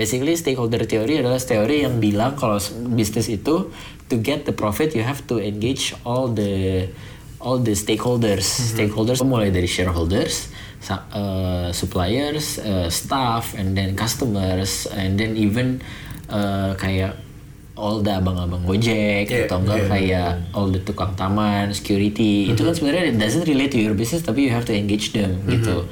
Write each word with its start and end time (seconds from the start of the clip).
basically 0.00 0.32
stakeholder 0.32 0.88
theory 0.88 1.20
adalah 1.20 1.36
teori 1.36 1.84
yang 1.84 2.00
bilang 2.00 2.32
kalau 2.40 2.56
bisnis 2.96 3.28
itu 3.28 3.68
to 4.08 4.16
get 4.16 4.48
the 4.48 4.54
profit 4.56 4.96
you 4.96 5.04
have 5.04 5.20
to 5.28 5.36
engage 5.36 5.92
all 6.08 6.32
the 6.32 6.88
all 7.36 7.60
the 7.60 7.76
stakeholders. 7.76 8.48
Stakeholders 8.48 9.20
mulai 9.20 9.52
dari 9.52 9.68
shareholders 9.68 10.48
uh, 10.88 11.68
suppliers 11.72 12.56
uh, 12.60 12.88
staff 12.88 13.52
and 13.56 13.76
then 13.76 13.92
customers 13.92 14.88
and 14.96 15.20
then 15.20 15.36
even 15.36 15.84
uh, 16.32 16.72
kayak 16.80 17.16
all 17.76 18.04
the 18.04 18.12
abang-abang 18.12 18.64
gojek 18.68 19.28
Yeah, 19.28 19.48
atau 19.48 19.64
enggak 19.64 19.80
yeah. 19.84 19.88
kayak 19.88 20.30
all 20.52 20.68
the 20.68 20.80
tukang 20.84 21.16
taman 21.16 21.72
security. 21.72 22.52
Itu 22.52 22.64
kan 22.64 22.76
sebenarnya 22.76 23.12
it 23.12 23.18
doesn't 23.20 23.48
relate 23.48 23.72
to 23.72 23.80
your 23.80 23.96
business 23.96 24.24
tapi 24.24 24.48
you 24.48 24.52
have 24.52 24.68
to 24.68 24.76
engage 24.76 25.12
them 25.12 25.40
gitu. 25.48 25.88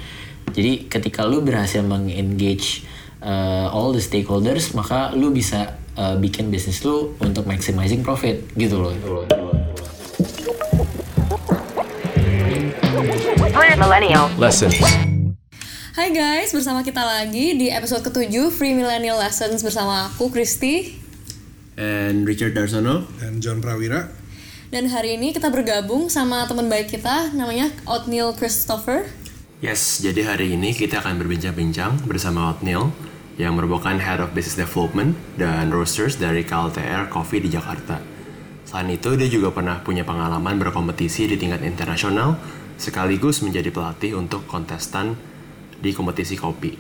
Jadi 0.53 0.89
ketika 0.89 1.29
lu 1.29 1.45
berhasil 1.45 1.85
mengengage 1.85 2.88
uh, 3.21 3.69
all 3.71 3.91
the 3.91 4.03
stakeholders 4.03 4.75
maka 4.75 5.15
lu 5.15 5.31
bisa 5.31 5.75
uh, 5.95 6.15
bikin 6.17 6.51
bisnis 6.51 6.83
lu 6.83 7.15
untuk 7.19 7.47
maximizing 7.47 8.03
profit 8.03 8.43
gitu 8.55 8.79
loh 8.79 8.95
Millennial. 13.79 14.27
Lessons. 14.35 14.75
Hai 15.95 16.11
guys, 16.11 16.51
bersama 16.51 16.83
kita 16.83 16.99
lagi 16.99 17.55
di 17.55 17.71
episode 17.71 18.03
ketujuh 18.03 18.51
Free 18.51 18.75
Millennial 18.75 19.19
Lessons 19.19 19.63
bersama 19.63 20.11
aku 20.11 20.31
Kristi 20.31 20.99
And 21.79 22.27
Richard 22.27 22.59
Darsono. 22.59 23.07
dan 23.23 23.39
John 23.39 23.63
Prawira. 23.63 24.11
dan 24.69 24.91
hari 24.91 25.15
ini 25.17 25.31
kita 25.31 25.49
bergabung 25.49 26.11
sama 26.11 26.45
teman 26.45 26.67
baik 26.67 26.91
kita 26.91 27.31
namanya 27.33 27.71
Oatmeal 27.87 28.35
Christopher. 28.35 29.07
Yes, 29.59 29.99
jadi 29.99 30.23
hari 30.23 30.55
ini 30.55 30.71
kita 30.71 31.03
akan 31.03 31.19
berbincang-bincang 31.19 32.07
bersama 32.07 32.55
Otniel 32.55 32.95
yang 33.43 33.59
merupakan 33.59 33.91
Head 33.91 34.23
of 34.23 34.31
Business 34.31 34.55
Development 34.55 35.19
dan 35.35 35.75
Roasters 35.75 36.15
dari 36.15 36.47
KLTR 36.47 37.11
Coffee 37.11 37.43
di 37.43 37.51
Jakarta. 37.51 37.99
Selain 38.63 38.87
itu, 38.95 39.19
dia 39.19 39.27
juga 39.27 39.51
pernah 39.51 39.83
punya 39.83 40.07
pengalaman 40.07 40.63
berkompetisi 40.63 41.27
di 41.27 41.35
tingkat 41.35 41.67
internasional 41.67 42.39
sekaligus 42.79 43.43
menjadi 43.43 43.75
pelatih 43.75 44.15
untuk 44.15 44.47
kontestan 44.47 45.19
di 45.83 45.91
kompetisi 45.91 46.39
kopi. 46.39 46.79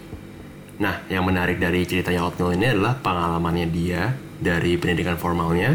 Nah, 0.78 1.02
yang 1.10 1.26
menarik 1.26 1.58
dari 1.58 1.82
ceritanya 1.82 2.30
Otniel 2.30 2.54
ini 2.54 2.78
adalah 2.78 2.94
pengalamannya 2.94 3.74
dia 3.74 4.14
dari 4.38 4.78
pendidikan 4.78 5.18
formalnya. 5.18 5.74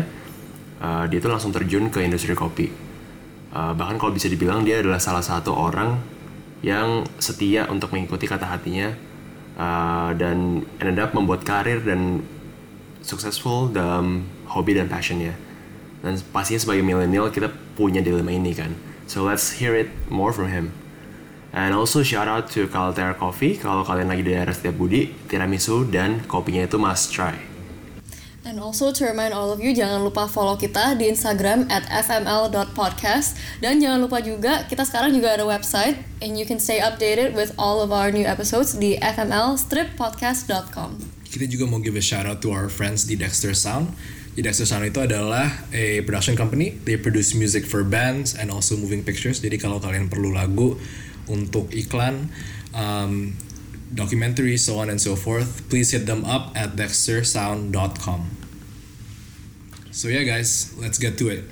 uh, 0.79 1.03
dia 1.11 1.19
itu 1.19 1.27
langsung 1.27 1.51
terjun 1.51 1.91
ke 1.91 1.99
industri 1.99 2.31
kopi. 2.31 2.71
Uh, 3.51 3.75
bahkan 3.75 3.99
kalau 3.99 4.15
bisa 4.15 4.31
dibilang 4.31 4.63
dia 4.63 4.79
adalah 4.79 5.03
salah 5.03 5.19
satu 5.19 5.51
orang 5.51 6.22
yang 6.63 7.03
setia 7.19 7.67
untuk 7.67 7.91
mengikuti 7.91 8.23
kata 8.23 8.47
hatinya 8.47 8.95
uh, 9.59 10.15
dan 10.15 10.63
ended 10.79 10.97
up 10.97 11.11
membuat 11.11 11.43
karir 11.43 11.83
dan 11.83 12.23
successful 13.03 13.67
dalam 13.67 14.23
hobi 14.47 14.79
dan 14.79 14.87
passionnya. 14.87 15.35
Dan 15.99 16.19
pastinya 16.31 16.63
sebagai 16.63 16.83
milenial 16.83 17.29
kita 17.29 17.51
punya 17.75 17.99
dilema 17.99 18.31
ini 18.31 18.55
kan. 18.55 18.71
So 19.05 19.27
let's 19.27 19.59
hear 19.59 19.75
it 19.75 19.91
more 20.07 20.31
from 20.31 20.49
him. 20.49 20.71
And 21.53 21.75
also 21.75 22.01
shout 22.01 22.25
out 22.25 22.49
to 22.57 22.65
Calter 22.65 23.13
Coffee 23.13 23.61
kalau 23.61 23.85
kalian 23.85 24.09
lagi 24.09 24.25
di 24.25 24.33
daerah 24.33 24.55
Setiabudi, 24.55 25.29
tiramisu 25.29 25.85
dan 25.85 26.25
kopinya 26.25 26.65
itu 26.65 26.81
must 26.81 27.13
try. 27.13 27.52
And 28.43 28.59
also 28.59 28.91
to 28.91 29.07
remind 29.07 29.31
all 29.31 29.55
of 29.55 29.63
you 29.63 29.71
jangan 29.71 30.03
lupa 30.03 30.27
follow 30.27 30.59
kita 30.59 30.99
di 30.99 31.07
Instagram 31.07 31.63
at 31.71 31.87
fml.podcast 31.87 33.39
dan 33.63 33.79
jangan 33.79 34.03
lupa 34.03 34.19
juga 34.19 34.67
kita 34.67 34.83
sekarang 34.83 35.15
juga 35.15 35.39
ada 35.39 35.47
website 35.47 35.95
and 36.19 36.35
you 36.35 36.43
can 36.43 36.59
stay 36.59 36.83
updated 36.83 37.31
with 37.31 37.55
all 37.55 37.79
of 37.79 37.95
our 37.95 38.11
new 38.11 38.27
episodes 38.27 38.75
di 38.75 38.99
fmlstrippodcast.com. 38.99 41.23
Kita 41.23 41.47
juga 41.47 41.71
mau 41.71 41.79
give 41.79 41.95
a 41.95 42.03
shout 42.03 42.27
out 42.27 42.43
to 42.43 42.51
our 42.51 42.67
friends 42.67 43.07
di 43.07 43.15
Dexter 43.15 43.55
Sound. 43.55 43.95
Di 44.35 44.43
Dexter 44.43 44.67
Sound 44.67 44.91
itu 44.91 44.99
adalah 44.99 45.47
a 45.71 46.03
production 46.03 46.35
company. 46.35 46.75
They 46.83 46.99
produce 46.99 47.31
music 47.31 47.63
for 47.63 47.87
bands 47.87 48.35
and 48.35 48.51
also 48.51 48.75
moving 48.75 49.07
pictures. 49.07 49.39
Jadi 49.39 49.55
kalau 49.55 49.79
kalian 49.79 50.11
perlu 50.11 50.35
lagu 50.35 50.75
untuk 51.31 51.71
iklan, 51.71 52.27
um, 52.75 53.31
documentary, 53.93 54.57
so 54.57 54.81
on 54.81 54.89
and 54.89 54.99
so 54.99 55.15
forth, 55.15 55.61
please 55.69 55.93
hit 55.93 56.05
them 56.05 56.25
up 56.25 56.51
at 56.57 56.75
dextersound.com. 56.75 58.42
So 59.93 60.09
yeah 60.09 60.25
guys, 60.25 60.73
let's 60.81 60.97
get 60.97 61.21
to 61.21 61.29
it. 61.29 61.45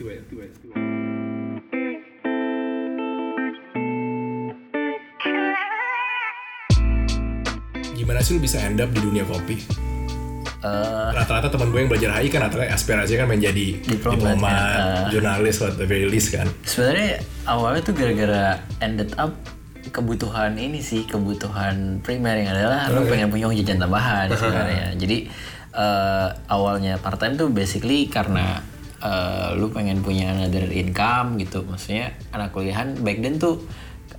Gimana 7.94 8.19
sih 8.25 8.34
lu 8.34 8.41
bisa 8.41 8.57
end 8.66 8.81
up 8.81 8.90
di 8.90 8.97
dunia 8.97 9.22
kopi? 9.29 9.62
Rata-rata 11.13 11.53
teman 11.53 11.69
gue 11.69 11.85
yang 11.85 11.90
belajar 11.90 12.09
HI 12.18 12.34
kan 12.34 12.50
rata-rata 12.50 12.74
aspirasinya 12.74 13.25
kan 13.25 13.29
menjadi 13.34 13.78
Diplomat, 13.81 14.38
diplomat, 14.38 14.73
ya. 14.73 15.09
jurnalis 15.09 15.58
at 15.62 15.78
the 15.78 15.85
very 15.85 16.06
least 16.06 16.34
kan. 16.34 16.46
sebenarnya 16.66 17.22
awalnya 17.50 17.81
tuh 17.81 17.94
gara-gara 17.97 18.62
ended 18.78 19.09
up 19.18 19.34
kebutuhan 19.90 20.53
ini 20.62 20.78
sih 20.78 21.09
kebutuhan 21.09 21.97
primer 22.06 22.46
yang 22.46 22.53
adalah 22.53 22.94
lu 22.94 23.09
pengen 23.09 23.34
punya 23.34 23.50
jajan 23.58 23.81
tambahan 23.81 24.29
sebenarnya 24.38 24.94
jadi 25.02 25.18
eh, 25.72 26.30
awalnya 26.52 27.00
part 27.00 27.20
time 27.20 27.40
tuh 27.40 27.50
basically 27.52 28.08
karena 28.12 28.59
eh, 29.00 29.56
lu 29.56 29.72
pengen 29.72 30.04
punya 30.04 30.36
another 30.36 30.68
income 30.72 31.40
gitu. 31.40 31.64
Maksudnya 31.64 32.16
anak 32.36 32.52
kuliahan 32.52 33.00
back 33.00 33.24
then 33.24 33.40
tuh 33.40 33.64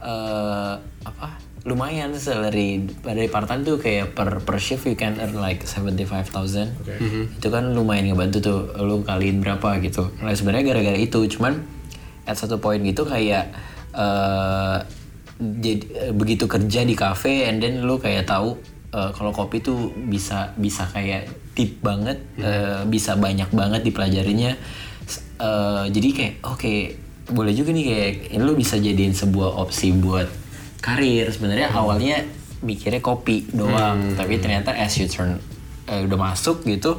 eh, 0.00 0.74
apa 0.80 1.28
lumayan 1.62 2.10
salary 2.18 2.90
dari 3.06 3.30
part 3.30 3.46
time 3.46 3.62
tuh 3.62 3.78
kayak 3.78 4.18
per 4.18 4.42
per 4.42 4.58
shift 4.58 4.82
you 4.90 4.98
can 4.98 5.14
earn 5.22 5.38
like 5.38 5.62
75,000 5.62 6.26
itu 7.38 7.48
kan 7.54 7.70
lumayan 7.70 8.10
ngebantu 8.10 8.42
tuh 8.42 8.60
lu 8.82 9.06
kaliin 9.06 9.38
berapa 9.38 9.78
gitu. 9.78 10.10
Nah 10.18 10.34
sebenarnya 10.34 10.74
gara-gara 10.74 10.98
itu 10.98 11.22
cuman 11.38 11.62
at 12.26 12.34
satu 12.34 12.58
poin 12.58 12.82
gitu 12.82 13.06
kayak 13.06 13.54
eh 13.94 14.78
jadi 15.42 16.14
begitu 16.14 16.46
kerja 16.46 16.86
di 16.86 16.94
cafe 16.94 17.50
and 17.50 17.58
then 17.58 17.82
lu 17.82 17.98
kayak 17.98 18.30
tahu 18.30 18.54
eh, 18.92 19.10
kalau 19.16 19.32
kopi 19.32 19.64
tuh 19.64 19.90
bisa 19.96 20.52
bisa 20.60 20.86
kayak 20.92 21.26
deep 21.56 21.80
banget 21.80 22.20
eh, 22.40 22.84
bisa 22.88 23.16
banyak 23.16 23.48
banget 23.52 23.80
dipelajarinya. 23.84 24.52
Eh, 25.42 25.84
jadi 25.90 26.08
kayak 26.14 26.34
oke 26.46 26.74
boleh 27.32 27.54
juga 27.56 27.72
nih 27.72 27.84
kayak 27.86 28.12
ini 28.36 28.42
lu 28.42 28.54
bisa 28.54 28.76
jadiin 28.76 29.16
sebuah 29.16 29.58
opsi 29.58 29.90
buat 29.96 30.28
karir. 30.84 31.32
Sebenarnya 31.32 31.72
awalnya 31.72 32.22
mikirnya 32.62 33.02
kopi 33.02 33.50
doang 33.50 34.14
tapi 34.14 34.38
ternyata 34.38 34.70
as 34.70 34.94
you 35.00 35.10
turn 35.10 35.42
eh, 35.90 36.06
udah 36.06 36.18
masuk 36.30 36.62
gitu 36.62 36.94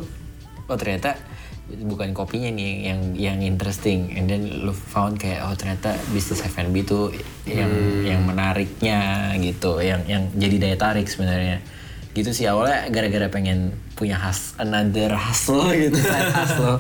oh 0.68 0.76
ternyata 0.76 1.16
bukan 1.64 2.12
kopinya 2.12 2.52
nih 2.52 2.92
yang 2.92 3.00
yang 3.16 3.38
interesting. 3.40 4.12
And 4.14 4.28
then 4.28 4.46
lu 4.68 4.76
found 4.76 5.18
kayak 5.18 5.48
oh 5.48 5.56
ternyata 5.56 5.96
bisnis 6.12 6.44
F&B 6.44 6.84
itu 6.84 7.10
yang 7.48 7.72
yang 8.04 8.22
menariknya 8.28 9.32
gitu 9.40 9.80
yang 9.80 10.04
yang 10.06 10.28
jadi 10.36 10.56
daya 10.60 10.78
tarik 10.78 11.08
sebenarnya 11.08 11.64
gitu 12.14 12.30
sih 12.30 12.46
awalnya 12.46 12.88
gara-gara 12.88 13.28
pengen 13.28 13.70
punya 13.94 14.16
has 14.16 14.54
another 14.56 15.10
hustle 15.12 15.66
gitu 15.70 15.98
side 16.04 16.30
hustle 16.32 16.78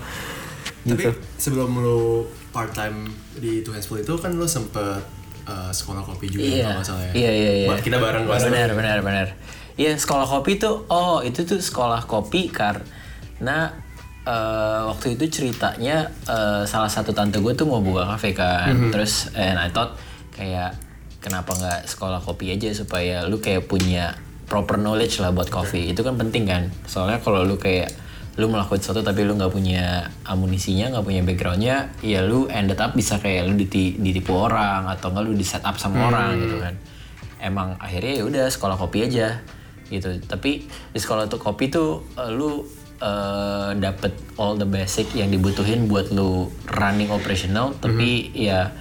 gitu 0.83 1.09
Tapi 1.09 1.09
sebelum 1.35 1.73
lu 1.75 2.23
part 2.49 2.69
time 2.71 3.09
di 3.35 3.61
Two 3.61 3.71
Hands 3.71 3.81
Full 3.81 3.99
itu 3.99 4.13
kan 4.15 4.29
lu 4.31 4.45
sempet 4.45 5.01
uh, 5.43 5.69
sekolah 5.69 6.01
kopi 6.01 6.27
juga 6.27 6.43
Iya, 6.43 6.61
kalau 6.63 6.75
nggak 6.75 6.85
salah 6.85 7.03
ya. 7.03 7.11
iya, 7.13 7.31
iya, 7.31 7.51
iya. 7.63 7.67
Kita 7.75 7.97
bareng 7.97 8.23
kelas 8.23 8.41
Benar, 8.45 8.69
benar, 8.71 8.97
benar. 9.01 9.27
Iya, 9.73 9.97
sekolah 9.97 10.27
kopi 10.27 10.55
tuh, 10.55 10.85
oh 10.85 11.19
itu 11.19 11.41
tuh 11.43 11.57
sekolah 11.57 12.05
kopi 12.05 12.45
karena 12.47 13.73
eh, 14.23 14.81
waktu 14.85 15.17
itu 15.17 15.25
ceritanya 15.33 16.07
eh, 16.23 16.63
salah 16.63 16.87
satu 16.87 17.09
tante 17.09 17.39
gue 17.39 17.51
tuh 17.51 17.65
mau 17.65 17.81
buka 17.81 18.05
kafe 18.07 18.31
kan, 18.31 18.69
Mhm. 18.69 18.91
terus 18.91 19.33
and 19.33 19.57
I 19.57 19.67
thought 19.67 19.97
kayak 20.31 20.77
kenapa 21.19 21.51
nggak 21.51 21.79
sekolah 21.85 22.19
kopi 22.19 22.51
aja 22.51 22.69
supaya 22.69 23.25
lu 23.25 23.37
kayak 23.37 23.65
punya 23.65 24.13
proper 24.45 24.77
knowledge 24.79 25.19
lah 25.23 25.31
buat 25.31 25.49
kopi, 25.49 25.91
itu 25.91 26.01
kan 26.03 26.15
penting 26.19 26.43
kan, 26.45 26.69
soalnya 26.85 27.19
kalau 27.23 27.43
lu 27.43 27.55
kayak 27.57 27.91
lu 28.33 28.49
melakukan 28.49 28.81
sesuatu 28.81 29.05
tapi 29.05 29.21
lu 29.29 29.37
nggak 29.37 29.53
punya 29.53 30.09
amunisinya 30.25 30.89
nggak 30.89 31.05
punya 31.05 31.21
backgroundnya 31.21 31.93
ya 32.01 32.25
lu 32.25 32.49
ended 32.49 32.81
up 32.81 32.97
bisa 32.97 33.21
kayak 33.21 33.45
lu 33.45 33.53
diti- 33.53 33.93
ditipu 33.93 34.33
orang 34.33 34.89
atau 34.89 35.13
nggak 35.13 35.21
lu 35.21 35.37
di 35.37 35.45
set 35.45 35.61
up 35.61 35.77
sama 35.77 36.09
orang 36.09 36.41
gitu 36.41 36.57
kan. 36.57 36.73
Emang 37.37 37.77
akhirnya 37.77 38.13
ya 38.17 38.23
udah 38.25 38.45
sekolah 38.49 38.73
kopi 38.79 39.05
aja 39.05 39.37
gitu. 39.85 40.17
Tapi 40.25 40.65
di 40.65 40.99
sekolah 40.99 41.29
tuh 41.29 41.37
kopi 41.37 41.69
tuh 41.69 42.01
eh, 42.17 42.31
lu 42.33 42.65
eh, 42.97 43.69
dapet 43.77 44.17
all 44.41 44.57
the 44.57 44.65
basic 44.65 45.13
yang 45.13 45.29
dibutuhin 45.29 45.85
buat 45.85 46.09
lu 46.09 46.49
running 46.73 47.13
operational 47.13 47.77
tapi 47.77 48.33
ya 48.33 48.73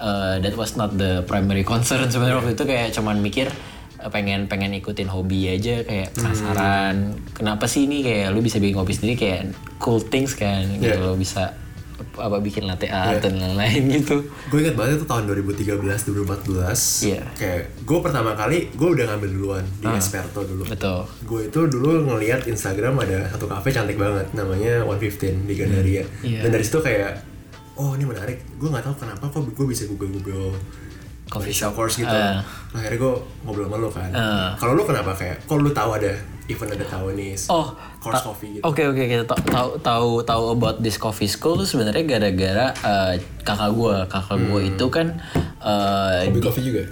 eh, 0.00 0.40
that 0.40 0.56
was 0.56 0.80
not 0.80 0.96
the 0.96 1.20
primary 1.28 1.60
concern 1.60 2.08
sebenarnya 2.12 2.40
waktu 2.40 2.56
itu. 2.56 2.64
Kayak 2.64 2.96
cuman 2.96 3.20
mikir 3.20 3.52
pengen 4.00 4.46
pengen 4.46 4.70
ikutin 4.72 5.06
hobi 5.06 5.50
aja 5.50 5.82
kayak 5.82 6.14
penasaran 6.14 6.94
kenapa 7.30 7.66
sih 7.66 7.84
ini 7.84 8.00
kayak 8.00 8.30
lu 8.30 8.38
bisa 8.38 8.56
bikin 8.56 8.76
kopi 8.76 8.92
sendiri 8.92 9.14
kayak 9.16 9.40
cool 9.76 9.98
things 9.98 10.32
kan 10.32 10.62
gitu 10.72 10.86
Yeah. 10.88 11.02
lo 11.02 11.14
bisa 11.14 11.54
apa 11.98 12.38
bikin 12.38 12.62
latte 12.62 12.86
art 12.86 13.18
dan 13.20 13.34
lain-lain 13.34 13.82
gitu. 13.98 14.22
Gue 14.46 14.62
ingat 14.62 14.74
banget 14.74 14.98
itu 14.98 15.06
tahun 15.06 15.26
2013 15.26 15.82
2014 15.82 16.46
Iya. 17.04 17.22
kayak 17.34 17.62
gue 17.82 17.98
pertama 17.98 18.30
kali 18.32 18.70
gue 18.70 18.88
udah 18.88 19.04
ngambil 19.08 19.30
duluan 19.32 19.64
di 19.76 19.86
Esperto 19.88 20.42
dulu. 20.42 20.62
Betul. 20.64 21.02
Gue 21.24 21.40
itu 21.46 21.60
dulu 21.64 22.06
ngeliat 22.06 22.46
Instagram 22.46 23.02
ada 23.02 23.26
satu 23.28 23.46
cafe 23.46 23.70
cantik 23.70 23.98
banget 23.98 24.30
namanya 24.32 24.82
115 24.84 25.42
di 25.42 25.54
Gandaria. 25.54 26.06
Iya. 26.20 26.46
dan 26.46 26.50
dari 26.50 26.62
situ 26.62 26.78
kayak 26.78 27.18
oh 27.74 27.94
ini 27.94 28.04
menarik. 28.04 28.46
Gue 28.54 28.68
nggak 28.68 28.84
tahu 28.84 28.94
kenapa 28.96 29.24
kok 29.26 29.42
gue 29.48 29.66
bisa 29.66 29.82
google 29.86 30.10
google 30.12 30.54
Coffee 31.28 31.52
shop. 31.52 31.72
course 31.72 31.96
gitu. 31.96 32.08
Ah. 32.08 32.40
Nah, 32.68 32.78
akhirnya 32.78 32.98
gue 32.98 33.14
ngobrol 33.42 33.64
sama 33.64 33.76
lo 33.76 33.88
kan. 33.88 34.10
Ah. 34.10 34.52
kalau 34.54 34.72
lo 34.72 34.82
kenapa? 34.82 35.12
Kayak 35.12 35.44
kalau 35.44 35.60
lo 35.60 35.70
tahu 35.70 35.90
ada 35.94 36.12
event 36.46 36.70
ada 36.70 36.80
Taiwanese 36.82 37.44
Oh, 37.46 37.68
course 37.98 38.20
coffee 38.22 38.50
gitu? 38.54 38.62
Oke 38.62 38.82
oke 38.82 39.02
kita 39.02 39.22
ta- 39.22 39.36
tahu 39.42 39.76
tahu 39.78 40.10
tahu 40.22 40.44
about 40.50 40.76
this 40.78 40.96
coffee 40.96 41.26
school 41.26 41.54
tuh 41.54 41.64
sebenarnya 41.64 42.04
gara-gara 42.06 42.66
eh, 42.72 43.14
kakak 43.38 43.70
gue 43.70 43.94
kakak 44.06 44.38
gue 44.42 44.60
Hmm. 44.62 44.70
itu 44.70 44.86
kan 44.86 45.06
eh, 45.58 46.24
Hobi 46.24 46.32
di- 46.34 46.42
coffee 46.42 46.64
juga? 46.64 46.82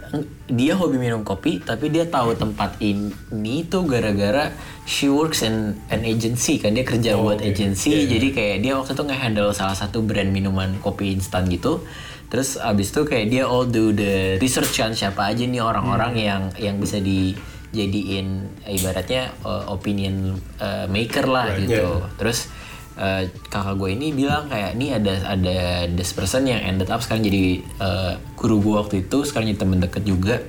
dia 0.46 0.72
hobi 0.72 0.96
minum 0.96 1.20
kopi 1.22 1.58
tapi 1.58 1.88
dia 1.88 2.04
tahu 2.06 2.32
tempat 2.34 2.76
ini 2.78 3.64
tuh 3.64 3.84
gara-gara 3.84 4.52
she 4.84 5.08
works 5.08 5.40
in 5.42 5.56
an 5.86 6.02
agency 6.02 6.56
kan. 6.56 6.70
Dia 6.70 6.84
kerja 6.84 7.14
Oh, 7.14 7.26
buat 7.26 7.40
agency. 7.40 8.06
Jadi 8.06 8.30
kayak 8.30 8.56
dia 8.60 8.72
waktu 8.72 8.92
itu 8.92 9.02
nge-handle 9.02 9.50
salah 9.50 9.74
satu 9.74 10.00
brand 10.00 10.28
minuman 10.28 10.76
kopi 10.78 11.10
instan 11.12 11.44
gitu 11.46 11.80
terus 12.26 12.58
abis 12.58 12.90
itu 12.90 13.06
kayak 13.06 13.26
dia 13.30 13.44
all 13.46 13.64
do 13.64 13.94
the 13.94 14.34
research 14.42 14.74
kan 14.74 14.90
siapa 14.90 15.30
aja 15.30 15.46
nih 15.46 15.62
orang-orang 15.62 16.12
Hmm. 16.12 16.26
yang 16.26 16.42
yang 16.58 16.76
bisa 16.76 16.98
dijadiin 16.98 18.28
ibaratnya 18.66 19.30
uh, 19.46 19.70
opinion 19.70 20.34
uh, 20.58 20.86
maker 20.90 21.26
lah 21.26 21.54
Right, 21.54 21.66
gitu 21.66 21.86
yeah. 22.02 22.10
terus 22.18 22.50
uh, 22.96 23.22
kakak 23.46 23.76
gue 23.76 23.90
ini 23.94 24.10
bilang 24.10 24.48
kayak 24.48 24.74
ini 24.74 24.96
ada 24.96 25.12
ada 25.36 25.56
this 25.86 26.10
person 26.10 26.48
yang 26.48 26.62
ended 26.62 26.88
up 26.88 26.98
sekarang 26.98 27.22
jadi 27.26 27.62
uh, 27.78 28.12
guru 28.34 28.58
gue 28.58 28.74
waktu 28.74 28.96
itu 29.06 29.22
sekarang 29.22 29.52
jadi 29.52 29.60
temen 29.62 29.78
deket 29.78 30.02
juga 30.02 30.42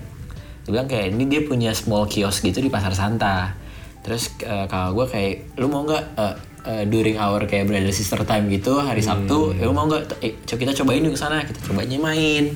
dia 0.66 0.70
bilang 0.72 0.88
kayak 0.90 1.16
ini 1.16 1.24
dia 1.30 1.42
punya 1.48 1.72
small 1.72 2.08
kios 2.08 2.42
gitu 2.42 2.60
di 2.60 2.68
pasar 2.68 2.92
Santa 2.92 3.54
terus 4.02 4.32
uh, 4.44 4.66
kakak 4.66 4.92
gue 4.96 5.06
kayak 5.12 5.34
lu 5.60 5.68
mau 5.68 5.84
nggak 5.84 6.04
uh, 6.16 6.36
uh, 6.68 6.84
during 6.84 7.16
our 7.16 7.48
kayak 7.48 7.72
brother 7.72 7.96
sister 7.96 8.20
time 8.28 8.52
gitu 8.52 8.76
hari 8.84 9.00
Sabtu 9.00 9.56
ya 9.56 9.72
mau 9.72 9.88
nggak? 9.88 10.20
Eh, 10.20 10.36
kita 10.44 10.76
cobain 10.84 11.00
yuk 11.00 11.16
ke 11.16 11.20
sana. 11.20 11.48
Kita 11.48 11.64
cobainnya 11.64 11.98
main. 12.04 12.52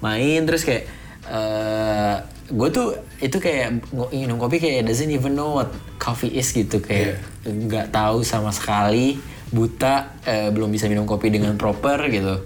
Main 0.00 0.40
terus 0.48 0.64
kayak 0.64 0.88
eh 1.28 2.16
gue 2.48 2.68
tuh 2.72 2.96
itu 3.20 3.36
kayak 3.36 3.84
minum 4.08 4.40
kopi 4.40 4.56
kayak 4.56 4.88
doesn't 4.88 5.12
even 5.12 5.36
know 5.36 5.60
what 5.60 5.68
coffee 6.00 6.32
is 6.32 6.48
gitu 6.56 6.80
kayak 6.80 7.20
nggak 7.44 7.92
tahu 7.92 8.24
sama 8.24 8.48
sekali 8.48 9.20
buta 9.52 10.16
eh, 10.24 10.48
belum 10.48 10.72
bisa 10.72 10.88
minum 10.88 11.04
kopi 11.04 11.28
dengan 11.28 11.60
proper 11.60 12.08
gitu 12.08 12.40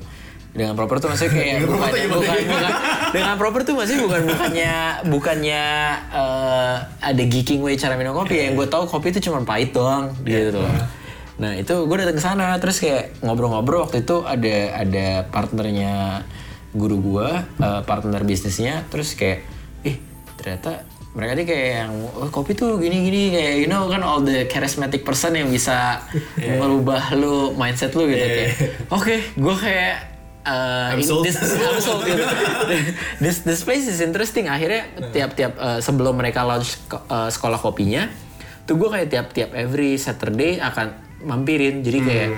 dengan 0.53 0.77
proper 0.77 1.01
tuh 1.01 1.09
maksudnya 1.09 1.33
kayak 1.33 1.65
bukan, 1.65 1.91
bukan, 2.13 2.41
bukan. 2.45 2.73
Dengan 3.13 3.35
proper 3.41 3.61
tuh 3.65 3.75
maksudnya 3.77 4.03
bukan 4.05 4.21
bukannya 4.29 4.75
bukannya 5.09 5.65
eh, 6.13 6.75
ada 7.01 7.23
geeking 7.25 7.65
way 7.65 7.81
cara 7.81 7.97
minum 7.97 8.13
kopi. 8.13 8.53
Yang 8.53 8.61
gue 8.61 8.69
tahu 8.69 8.85
kopi 8.85 9.17
itu 9.17 9.33
cuma 9.33 9.41
pahit 9.49 9.73
doang 9.73 10.13
gitu 10.29 10.61
loh 10.61 10.77
Nah 11.41 11.57
itu 11.57 11.75
gue 11.89 11.97
datang 11.97 12.17
ke 12.21 12.23
sana 12.23 12.61
terus 12.61 12.77
kayak 12.85 13.17
ngobrol-ngobrol. 13.25 13.89
Waktu 13.89 14.05
itu 14.05 14.21
ada 14.29 14.57
ada 14.77 15.07
partnernya 15.33 16.23
guru 16.77 17.01
gue, 17.01 17.29
eh, 17.41 17.81
partner 17.89 18.21
bisnisnya. 18.21 18.85
Terus 18.93 19.17
kayak, 19.17 19.49
ih 19.89 19.97
ternyata 20.37 20.85
mereka 21.17 21.33
nih 21.37 21.47
kayak 21.49 21.69
yang 21.77 21.93
oh, 22.13 22.29
kopi 22.29 22.53
tuh 22.57 22.81
gini-gini 22.81 23.33
kayak 23.33 23.55
you 23.61 23.69
know 23.69 23.85
kan 23.89 24.01
all 24.01 24.21
the 24.21 24.49
charismatic 24.49 25.05
person 25.05 25.37
yang 25.37 25.49
bisa 25.49 26.01
merubah 26.61 27.13
lu 27.17 27.57
mindset 27.57 27.97
lu 27.97 28.05
gitu. 28.05 28.21
Kayak, 28.21 28.53
oke 28.93 29.17
gue 29.33 29.57
kayak 29.57 30.12
uh, 30.47 30.95
in- 30.95 31.07
sold. 31.07 31.25
this, 31.27 31.39
I'm 31.39 31.79
sold 31.79 32.03
gitu. 32.07 32.23
this 33.23 33.43
this 33.47 33.63
place 33.63 33.87
is 33.87 33.99
interesting. 34.03 34.47
Akhirnya 34.47 34.91
tiap-tiap 35.11 35.53
uh, 35.59 35.79
sebelum 35.79 36.19
mereka 36.19 36.43
launch 36.47 36.79
uh, 36.91 37.31
sekolah 37.31 37.59
kopinya 37.59 38.07
tuh 38.63 38.79
gue 38.79 38.87
kayak 38.87 39.09
tiap-tiap 39.11 39.51
every 39.59 39.99
Saturday 39.99 40.63
akan 40.63 40.95
mampirin. 41.23 41.83
Jadi 41.83 41.99
kayak 42.03 42.31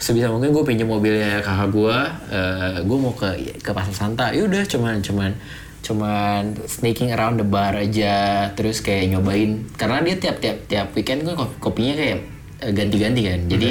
sebisa 0.00 0.28
mungkin 0.32 0.52
gue 0.52 0.64
pinjam 0.64 0.88
mobilnya 0.88 1.40
kakak 1.40 1.68
gue 1.72 1.96
uh, 2.32 2.76
gue 2.84 2.98
mau 3.00 3.12
ke 3.12 3.56
ke 3.60 3.70
pasar 3.72 3.94
Santa. 3.96 4.32
Yaudah 4.32 4.64
cuman 4.68 5.00
cuman 5.00 5.32
cuman 5.80 6.52
sneaking 6.68 7.08
around 7.16 7.40
the 7.40 7.46
bar 7.46 7.72
aja 7.72 8.48
terus 8.52 8.84
kayak 8.84 9.16
nyobain. 9.16 9.64
Karena 9.76 10.04
dia 10.04 10.16
tiap-tiap 10.20 10.68
tiap 10.68 10.92
weekend 10.92 11.24
kan 11.24 11.36
kopi- 11.36 11.58
kopinya 11.60 11.94
kayak 11.96 12.18
ganti-ganti 12.60 13.20
kan. 13.24 13.40
Jadi 13.48 13.70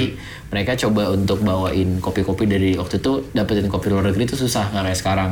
mereka 0.50 0.74
coba 0.74 1.14
untuk 1.14 1.46
bawain 1.46 2.02
kopi-kopi 2.02 2.44
dari 2.50 2.70
waktu 2.74 2.98
itu 2.98 3.30
dapetin 3.30 3.70
kopi 3.70 3.86
luar 3.90 4.10
negeri 4.10 4.26
itu 4.26 4.36
susah 4.36 4.74
kayak 4.74 4.98
sekarang. 4.98 5.30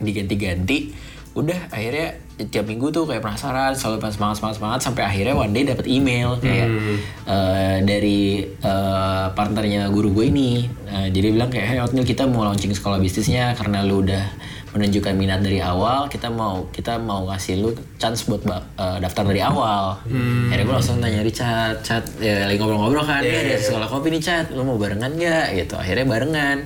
Diganti-ganti 0.00 0.92
udah 1.32 1.72
akhirnya 1.72 2.20
tiap 2.52 2.68
minggu 2.68 2.92
tuh 2.92 3.08
kayak 3.08 3.24
penasaran 3.24 3.72
selalu 3.72 4.04
pas 4.04 4.12
semangat 4.12 4.36
semangat 4.36 4.56
semangat 4.60 4.80
sampai 4.84 5.02
akhirnya 5.08 5.32
one 5.32 5.52
day 5.56 5.64
dapet 5.64 5.88
email 5.88 6.36
kayak 6.36 6.68
eh, 7.24 7.76
dari 7.80 8.44
eh, 8.44 9.26
partnernya 9.32 9.88
guru 9.88 10.12
gue 10.12 10.28
ini. 10.28 10.68
Nah, 10.68 11.08
jadi 11.08 11.32
bilang 11.32 11.48
kayak 11.48 11.66
hey 11.72 11.78
Otnil 11.80 12.04
kita 12.04 12.28
mau 12.28 12.44
launching 12.44 12.76
sekolah 12.76 13.00
bisnisnya 13.00 13.56
karena 13.56 13.80
lu 13.80 14.04
udah 14.04 14.24
menunjukkan 14.72 15.12
minat 15.12 15.44
dari 15.44 15.60
awal 15.60 16.08
kita 16.08 16.32
mau 16.32 16.64
kita 16.72 16.96
mau 16.96 17.28
ngasih 17.28 17.60
lu 17.60 17.70
chance 18.00 18.24
buat 18.24 18.40
eh, 18.48 18.98
daftar 18.98 19.28
dari 19.28 19.44
awal. 19.44 20.00
Akhirnya 20.48 20.64
gue 20.64 20.76
langsung 20.80 20.96
tanya 20.98 21.20
Richard 21.20 21.84
chat 21.84 22.00
ya 22.16 22.48
lagi 22.48 22.56
ngobrol-ngobrol 22.56 23.04
kan 23.04 23.20
"Eh, 23.20 23.52
ada 23.52 23.60
sekolah 23.60 23.86
kopi 23.86 24.08
nih 24.08 24.22
chat 24.24 24.48
lu 24.50 24.64
mau 24.64 24.80
barengan 24.80 25.12
gak 25.12 25.46
gitu 25.54 25.76
akhirnya 25.76 26.06
barengan. 26.08 26.58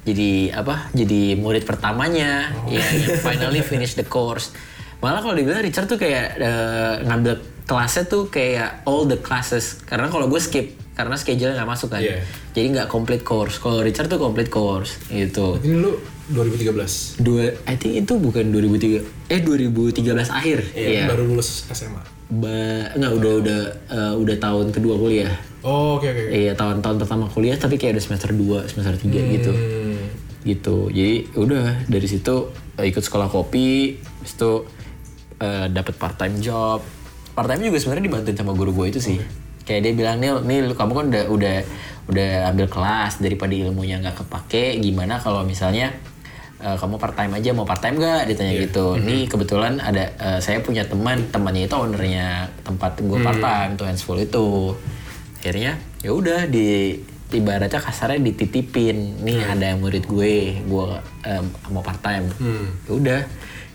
Jadi 0.00 0.48
apa 0.48 0.88
jadi 0.96 1.36
murid 1.36 1.68
pertamanya 1.68 2.48
ya, 2.64 2.80
yang 2.80 3.20
finally 3.20 3.60
finish 3.60 3.92
the 3.92 4.06
course. 4.08 4.56
Malah 5.04 5.20
kalau 5.20 5.36
dibilang 5.36 5.60
Richard 5.60 5.88
tuh 5.88 6.00
kayak 6.00 6.40
eh, 6.40 6.94
ngambil 7.04 7.36
kelasnya 7.68 8.08
tuh 8.08 8.32
kayak 8.32 8.88
all 8.88 9.04
the 9.04 9.20
classes. 9.20 9.84
Karena 9.84 10.08
kalau 10.08 10.32
gue 10.32 10.40
skip 10.40 10.72
karena 10.96 11.16
schedule 11.16 11.52
nggak 11.52 11.68
masuk 11.68 11.92
kan. 11.92 12.00
Iya. 12.00 12.20
jadi 12.52 12.66
nggak 12.76 12.88
complete 12.88 13.20
course. 13.20 13.60
Kalau 13.60 13.84
Richard 13.84 14.08
tuh 14.08 14.16
complete 14.16 14.48
course 14.48 14.96
gitu. 15.12 15.60
Ini 15.60 15.76
lu 15.76 15.92
2013. 16.30 17.18
dua 17.18 17.50
I 17.64 17.74
think 17.74 17.98
itu 17.98 18.14
bukan 18.16 18.48
2003 18.48 19.02
eh 19.28 19.40
2013 19.40 20.00
akhir 20.30 20.58
iya 20.72 21.04
Baru 21.04 21.26
lulus 21.26 21.66
SMA. 21.68 22.00
ba 22.30 22.54
nggak 22.92 23.12
udah 23.12 23.32
udah 23.36 23.60
eh, 23.88 24.14
udah 24.16 24.36
tahun 24.38 24.66
kedua 24.70 24.94
kuliah 24.96 25.34
Oh, 25.60 26.00
oke 26.00 26.08
oke. 26.08 26.22
oke. 26.22 26.32
Iya 26.32 26.52
tahun-tahun 26.54 26.96
pertama 26.96 27.28
kuliah 27.28 27.52
tapi 27.54 27.76
kayak 27.76 27.92
udah 27.92 28.04
semester 28.06 28.32
2, 28.32 28.64
semester 28.66 28.96
3 28.96 29.12
gitu. 29.30 29.52
Hmm. 29.52 30.00
Gitu. 30.40 30.76
Jadi 30.88 31.36
udah 31.36 31.84
dari 31.84 32.06
situ 32.06 32.48
eh, 32.74 32.88
ikut 32.88 33.04
sekolah 33.04 33.28
kopi, 33.28 33.92
habis 34.00 34.32
itu 34.32 34.64
eh, 35.36 35.68
dapat 35.68 35.94
part 35.94 36.16
time 36.16 36.40
job. 36.40 36.80
Part 37.30 37.44
time 37.46 37.60
juga 37.62 37.76
sebenarnya 37.76 38.08
dibantuin 38.08 38.32
sama 38.34 38.52
guru 38.52 38.72
gue 38.72 38.86
itu 38.88 39.00
sih. 39.02 39.20
Kayak 39.62 39.80
dia 39.84 39.92
bilang 39.94 40.16
nih, 40.16 40.32
nih 40.40 40.58
lu- 40.64 40.72
kamu 40.74 40.92
kan 40.94 41.04
udah 41.08 41.24
udah 41.28 41.54
udah 42.08 42.30
ambil 42.48 42.66
kelas 42.66 43.12
daripada 43.18 43.52
ilmunya 43.52 44.00
nggak 44.00 44.16
kepake, 44.18 44.80
gimana 44.80 45.20
kalau 45.20 45.44
misalnya 45.44 45.92
eh, 46.60 46.76
kamu 46.76 46.96
part 47.00 47.16
time 47.16 47.32
aja 47.36 47.50
mau 47.56 47.66
part 47.66 47.80
time 47.82 47.96
gak 47.98 48.28
ditanya 48.30 48.54
gitu. 48.60 48.96
Nih 49.00 49.26
kebetulan 49.26 49.80
ada 49.80 50.12
eh, 50.14 50.38
saya 50.38 50.60
punya 50.60 50.84
teman, 50.86 51.26
temannya 51.32 51.66
itu 51.66 51.76
ownernya 51.76 52.52
tempat 52.62 53.00
gue 53.00 53.18
part 53.20 53.40
time 53.40 53.70
tuh 53.80 53.86
handsful 53.88 54.18
itu. 54.20 54.76
Akhirnya 55.40 55.80
ya 56.04 56.12
udah 56.12 56.46
di 56.46 57.00
ibaratnya 57.32 57.80
kasarnya 57.80 58.20
dititipin. 58.20 59.24
Nih 59.24 59.40
ada 59.44 59.74
murid 59.80 60.04
gue 60.04 60.60
gue 60.62 60.86
em, 61.24 61.44
mau 61.72 61.80
part 61.80 62.00
time 62.04 62.28
ya 62.86 62.92
udah. 62.92 63.20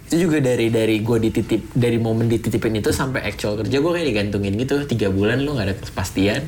Itu 0.05 0.29
juga 0.29 0.37
dari 0.37 0.69
dari 0.69 1.01
gue 1.01 1.17
dititip 1.17 1.73
dari 1.73 1.97
momen 1.97 2.29
dititipin 2.29 2.77
itu 2.77 2.93
sampai 2.93 3.25
actual 3.25 3.57
kerja 3.65 3.81
gue 3.81 3.91
kayak 3.91 4.07
digantungin 4.13 4.53
gitu. 4.61 4.85
Tiga 4.85 5.09
bulan 5.09 5.41
lu 5.41 5.57
nggak 5.57 5.67
ada 5.73 5.75
kepastian 5.81 6.45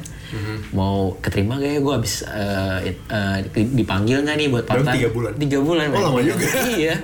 mau 0.69 1.15
keterima 1.17 1.55
gak 1.55 1.71
ya? 1.71 1.79
Gue 1.79 1.93
abis 1.95 2.23
eh, 2.23 2.89
it- 2.89 3.07
eh, 3.07 3.37
di- 3.49 3.73
dipanggil 3.75 4.21
nggak 4.21 4.35
nih 4.35 4.47
buat 4.47 4.63
part 4.63 4.81
time 4.81 4.95
tiga 4.95 5.09
bulan? 5.09 5.31
tiga 5.35 5.59
bulan 5.59 5.87
Oh, 5.89 6.01
lama 6.01 6.19
juga. 6.21 6.45
iya. 6.75 6.95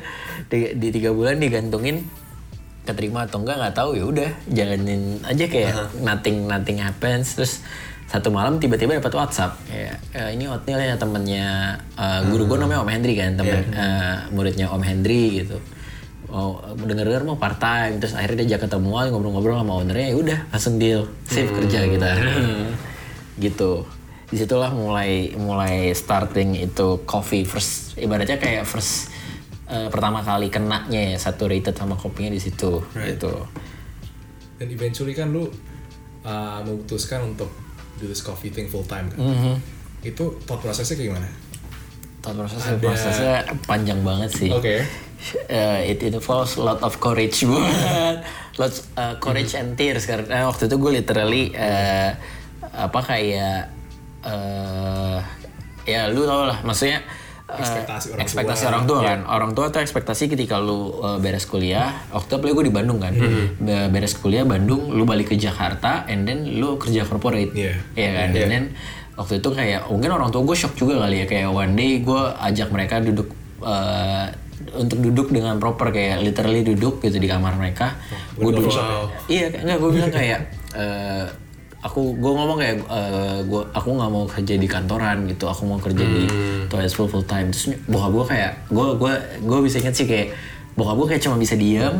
Di, 0.45 0.75
di 0.75 0.87
tiga 0.89 1.09
bulan 1.09 1.37
digantungin 1.37 2.03
keterima 2.83 3.23
atau 3.23 3.39
enggak 3.39 3.57
nggak 3.57 3.73
tahu. 3.73 3.89
Ya 3.93 4.03
udah 4.05 4.29
jalanin 4.47 5.01
aja 5.23 5.45
kayak 5.45 5.73
nothing 5.99 6.45
nothing 6.45 6.77
happens. 6.77 7.33
Terus 7.33 7.63
satu 8.05 8.29
malam 8.29 8.59
tiba-tiba 8.59 8.93
dapat 8.95 9.09
WhatsApp. 9.11 9.57
Kayak 9.65 9.97
"Eh, 10.11 10.29
ini 10.33 10.45
Otnil 10.45 10.77
ya 10.77 10.93
temennya 10.93 11.47
eh, 11.95 12.19
guru 12.27 12.45
gue 12.45 12.57
namanya 12.57 12.83
Om 12.83 12.91
Hendri 12.91 13.13
kan 13.15 13.33
temen 13.33 13.63
eh, 13.71 14.15
muridnya 14.29 14.67
Om 14.67 14.83
Hendri 14.83 15.41
gitu. 15.41 15.57
Mau 16.27 16.57
denger-denger 16.75 17.23
mau 17.23 17.37
part 17.37 17.55
time 17.55 17.97
terus 17.97 18.13
akhirnya 18.13 18.41
dia 18.41 18.47
ajak 18.51 18.65
ketemuan 18.65 19.05
ngobrol-ngobrol 19.07 19.53
sama 19.55 19.73
ownernya 19.75 20.07
ya 20.09 20.17
udah 20.17 20.39
langsung 20.49 20.75
deal. 20.75 21.05
Save 21.25 21.49
kerja 21.53 21.79
kita. 21.85 22.09
gitu 22.19 22.33
di 23.37 23.49
situlah 24.33 24.73
mulai 24.73 25.33
mulai 25.37 25.93
starting 25.93 26.57
itu 26.57 27.05
coffee 27.05 27.45
first 27.45 27.97
ibaratnya 28.01 28.41
kayak 28.41 28.65
first 28.65 29.13
eh, 29.69 29.89
pertama 29.93 30.25
kali 30.25 30.49
kenanya 30.49 31.13
ya 31.13 31.17
satu 31.21 31.45
rated 31.45 31.77
sama 31.77 31.93
kopinya 31.93 32.33
di 32.33 32.41
situ 32.41 32.81
gitu 32.97 33.33
Dan 34.53 34.69
eventually 34.69 35.11
kan 35.17 35.33
lu 35.33 35.49
uh, 36.23 36.61
memutuskan 36.63 37.35
untuk 37.35 37.51
do 37.99 38.05
this 38.07 38.23
coffee 38.23 38.47
thing 38.47 38.69
full 38.69 38.85
time 38.85 39.11
kan. 39.11 39.19
Mhm. 39.19 39.53
Itu 40.07 40.39
thought 40.47 40.63
prosesnya 40.63 40.95
kayak 40.95 41.09
gimana? 41.11 41.29
thought 42.23 42.39
prosesnya 42.39 42.75
prosesnya 42.79 43.35
panjang 43.67 43.99
banget 44.01 44.31
sih 44.31 44.49
Oke. 44.49 44.87
Uh, 45.47 45.79
it 45.87 46.03
involves 46.03 46.59
a 46.59 46.63
lot 46.63 46.79
of 46.83 46.99
courage 46.99 47.43
buat 47.47 48.23
lots 48.59 48.91
uh, 48.99 49.15
courage 49.23 49.55
and 49.55 49.79
tears 49.79 50.03
karena 50.03 50.47
waktu 50.51 50.67
itu 50.67 50.75
gue 50.75 50.91
literally 50.99 51.43
uh, 51.55 52.11
apa 52.73 52.99
kayak 52.99 53.69
uh, 54.25 55.21
ya 55.85 56.09
lu 56.09 56.25
tau 56.25 56.47
lah 56.47 56.57
maksudnya 56.63 57.03
uh, 57.45 57.59
Ekspektasi 57.59 58.15
orang 58.15 58.21
ekspektasi 58.25 58.61
tua. 58.65 58.69
orang 58.73 58.83
tua 58.87 58.99
kan. 59.03 59.19
Orang 59.29 59.51
tua 59.53 59.65
tuh 59.69 59.81
ekspektasi 59.83 60.31
ketika 60.31 60.57
lu 60.57 60.97
uh, 60.97 61.19
beres 61.19 61.45
kuliah 61.45 61.93
waktu 62.09 62.39
itu 62.39 62.53
gue 62.55 62.65
di 62.65 62.73
Bandung 62.73 62.97
kan. 62.97 63.13
Be- 63.59 63.89
beres 63.91 64.15
kuliah 64.17 64.47
Bandung 64.47 64.89
lu 64.89 65.03
balik 65.05 65.29
ke 65.31 65.35
Jakarta 65.37 66.07
and 66.09 66.25
then 66.25 66.47
lu 66.57 66.79
kerja 66.79 67.05
corporate. 67.05 67.51
Iya. 67.53 67.77
Iya 67.93 68.09
kan? 68.15 68.27
And 68.33 68.49
then 68.49 68.65
waktu 69.13 69.37
itu 69.37 69.49
kayak 69.53 69.85
mungkin 69.91 70.09
orang 70.09 70.33
tua 70.33 70.41
gue 70.41 70.57
shock 70.57 70.73
juga 70.73 71.03
kali 71.03 71.21
ya. 71.21 71.25
Kayak 71.29 71.49
one 71.53 71.73
day 71.77 72.01
gue 72.01 72.21
ajak 72.41 72.73
mereka 72.73 73.03
duduk 73.03 73.29
uh, 73.61 74.25
untuk 74.73 75.03
duduk 75.03 75.27
dengan 75.29 75.59
proper 75.59 75.91
kayak 75.91 76.23
literally 76.23 76.63
duduk 76.63 77.03
gitu 77.03 77.19
di 77.19 77.27
kamar 77.27 77.53
mereka. 77.59 77.99
Gue 78.39 78.55
duduk. 78.55 78.71
iya 79.29 79.51
enggak 79.51 79.77
gue 79.77 79.91
bilang 79.91 80.09
kayak 80.09 80.39
eh, 80.73 81.25
aku 81.83 82.15
gue 82.15 82.31
ngomong 82.31 82.57
kayak 82.57 82.77
eh, 82.81 83.37
gue 83.43 83.61
aku 83.69 83.89
nggak 83.91 84.09
mau 84.09 84.23
kerja 84.25 84.55
di 84.55 84.65
kantoran 84.65 85.27
gitu. 85.27 85.45
Aku 85.45 85.67
mau 85.67 85.77
kerja 85.77 85.99
di 85.99 86.23
toilet 86.65 86.89
full 86.89 87.05
full 87.05 87.23
time. 87.23 87.51
Terus 87.51 87.75
bokap 87.85 88.09
gue 88.09 88.25
kayak 88.31 88.51
gue 88.67 88.87
gue 88.95 89.13
gue 89.43 89.59
bisa 89.61 89.77
inget 89.77 89.93
sih 89.93 90.07
kayak 90.07 90.31
bokap 90.73 90.95
gue 90.95 91.07
kayak 91.09 91.21
cuma 91.21 91.35
bisa 91.35 91.53
diam 91.53 91.99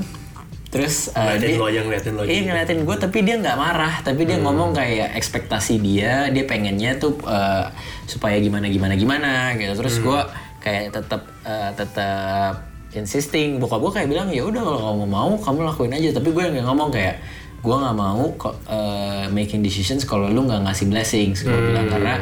terus 0.74 1.14
eh, 1.14 1.38
Ngeliatin 1.38 1.46
dia- 1.46 1.60
lo 1.62 1.66
aja, 1.70 1.80
ngeliatin 1.86 2.14
lo 2.18 2.22
iya 2.26 2.42
ngeliatin 2.42 2.80
gue 2.82 2.96
tapi 2.98 3.18
dia 3.22 3.36
nggak 3.38 3.54
marah. 3.56 3.94
Tapi 4.02 4.22
dia 4.24 4.42
ngomong 4.42 4.74
kayak 4.74 5.14
ekspektasi 5.14 5.78
dia 5.78 6.32
dia 6.32 6.44
pengennya 6.44 6.98
tuh 6.98 7.14
eh, 7.24 7.70
supaya 8.06 8.40
gimana 8.40 8.66
gimana 8.66 8.98
gimana 8.98 9.32
gitu. 9.54 9.78
Terus 9.78 10.02
gue 10.02 10.20
kayak 10.60 10.90
tetap 10.92 11.22
eh, 11.44 11.72
tetap 11.78 12.66
insisting. 12.92 13.60
Bokap 13.60 13.82
gue 13.82 13.92
kayak 13.94 14.08
bilang 14.08 14.30
ya 14.30 14.42
udah 14.42 14.62
kalau 14.62 14.80
kamu 14.82 15.06
mau 15.06 15.32
kamu 15.38 15.60
lakuin 15.62 15.94
aja. 15.94 16.10
Tapi 16.10 16.30
gue 16.32 16.42
yang 16.42 16.66
ngomong 16.66 16.90
kayak 16.90 17.22
gue 17.64 17.72
nggak 17.74 17.96
mau 17.96 18.36
kok 18.36 18.60
eh, 18.66 19.26
making 19.30 19.60
decisions 19.60 20.04
kalau 20.04 20.28
lu 20.28 20.44
nggak 20.44 20.62
ngasih 20.62 20.86
blessings 20.86 21.42
gue 21.42 21.56
bilang 21.56 21.88
karena 21.88 22.14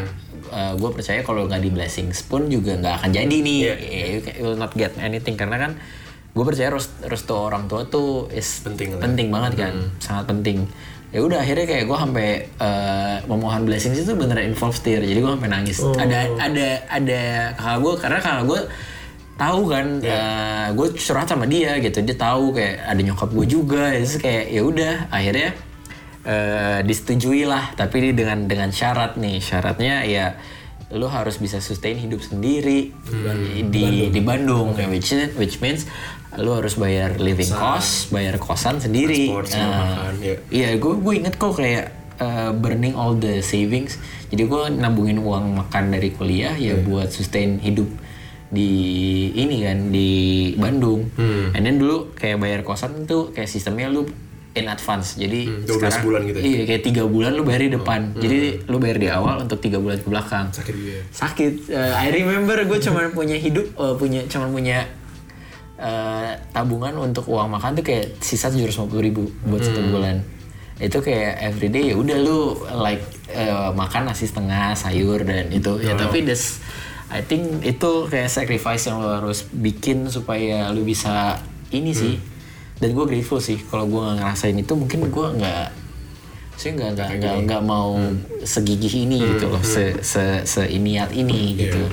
gue 0.52 0.90
percaya 0.92 1.22
kalau 1.22 1.48
nggak 1.48 1.60
di 1.60 1.72
blessings 1.72 2.22
pun 2.22 2.46
juga 2.46 2.76
nggak 2.76 2.94
akan 2.94 3.10
jadi 3.10 3.36
nih. 3.40 3.60
You 3.64 4.20
ca- 4.22 4.36
you 4.36 4.44
will 4.46 4.56
not 4.56 4.72
get 4.74 4.92
anything. 4.98 5.34
Karena 5.34 5.56
kan 5.58 5.72
gue 6.30 6.44
percaya 6.44 6.68
rest- 6.70 7.00
restu 7.04 7.32
orang 7.32 7.66
tua 7.66 7.84
tuh 7.86 8.28
is 8.30 8.60
Penting 8.62 8.94
lah. 8.94 9.02
penting 9.02 9.28
banget 9.28 9.54
kan 9.58 9.74
sangat 9.98 10.28
penting. 10.28 10.68
Ya 11.10 11.20
udah 11.22 11.40
akhirnya 11.40 11.64
kayak 11.66 11.88
gue 11.88 11.98
sampai 11.98 12.28
eh, 12.52 13.18
memohon 13.26 13.64
blessings 13.64 13.96
itu 13.98 14.12
beneran 14.12 14.44
involve 14.46 14.76
tear. 14.78 15.00
Jadi 15.00 15.18
gue 15.18 15.32
sampai 15.32 15.50
nangis. 15.50 15.80
Ada 15.80 16.20
ada 16.38 16.68
ada 16.86 17.22
kakak 17.54 17.78
gue 17.80 17.94
karena 17.98 18.18
kakak 18.20 18.44
gue 18.46 18.62
tahu 19.42 19.74
kan 19.74 19.86
gue 20.78 20.88
curhat 21.02 21.26
sama 21.26 21.50
dia 21.50 21.82
gitu. 21.82 22.06
Dia 22.06 22.14
tahu 22.14 22.54
kayak 22.54 22.86
ada 22.86 23.02
nyokap 23.02 23.30
gue 23.34 23.48
juga. 23.50 23.90
Terus 23.98 24.22
kayak 24.22 24.46
ya 24.54 24.62
udah. 24.62 24.96
Akhirnya 25.10 25.50
eh 26.22 26.80
disetujui 26.86 27.50
lah 27.50 27.74
tapi 27.74 28.06
ini 28.06 28.12
dengan 28.14 28.46
dengan 28.46 28.70
syarat 28.70 29.18
nih. 29.18 29.42
Syaratnya 29.42 30.06
ya 30.06 30.38
lu 30.92 31.08
harus 31.08 31.40
bisa 31.40 31.58
sustain 31.64 31.96
hidup 31.98 32.22
sendiri 32.22 32.94
di 33.74 34.14
di 34.14 34.22
Bandung. 34.22 34.78
Kayak 34.78 34.90
which 34.94 35.10
which 35.40 35.58
means 35.58 35.90
lu 36.40 36.56
harus 36.56 36.80
bayar 36.80 37.20
living 37.20 37.50
cost 37.52 38.14
bayar 38.14 38.40
kosan 38.40 38.80
sendiri. 38.80 39.28
Transport 39.28 39.48
sama 39.52 39.68
Nah, 39.68 39.80
makan, 39.84 40.14
ya. 40.24 40.36
Iya, 40.48 40.70
gue 40.80 40.94
gue 41.02 41.14
inget 41.20 41.36
kok 41.36 41.60
kayak 41.60 41.92
uh, 42.24 42.56
burning 42.56 42.96
all 42.96 43.20
the 43.20 43.44
savings. 43.44 44.00
Jadi 44.32 44.48
gue 44.48 44.64
nabungin 44.80 45.20
uang 45.20 45.60
makan 45.60 45.92
dari 45.92 46.16
kuliah 46.16 46.56
ya 46.56 46.80
buat 46.80 47.12
sustain 47.12 47.60
hidup 47.60 47.90
di 48.51 48.72
ini 49.31 49.63
kan 49.63 49.89
di 49.89 50.10
Bandung. 50.60 51.08
And 51.55 51.63
then 51.63 51.79
dulu 51.79 52.12
kayak 52.13 52.38
bayar 52.38 52.60
kosan 52.67 53.08
tuh 53.08 53.31
kayak 53.31 53.48
sistemnya 53.48 53.88
lu 53.88 54.05
in 54.51 54.67
advance. 54.67 55.15
Jadi 55.15 55.63
12 55.63 55.72
sekarang 55.72 56.03
bulan 56.03 56.22
gitu 56.27 56.38
ya? 56.38 56.43
Iya, 56.43 56.62
kayak 56.67 56.84
tiga 56.84 57.03
bulan 57.08 57.31
lu 57.39 57.43
bayar 57.48 57.62
di 57.63 57.72
depan. 57.72 58.01
Jadi 58.20 58.67
lu 58.67 58.77
bayar 58.84 58.98
di 59.00 59.08
awal 59.08 59.48
untuk 59.48 59.63
tiga 59.63 59.79
bulan 59.79 59.98
ke 60.03 60.08
belakang. 60.12 60.51
Sakit 60.51 60.74
juga 60.75 60.91
ya. 60.91 61.03
Sakit. 61.08 61.53
Uh, 61.72 61.93
I 61.96 62.08
remember 62.12 62.60
gue 62.67 62.79
cuma 62.84 63.08
punya 63.17 63.39
hidup 63.39 63.72
uh, 63.79 63.96
punya 63.96 64.27
cuma 64.27 64.51
punya 64.51 64.84
uh, 65.79 66.36
tabungan 66.51 66.93
untuk 67.00 67.31
uang 67.31 67.48
makan 67.48 67.79
tuh 67.79 67.86
kayak 67.88 68.20
sisa 68.20 68.51
tujuh 68.51 68.67
ribu 69.00 69.31
buat 69.48 69.63
satu 69.63 69.81
bulan 69.88 70.20
itu 70.81 70.98
kayak 70.98 71.46
everyday 71.46 71.93
ya 71.93 71.96
udah 71.96 72.17
lu 72.17 72.58
like 72.81 73.05
uh, 73.38 73.70
makan 73.70 74.10
nasi 74.10 74.25
setengah 74.25 74.74
sayur 74.74 75.22
dan 75.22 75.53
itu 75.53 75.77
ya 75.77 75.93
tapi 75.93 76.25
das 76.25 76.58
I 77.12 77.22
think 77.27 77.68
itu 77.68 78.08
kayak 78.08 78.32
sacrifice 78.32 78.88
yang 78.88 79.03
lo 79.03 79.12
harus 79.20 79.44
bikin 79.51 80.08
supaya 80.08 80.72
lu 80.72 80.88
bisa 80.88 81.44
ini 81.75 81.91
sih. 81.91 82.15
Dan 82.80 82.96
gue 82.96 83.06
grateful 83.06 83.44
sih 83.44 83.60
kalau 83.68 83.84
gue 83.86 84.00
nggak 84.00 84.24
ngerasain 84.24 84.56
itu. 84.56 84.74
Mungkin 84.74 85.12
gue 85.12 85.27
nggak 85.44 85.68
saya 86.56 86.72
nggak 86.77 86.89
nggak 86.96 87.10
nggak 87.20 87.36
nggak 87.46 87.63
mau 87.68 88.00
segigih 88.48 89.06
ini 89.06 89.20
gitu 89.36 89.51
loh. 89.51 89.60
Se 89.60 90.00
se 90.00 90.48
seiniat 90.48 91.12
ini 91.12 91.60
gitu. 91.60 91.84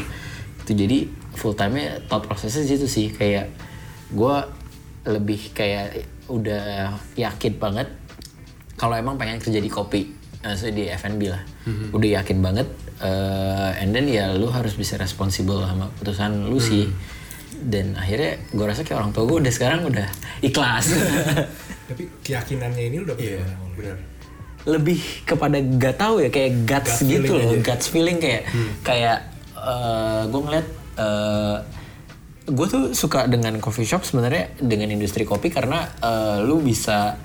Itu 0.63 0.73
jadi 0.79 1.11
full 1.35 1.59
time 1.59 1.75
nya 1.83 1.99
thought 2.07 2.23
prosesnya 2.25 2.63
di 2.63 2.71
situ 2.79 2.87
sih. 2.87 3.07
Kayak 3.11 3.51
gue 4.15 4.37
lebih 5.11 5.51
kayak 5.51 6.07
udah 6.31 6.95
yakin 7.19 7.59
banget 7.59 7.89
kalau 8.79 8.95
emang 8.95 9.19
pengen 9.19 9.43
kerja 9.43 9.59
di 9.59 9.73
kopi 9.73 10.15
maksudnya 10.39 10.75
di 10.79 10.85
F&B 10.95 11.21
lah. 11.27 11.43
Udah 11.91 12.23
yakin 12.23 12.39
banget 12.39 12.71
eh, 13.01 13.79
and 13.79 13.91
then 13.91 14.05
ya 14.05 14.31
lu 14.31 14.49
harus 14.49 14.73
bisa 14.73 14.95
responsible 14.95 15.61
sama 15.61 15.91
keputusan 15.93 16.47
lu 16.47 16.59
sih 16.59 16.87
dan 17.61 17.95
akhirnya 17.95 18.39
gue 18.49 18.65
rasa 18.65 18.83
kayak 18.83 18.99
orang 18.99 19.11
tua 19.11 19.25
gue 19.25 19.39
udah 19.41 19.53
sekarang 19.53 19.81
udah 19.85 20.07
ikhlas 20.41 20.87
Tapi 21.89 22.05
keyakinannya 22.21 22.85
ini 22.85 22.97
udah 23.01 23.17
Iya, 23.17 23.41
bagaimana? 23.41 23.75
benar. 23.75 23.97
lebih 24.69 25.01
kepada 25.25 25.57
gak 25.57 25.97
tahu 25.97 26.21
ya 26.21 26.29
kayak 26.29 26.53
guts 26.63 27.01
Gut 27.01 27.09
gitu 27.11 27.33
loh 27.35 27.51
aja. 27.51 27.65
guts 27.65 27.87
feeling 27.89 28.19
kayak 28.19 28.45
kayak 28.83 29.25
gue 30.25 30.41
ngeliat 30.41 30.67
gue 32.45 32.67
tuh 32.67 32.83
suka 32.93 33.25
dengan 33.25 33.57
coffee 33.59 33.85
shop 33.85 34.03
sebenarnya 34.03 34.57
dengan 34.57 34.89
industri 34.89 35.23
kopi 35.23 35.49
karena 35.49 35.85
eh, 35.99 36.37
lu 36.41 36.61
bisa 36.61 37.17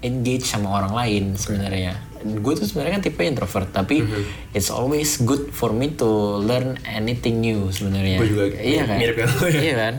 engage 0.00 0.44
sama 0.44 0.72
orang 0.72 0.92
lain 0.92 1.24
sebenarnya 1.34 1.96
gue 2.20 2.52
tuh 2.52 2.66
sebenarnya 2.68 3.00
kan 3.00 3.02
tipe 3.02 3.22
introvert 3.24 3.68
tapi 3.72 4.04
it's 4.52 4.68
always 4.68 5.20
good 5.24 5.48
for 5.50 5.72
me 5.72 5.96
to 5.96 6.40
learn 6.44 6.76
anything 6.84 7.40
new 7.40 7.72
sebenarnya. 7.72 8.20
Juga 8.20 8.44
iya 8.60 8.82
kan? 8.84 8.98
mirip 9.00 9.16
ya. 9.16 9.28
iya 9.48 9.74
kan? 9.76 9.94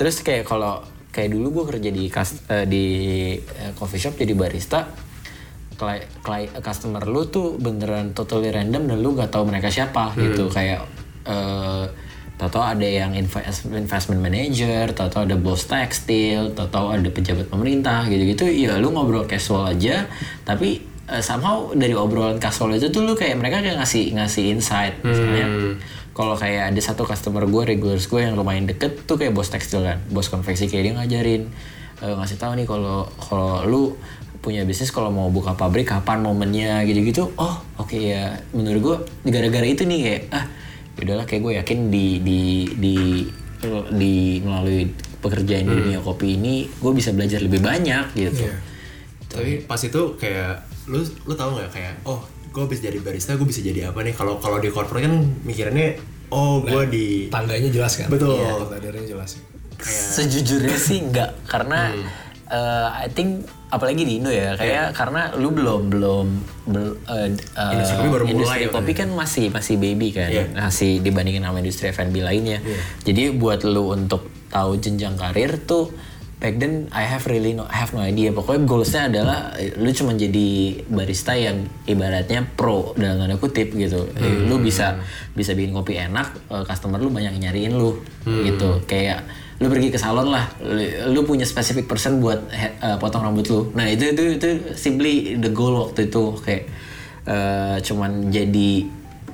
Terus 0.00 0.24
kayak 0.24 0.48
kalau 0.48 0.80
kayak 1.12 1.32
dulu 1.32 1.62
gue 1.62 1.64
kerja 1.76 1.90
di 1.92 2.04
eh, 2.08 2.66
di 2.68 2.84
eh, 3.40 3.72
coffee 3.76 4.00
shop 4.00 4.20
jadi 4.20 4.36
barista 4.36 4.88
cli- 5.76 6.08
cli- 6.24 6.52
customer 6.60 7.04
lu 7.04 7.28
tuh 7.28 7.60
beneran 7.60 8.12
totally 8.16 8.48
random 8.48 8.88
dan 8.88 8.98
lu 9.00 9.12
gak 9.16 9.32
tahu 9.32 9.44
mereka 9.44 9.68
siapa 9.68 10.16
gitu. 10.16 10.48
Kayak 10.48 10.88
eh 11.28 11.86
tahu 12.36 12.60
ada 12.60 12.84
yang 12.84 13.16
invest, 13.16 13.64
investment 13.64 14.20
manager, 14.20 14.92
tahu 14.92 15.24
ada 15.24 15.36
bos 15.40 15.64
tekstil, 15.64 16.52
tahu 16.52 16.92
ada 16.92 17.08
pejabat 17.08 17.48
pemerintah 17.48 18.04
gitu-gitu. 18.12 18.44
Ya 18.52 18.76
lu 18.76 18.92
ngobrol 18.92 19.24
casual 19.24 19.72
aja, 19.72 20.04
tapi 20.44 20.84
eh, 21.10 21.22
somehow 21.22 21.72
dari 21.74 21.94
obrolan 21.94 22.38
casual 22.38 22.76
itu 22.76 22.90
tuh 22.90 23.02
lu 23.06 23.14
kayak 23.14 23.38
mereka 23.38 23.62
kayak 23.62 23.78
ngasih 23.82 24.14
ngasih 24.14 24.44
insight. 24.54 24.94
Misalnya. 25.02 25.46
Kalau 26.16 26.32
kayak 26.32 26.72
ada 26.72 26.80
satu 26.80 27.04
customer 27.04 27.44
gue, 27.44 27.76
regulars 27.76 28.08
gue 28.08 28.24
yang 28.24 28.40
lumayan 28.40 28.64
deket 28.64 29.04
tuh 29.04 29.20
kayak 29.20 29.36
bos 29.36 29.52
tekstil 29.52 29.84
kan, 29.84 30.00
bos 30.08 30.32
konveksi 30.32 30.64
kayak 30.64 30.82
dia 30.88 30.94
ngajarin 30.96 31.42
eh, 32.00 32.14
ngasih 32.16 32.40
tahu 32.40 32.56
nih 32.56 32.64
kalau 32.64 33.04
kalau 33.20 33.68
lu 33.68 33.82
punya 34.40 34.64
bisnis 34.64 34.88
kalau 34.94 35.12
mau 35.12 35.28
buka 35.28 35.52
pabrik 35.52 35.92
kapan 35.92 36.24
momennya 36.24 36.88
gitu-gitu. 36.88 37.36
Oh 37.36 37.60
oke 37.76 38.00
ya. 38.00 38.40
Menurut 38.56 38.80
gue 38.80 38.96
gara-gara 39.28 39.66
itu 39.68 39.84
nih 39.84 39.98
kayak 40.00 40.22
ah 40.32 40.44
yaudahlah 40.96 41.26
kayak 41.28 41.42
gue 41.44 41.52
yakin 41.60 41.78
di 41.92 42.06
di 42.24 42.40
di 42.80 42.96
di 43.92 44.14
melalui 44.40 44.88
pekerjaan 45.20 45.66
di 45.66 45.74
dunia 45.74 46.00
kopi 46.00 46.38
ini 46.38 46.64
gue 46.64 46.92
bisa 46.94 47.12
belajar 47.12 47.42
lebih 47.42 47.60
banyak 47.60 48.16
gitu. 48.16 48.46
Iya. 48.46 48.56
Tapi 49.26 49.52
pas 49.68 49.80
itu 49.82 50.16
kayak 50.16 50.75
lu 50.86 50.98
lu 51.02 51.34
tahu 51.34 51.50
nggak 51.52 51.70
kayak 51.70 51.94
oh 52.02 52.18
gue 52.48 52.64
bisa 52.64 52.80
jadi 52.84 52.98
barista 52.98 53.34
gue 53.34 53.44
bisa 53.44 53.60
jadi 53.60 53.90
apa 53.90 54.00
nih 54.00 54.12
kalau 54.12 54.38
kalau 54.38 54.56
di 54.56 54.68
corporate 54.68 55.04
kan 55.04 55.14
mikirannya 55.42 55.98
oh 56.28 56.58
gue 56.60 56.82
di 56.86 57.06
Tangganya 57.28 57.68
jelas 57.68 57.92
kan? 57.96 58.08
Betul. 58.08 58.34
Iya, 58.34 58.64
Tadarnya 58.66 59.04
jelas. 59.06 59.36
sejujurnya 59.78 60.76
sih 60.88 60.98
enggak 61.02 61.36
karena 61.44 61.92
eh, 62.46 62.88
I 62.96 63.08
think 63.08 63.44
apalagi 63.66 64.02
di 64.02 64.16
Indo 64.16 64.30
ya 64.30 64.54
kayak 64.54 64.94
karena 64.94 65.34
lu 65.34 65.50
belum 65.50 65.90
belum 65.90 66.26
bel- 66.64 66.96
eh, 67.04 67.28
eh, 67.34 67.72
Industri 67.74 67.94
kopi 67.98 68.08
baru 68.08 68.24
mulai 68.24 68.32
industri 68.32 68.62
kan 68.62 68.72
kopi 68.72 68.92
kan 68.94 69.08
masih 69.12 69.44
masih 69.50 69.74
baby 69.76 70.08
kan 70.10 70.30
Iya. 70.30 70.44
masih 70.56 70.90
dibandingin 70.98 71.42
sama 71.42 71.58
industri 71.58 71.90
F&B 71.90 72.14
lainnya 72.20 72.62
jadi 73.02 73.34
buat 73.34 73.60
lu 73.62 73.92
untuk 73.92 74.22
tahu 74.48 74.78
jenjang 74.78 75.14
karir 75.14 75.58
tuh 75.60 75.90
back 76.36 76.60
then 76.60 76.92
I 76.92 77.08
have 77.08 77.24
really 77.24 77.56
no 77.56 77.64
I 77.64 77.80
have 77.80 77.96
no 77.96 78.04
idea. 78.04 78.28
Pokoknya 78.32 78.68
goalsnya 78.68 79.02
adalah 79.08 79.56
lu 79.80 79.88
cuma 79.96 80.12
jadi 80.12 80.80
barista 80.84 81.32
yang 81.32 81.64
ibaratnya 81.88 82.44
pro 82.44 82.92
dalam 82.96 83.24
tanda 83.24 83.36
kutip 83.40 83.72
gitu. 83.72 84.04
Eh, 84.20 84.44
lu 84.44 84.60
bisa 84.60 85.00
bisa 85.32 85.56
bikin 85.56 85.72
kopi 85.72 85.96
enak 85.96 86.52
eh, 86.52 86.64
customer 86.68 87.00
lu 87.00 87.08
banyak 87.08 87.40
nyariin 87.40 87.72
lu 87.72 87.96
gitu. 88.24 88.84
Kayak 88.84 89.24
lu 89.56 89.72
pergi 89.72 89.88
ke 89.88 89.96
salon 89.96 90.28
lah 90.28 90.52
lu, 90.60 91.16
lu 91.16 91.20
punya 91.24 91.48
specific 91.48 91.88
person 91.88 92.20
buat 92.20 92.44
eh, 92.52 92.96
potong 93.00 93.24
rambut 93.24 93.48
lu. 93.48 93.60
Nah 93.72 93.88
itu 93.88 94.12
itu 94.12 94.36
itu 94.36 94.48
simply 94.76 95.40
the 95.40 95.48
goal 95.48 95.88
waktu 95.88 96.12
itu. 96.12 96.36
Kayak 96.44 96.68
eh, 97.24 97.76
cuman 97.80 98.28
jadi 98.28 98.70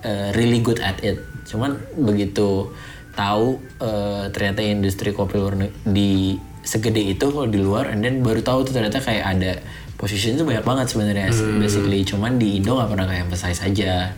eh, 0.06 0.28
really 0.38 0.62
good 0.62 0.78
at 0.78 1.02
it. 1.02 1.18
Cuman 1.50 1.82
begitu 1.98 2.70
tahu 3.18 3.58
eh, 3.82 4.30
ternyata 4.30 4.62
industri 4.62 5.10
kopi 5.10 5.34
luar 5.34 5.58
di 5.82 6.38
segede 6.62 7.02
itu 7.02 7.26
kalau 7.30 7.50
di 7.50 7.58
luar 7.58 7.90
and 7.90 8.06
then 8.06 8.22
baru 8.22 8.42
tahu 8.42 8.66
tuh 8.66 8.78
ternyata 8.78 9.02
kayak 9.02 9.24
ada 9.26 9.52
position 9.98 10.34
itu 10.34 10.42
banyak 10.42 10.66
banget 10.66 10.86
sebenarnya 10.90 11.30
basically. 11.58 12.02
Cuman 12.02 12.38
di 12.38 12.58
Indo 12.58 12.78
nggak 12.78 12.90
pernah 12.90 13.06
kayak 13.06 13.30
emphasize 13.30 13.60
aja. 13.62 14.14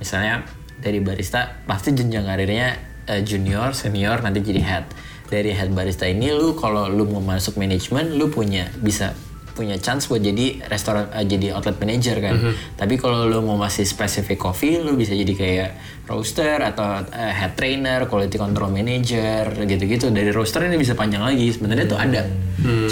Misalnya 0.00 0.44
dari 0.80 1.00
barista 1.00 1.60
pasti 1.64 1.96
jenjang 1.96 2.24
karirnya 2.24 2.76
eh, 3.08 3.20
junior 3.24 3.72
senior 3.72 4.20
nanti 4.20 4.40
jadi 4.40 4.62
head. 4.64 4.84
Dari 5.26 5.50
head 5.52 5.74
barista 5.74 6.06
ini 6.06 6.30
lu 6.32 6.54
kalau 6.54 6.86
lu 6.86 7.04
mau 7.08 7.20
masuk 7.20 7.58
manajemen 7.58 8.14
lu 8.14 8.30
punya 8.30 8.70
bisa 8.78 9.12
punya 9.56 9.80
chance 9.80 10.12
buat 10.12 10.20
jadi 10.20 10.68
restoran 10.68 11.08
eh, 11.16 11.24
jadi 11.24 11.56
outlet 11.56 11.80
manager 11.80 12.20
kan. 12.20 12.36
Tapi 12.76 13.00
kalau 13.00 13.24
lu 13.24 13.40
mau 13.40 13.56
masih 13.56 13.88
spesifik 13.88 14.36
coffee, 14.36 14.76
lu 14.76 14.92
bisa 14.92 15.16
jadi 15.16 15.32
kayak 15.32 15.70
roaster 16.04 16.60
atau 16.60 17.00
eh, 17.08 17.32
head 17.32 17.56
trainer, 17.56 18.04
quality 18.04 18.36
control 18.36 18.68
manager 18.68 19.48
gitu-gitu. 19.64 20.12
Dari 20.12 20.28
roaster 20.28 20.60
ini 20.68 20.76
bisa 20.76 20.92
panjang 20.92 21.24
lagi. 21.24 21.48
Sebenarnya 21.48 21.88
tuh 21.88 21.96
ada. 21.96 22.22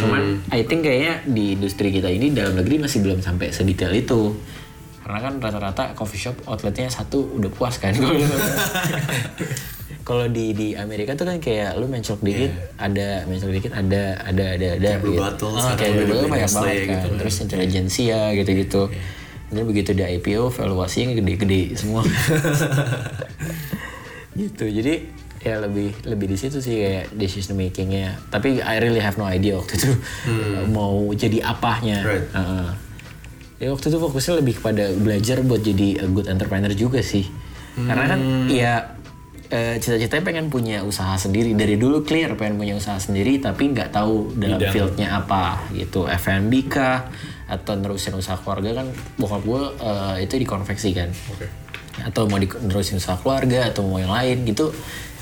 Cuman 0.00 0.48
I 0.48 0.64
think 0.64 0.88
kayaknya 0.88 1.20
di 1.28 1.60
industri 1.60 1.92
kita 1.92 2.08
ini 2.08 2.32
dalam 2.32 2.56
negeri 2.56 2.80
masih 2.80 3.04
belum 3.04 3.20
sampai 3.20 3.52
sedetail 3.52 3.92
itu. 3.92 4.32
Karena 5.04 5.20
kan 5.20 5.36
rata-rata 5.36 5.92
coffee 5.92 6.16
shop 6.16 6.48
outletnya 6.48 6.88
satu 6.88 7.36
udah 7.36 7.52
puas 7.52 7.76
kan. 7.76 7.92
Kalau 10.04 10.28
di 10.28 10.52
di 10.52 10.68
Amerika 10.76 11.16
tuh 11.16 11.24
kan 11.24 11.40
kayak 11.40 11.80
lu 11.80 11.88
mencok 11.88 12.20
dikit 12.20 12.52
ada 12.76 13.24
mencok 13.24 13.50
dikit 13.56 13.72
ada 13.72 14.20
ada 14.20 14.44
ada 14.52 14.68
ada 14.76 14.90
Kayak 15.00 15.08
gitu. 15.08 15.16
Bottle, 15.16 15.52
sekarang 15.56 15.78
kayak 15.80 15.94
dulu 15.96 16.24
banyak 16.28 16.50
banget 16.52 16.76
kan. 16.76 16.92
gitu. 16.92 17.08
Terus 17.24 17.34
intelijensia 17.40 18.20
gitu-gitu. 18.36 18.82
Dan 19.48 19.62
begitu 19.64 19.90
di 19.96 20.04
IPO 20.04 20.52
valuasinya 20.52 21.16
gede-gede 21.16 21.72
semua. 21.72 22.04
gitu. 24.44 24.64
Jadi 24.68 24.94
ya 25.44 25.60
lebih 25.60 25.92
lebih 26.08 26.26
di 26.32 26.36
situ 26.36 26.60
sih 26.60 26.84
kayak 26.84 27.04
decision 27.16 27.56
makingnya. 27.56 28.20
Tapi 28.28 28.60
I 28.60 28.76
really 28.84 29.00
have 29.00 29.16
no 29.16 29.24
idea 29.24 29.56
waktu 29.56 29.80
itu 29.80 29.88
mau 30.76 31.08
jadi 31.16 31.40
apanya. 31.48 32.04
Right. 32.04 32.28
Heeh. 32.28 32.68
Ya 33.56 33.68
waktu 33.72 33.88
itu 33.88 33.96
fokusnya 33.96 34.44
lebih 34.44 34.60
kepada 34.60 34.92
belajar 34.92 35.40
buat 35.40 35.64
jadi 35.64 36.04
a 36.04 36.06
good 36.12 36.28
entrepreneur 36.28 36.76
juga 36.76 37.00
sih. 37.00 37.24
Karena 37.74 38.04
kan 38.04 38.20
ya 38.52 39.00
eh, 39.54 39.78
cita-citanya 39.78 40.24
pengen 40.26 40.46
punya 40.50 40.82
usaha 40.82 41.14
sendiri. 41.14 41.54
Dari 41.54 41.78
dulu 41.78 42.02
clear 42.02 42.34
pengen 42.34 42.58
punya 42.58 42.74
usaha 42.74 42.98
sendiri 42.98 43.38
tapi 43.38 43.70
nggak 43.70 43.94
tahu 43.94 44.34
dalam 44.34 44.58
Bidang. 44.58 44.74
fieldnya 44.74 45.08
apa 45.14 45.70
gitu. 45.70 46.10
F&B 46.10 46.52
kah 46.66 47.06
atau 47.46 47.76
nerusin 47.78 48.16
usaha 48.18 48.40
keluarga 48.40 48.82
kan 48.82 48.86
bokap 49.20 49.42
gue 49.46 49.62
eh, 49.78 50.16
itu 50.26 50.34
di 50.42 50.46
konveksi 50.48 50.90
kan. 50.90 51.10
Oke. 51.30 51.46
atau 51.94 52.26
mau 52.26 52.42
nerusin 52.42 52.98
usaha 52.98 53.14
keluarga 53.22 53.70
atau 53.70 53.86
mau 53.86 54.02
yang 54.02 54.10
lain 54.10 54.42
gitu. 54.50 54.74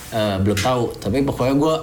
Eh, 0.09 0.37
belum 0.41 0.57
tahu. 0.57 0.97
Tapi 0.97 1.21
pokoknya 1.29 1.55
gue 1.61 1.77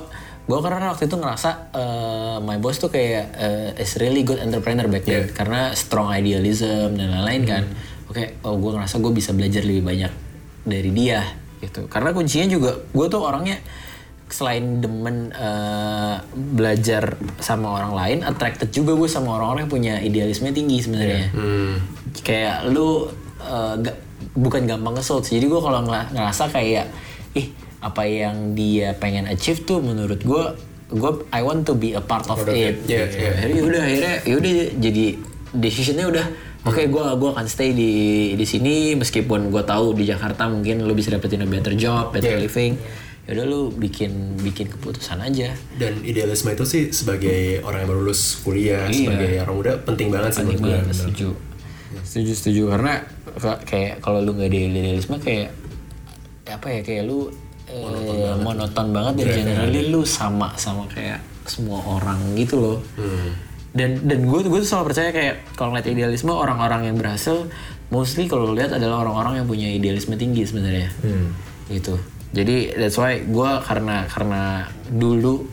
gue 0.49 0.59
karena 0.65 0.89
waktu 0.89 1.05
itu 1.05 1.13
ngerasa 1.21 1.49
eh, 1.77 2.37
my 2.41 2.57
boss 2.57 2.81
tuh 2.81 2.89
kayak 2.89 3.25
eh, 3.37 3.83
is 3.85 3.93
really 4.01 4.25
good 4.25 4.41
entrepreneur 4.41 4.89
back 4.89 5.05
then. 5.05 5.29
Karena 5.29 5.77
strong 5.77 6.09
idealism 6.09 6.97
dan 6.97 7.13
lain-lain 7.13 7.43
kan. 7.45 7.63
Oke 8.09 8.41
oh 8.41 8.57
gue 8.57 8.71
ngerasa 8.73 8.97
gue 8.97 9.13
bisa 9.13 9.37
belajar 9.37 9.61
lebih 9.61 9.85
banyak 9.85 10.09
dari 10.65 10.89
dia 10.89 11.21
gitu 11.59 11.85
karena 11.85 12.09
kuncinya 12.09 12.47
juga 12.47 12.71
gue 12.79 13.05
tuh 13.07 13.19
orangnya 13.19 13.59
selain 14.27 14.77
demen 14.77 15.31
eh, 15.31 16.15
belajar 16.29 17.17
sama 17.37 17.73
orang 17.73 17.91
lain 17.91 18.17
attracted 18.21 18.69
juga 18.69 18.93
gue 18.93 19.07
sama 19.07 19.35
orang-orang 19.35 19.65
yang 19.65 19.71
punya 19.71 19.93
idealisme 19.99 20.49
tinggi 20.49 20.79
sebenarnya 20.79 21.33
kayak 22.19 22.69
lu 22.69 23.09
eh, 23.39 23.75
ga- 23.81 23.99
bukan 24.35 24.63
gampang 24.63 24.95
kesel 24.95 25.19
sih. 25.19 25.35
jadi 25.35 25.47
gue 25.47 25.59
kalau 25.59 25.81
ngerasa 25.83 26.47
kayak 26.47 26.85
ih 27.33 27.49
apa 27.79 28.03
yang 28.03 28.53
dia 28.53 28.93
pengen 28.93 29.25
achieve 29.25 29.63
tuh 29.63 29.79
menurut 29.79 30.21
gue 30.21 30.43
gue 30.89 31.11
I 31.29 31.41
want 31.41 31.63
to 31.63 31.73
be 31.73 31.93
a 31.93 32.01
part 32.01 32.25
of 32.27 32.39
it 32.45 32.81
Yeah, 32.85 33.07
gitu. 33.09 33.17
yeah. 33.17 33.33
Akhirnya 33.35 33.61
udah 33.63 33.81
akhirnya 33.81 34.13
yaudah 34.25 34.51
jadi 34.77 35.05
decisionnya 35.51 36.05
udah 36.07 36.25
oke 36.61 36.81
gue 36.83 37.03
gua 37.13 37.29
akan 37.31 37.45
stay 37.45 37.71
di 37.71 37.91
di 38.33 38.43
sini 38.43 38.75
meskipun 38.93 39.47
gue 39.47 39.63
tahu 39.63 39.93
di 39.93 40.03
Jakarta 40.03 40.45
mungkin 40.45 40.81
lu 40.81 40.91
bisa 40.91 41.09
dapetin 41.09 41.39
a 41.39 41.47
better 41.47 41.73
job 41.73 42.11
better 42.11 42.31
Yeah. 42.31 42.41
living 42.41 42.73
yaudah 43.25 43.45
lu 43.45 43.69
bikin 43.71 44.09
bikin 44.37 44.67
keputusan 44.67 45.19
aja 45.19 45.53
Dan 45.71 46.01
idealisme 46.01 46.49
itu 46.49 46.65
sih 46.65 46.89
sebagai 46.89 47.61
orang 47.61 47.85
yang 47.85 47.89
baru 47.89 48.01
lulus 48.03 48.41
kuliah, 48.41 48.85
Iya. 48.85 49.05
sebagai 49.05 49.29
orang 49.39 49.55
muda 49.55 49.71
penting 49.79 50.07
banget 50.09 50.31
sih 50.31 50.41
Penting 50.43 50.57
gue. 50.59 50.71
banget, 50.73 50.85
setuju. 50.91 51.29
Setuju, 52.01 52.31
setuju. 52.33 52.63
Karena 52.69 52.93
ka- 53.35 53.61
kayak 53.63 53.93
kalau 53.99 54.19
lu 54.19 54.33
nggak 54.33 54.49
ada 54.49 54.57
idealisme 54.59 55.15
kayak 55.17 55.53
apa 56.47 56.67
ya 56.67 56.81
kayak 56.81 57.03
lu 57.05 57.29
eh, 57.67 58.33
monoton 58.35 58.87
banget 58.89 59.13
dan 59.15 59.27
generally 59.31 59.81
lu 59.87 60.01
sama 60.01 60.49
sama 60.55 60.89
kayak 60.89 61.21
semua 61.45 61.77
orang 61.81 62.17
gitu 62.33 62.57
loh. 62.57 62.77
Dan 63.69 64.01
dan 64.03 64.25
gue 64.25 64.39
gue 64.41 64.59
tuh 64.59 64.69
selalu 64.69 64.85
percaya 64.89 65.09
kayak 65.09 65.35
kalau 65.53 65.69
ngeliat 65.71 65.87
idealisme 65.87 66.31
orang-orang 66.31 66.89
yang 66.89 66.97
berhasil 66.97 67.45
mostly 67.89 68.25
kalau 68.25 68.53
lihat 68.53 68.73
adalah 68.73 69.01
orang-orang 69.01 69.41
yang 69.41 69.47
punya 69.47 69.67
idealisme 69.69 70.13
tinggi 70.13 70.41
sebenarnya. 70.43 70.89
Gitu. 71.67 71.93
Jadi 72.29 72.73
that's 72.73 72.97
why 72.97 73.21
gue 73.21 73.51
karena 73.61 74.05
karena 74.05 74.65
dulu 74.89 75.45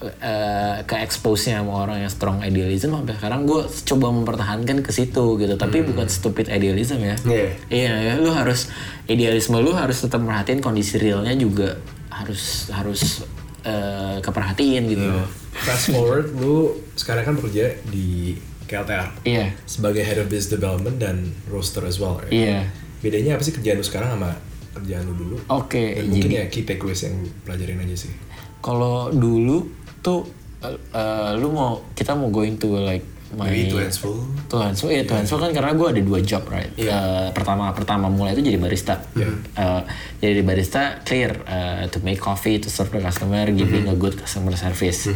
eh, 0.00 0.76
ke 0.84 0.96
expose 0.96 1.48
nya 1.48 1.60
sama 1.60 1.84
orang 1.84 2.00
yang 2.00 2.08
strong 2.08 2.40
idealism 2.40 2.96
sampai 2.96 3.16
sekarang 3.16 3.44
gue 3.44 3.60
coba 3.64 4.06
mempertahankan 4.08 4.80
ke 4.80 4.90
situ 4.90 5.36
gitu 5.36 5.54
tapi 5.56 5.84
bukan 5.84 6.08
stupid 6.08 6.48
idealism 6.48 7.00
ya 7.00 7.16
Iya. 7.24 7.48
iya 7.68 7.92
ya, 8.00 8.12
lu 8.16 8.32
harus 8.32 8.72
idealisme 9.04 9.60
lu 9.60 9.76
harus 9.76 10.00
tetap 10.00 10.20
merhatiin 10.20 10.60
kondisi 10.60 10.96
realnya 10.96 11.36
juga 11.36 11.76
harus 12.08 12.72
harus 12.72 13.24
eh, 13.62 14.16
keperhatiin 14.20 14.82
gitu 14.88 15.04
Fast 15.52 15.90
forward, 15.90 16.30
lu 16.32 16.72
sekarang 16.94 17.24
kan 17.24 17.34
bekerja 17.34 17.74
di 17.84 18.38
KLTR 18.64 19.26
iya 19.26 19.50
sebagai 19.64 20.00
head 20.00 20.16
of 20.16 20.26
business 20.26 20.52
development 20.52 20.96
dan 20.96 21.16
roaster 21.46 21.82
as 21.82 21.98
well, 21.98 22.16
right? 22.16 22.30
iya 22.30 22.70
Bedanya 22.98 23.34
apa 23.34 23.42
sih 23.42 23.50
kerjaan 23.50 23.76
lu 23.76 23.84
sekarang 23.84 24.14
sama 24.14 24.30
kerjaan 24.72 25.02
lu 25.04 25.14
dulu? 25.16 25.36
oke 25.48 25.74
Dan 25.74 26.06
mungkin 26.06 26.30
ya 26.32 26.44
key 26.46 26.62
takeaways 26.62 27.02
yang 27.02 27.16
pelajarin 27.42 27.80
aja 27.80 27.96
sih. 27.98 28.12
kalau 28.60 29.10
dulu 29.10 29.66
tuh 29.98 30.28
eh, 30.62 31.32
lu 31.34 31.50
mau 31.50 31.82
kita 31.92 32.12
mau 32.12 32.28
going 32.28 32.54
to 32.54 32.70
like 32.76 33.02
Maybe 33.30 33.70
to 33.70 33.78
Hansful. 33.78 34.26
Tuhan 34.50 34.74
so 34.74 34.90
ya 34.90 35.06
so 35.22 35.38
kan 35.38 35.54
karena 35.54 35.70
gue 35.78 35.86
ada 35.86 36.02
dua 36.02 36.18
job 36.18 36.42
right? 36.50 36.74
Eh, 36.74 37.28
pertama 37.30 37.70
pertama 37.70 38.10
mulai 38.10 38.34
itu 38.34 38.42
jadi 38.42 38.58
barista. 38.58 38.98
Eh, 39.14 39.82
jadi 40.18 40.42
barista 40.42 40.98
clear 41.06 41.38
eh, 41.46 41.86
to 41.94 42.02
make 42.02 42.18
coffee 42.18 42.58
to 42.58 42.66
serve 42.66 42.90
the 42.90 42.98
customer 42.98 43.46
giving 43.54 43.86
a 43.86 43.94
good 43.94 44.18
customer 44.18 44.58
service. 44.58 45.06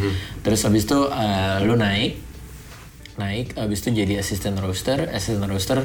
Terus 0.46 0.60
habis 0.62 0.86
itu 0.86 1.10
eh, 1.10 1.58
lu 1.66 1.74
naik 1.74 2.22
naik 3.18 3.58
habis 3.58 3.82
itu 3.82 4.06
jadi 4.06 4.22
assistant 4.22 4.62
roaster. 4.62 5.10
Assistant 5.10 5.50
roaster 5.50 5.82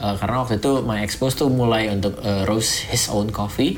eh, 0.00 0.14
karena 0.16 0.36
waktu 0.40 0.64
itu 0.64 0.80
my 0.88 1.04
expose 1.04 1.36
tuh 1.36 1.52
mulai 1.52 1.92
untuk 1.92 2.16
eh, 2.24 2.48
roast 2.48 2.88
his 2.88 3.12
own 3.12 3.28
coffee 3.28 3.76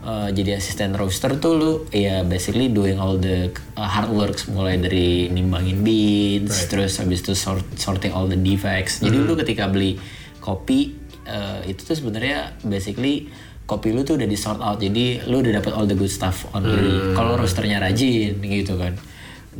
Eh, 0.00 0.28
jadi 0.32 0.56
assistant 0.56 0.96
roaster 0.96 1.36
tuh 1.36 1.52
lu 1.60 1.72
ya 1.92 2.24
basically 2.24 2.72
doing 2.72 2.96
all 2.96 3.20
the 3.20 3.52
uh, 3.76 3.84
hard 3.84 4.08
works 4.08 4.48
mulai 4.48 4.80
dari 4.80 5.28
nimbangin 5.28 5.84
beans 5.84 6.56
terus 6.72 6.96
habis 7.04 7.20
itu 7.20 7.36
sort, 7.36 7.60
sorting 7.76 8.08
all 8.08 8.24
the 8.24 8.40
defects. 8.40 9.04
Jadi 9.04 9.20
lu 9.20 9.36
ketika 9.36 9.68
beli 9.68 10.00
kopi 10.40 10.96
eh, 11.28 11.68
itu 11.68 11.84
tuh 11.84 11.92
sebenarnya 11.92 12.56
basically 12.64 13.28
kopi 13.68 13.92
lu 13.92 14.00
tuh 14.00 14.16
udah 14.16 14.24
di 14.24 14.40
sort 14.40 14.64
out. 14.64 14.80
Jadi 14.80 15.20
lu 15.28 15.44
udah 15.44 15.60
dapat 15.60 15.72
all 15.76 15.84
the 15.84 15.92
good 15.92 16.08
stuff 16.08 16.48
only 16.56 17.12
kalau 17.12 17.36
roasternya 17.36 17.76
rajin 17.76 18.40
gitu 18.40 18.80
kan. 18.80 18.96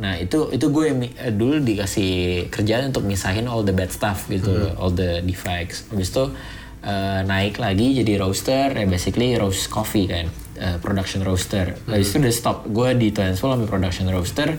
Nah 0.01 0.17
itu 0.17 0.49
itu 0.49 0.73
gue 0.73 0.83
yang 0.89 1.05
eh, 1.05 1.29
dulu 1.29 1.61
dikasih 1.61 2.49
kerjaan 2.49 2.89
untuk 2.89 3.05
misahin 3.05 3.45
all 3.45 3.61
the 3.61 3.77
bad 3.77 3.93
stuff 3.93 4.25
gitu, 4.25 4.73
all 4.73 4.89
the 4.89 5.21
defects. 5.21 5.85
Habis 5.93 6.09
itu 6.09 6.33
eh, 6.81 7.21
naik 7.25 7.61
lagi 7.61 7.97
jadi 8.01 8.21
roaster, 8.21 8.73
ya 8.73 8.85
basically 8.89 9.37
roast 9.37 9.69
coffee 9.69 10.09
kan, 10.09 10.27
eh, 10.57 10.77
production 10.81 11.21
roaster. 11.21 11.77
Habis 11.85 12.13
itu 12.13 12.17
udah 12.21 12.33
stop. 12.33 12.57
Gue 12.69 12.97
di 12.97 13.13
Transworld 13.13 13.61
ambil 13.61 13.69
production 13.69 14.09
roaster. 14.09 14.57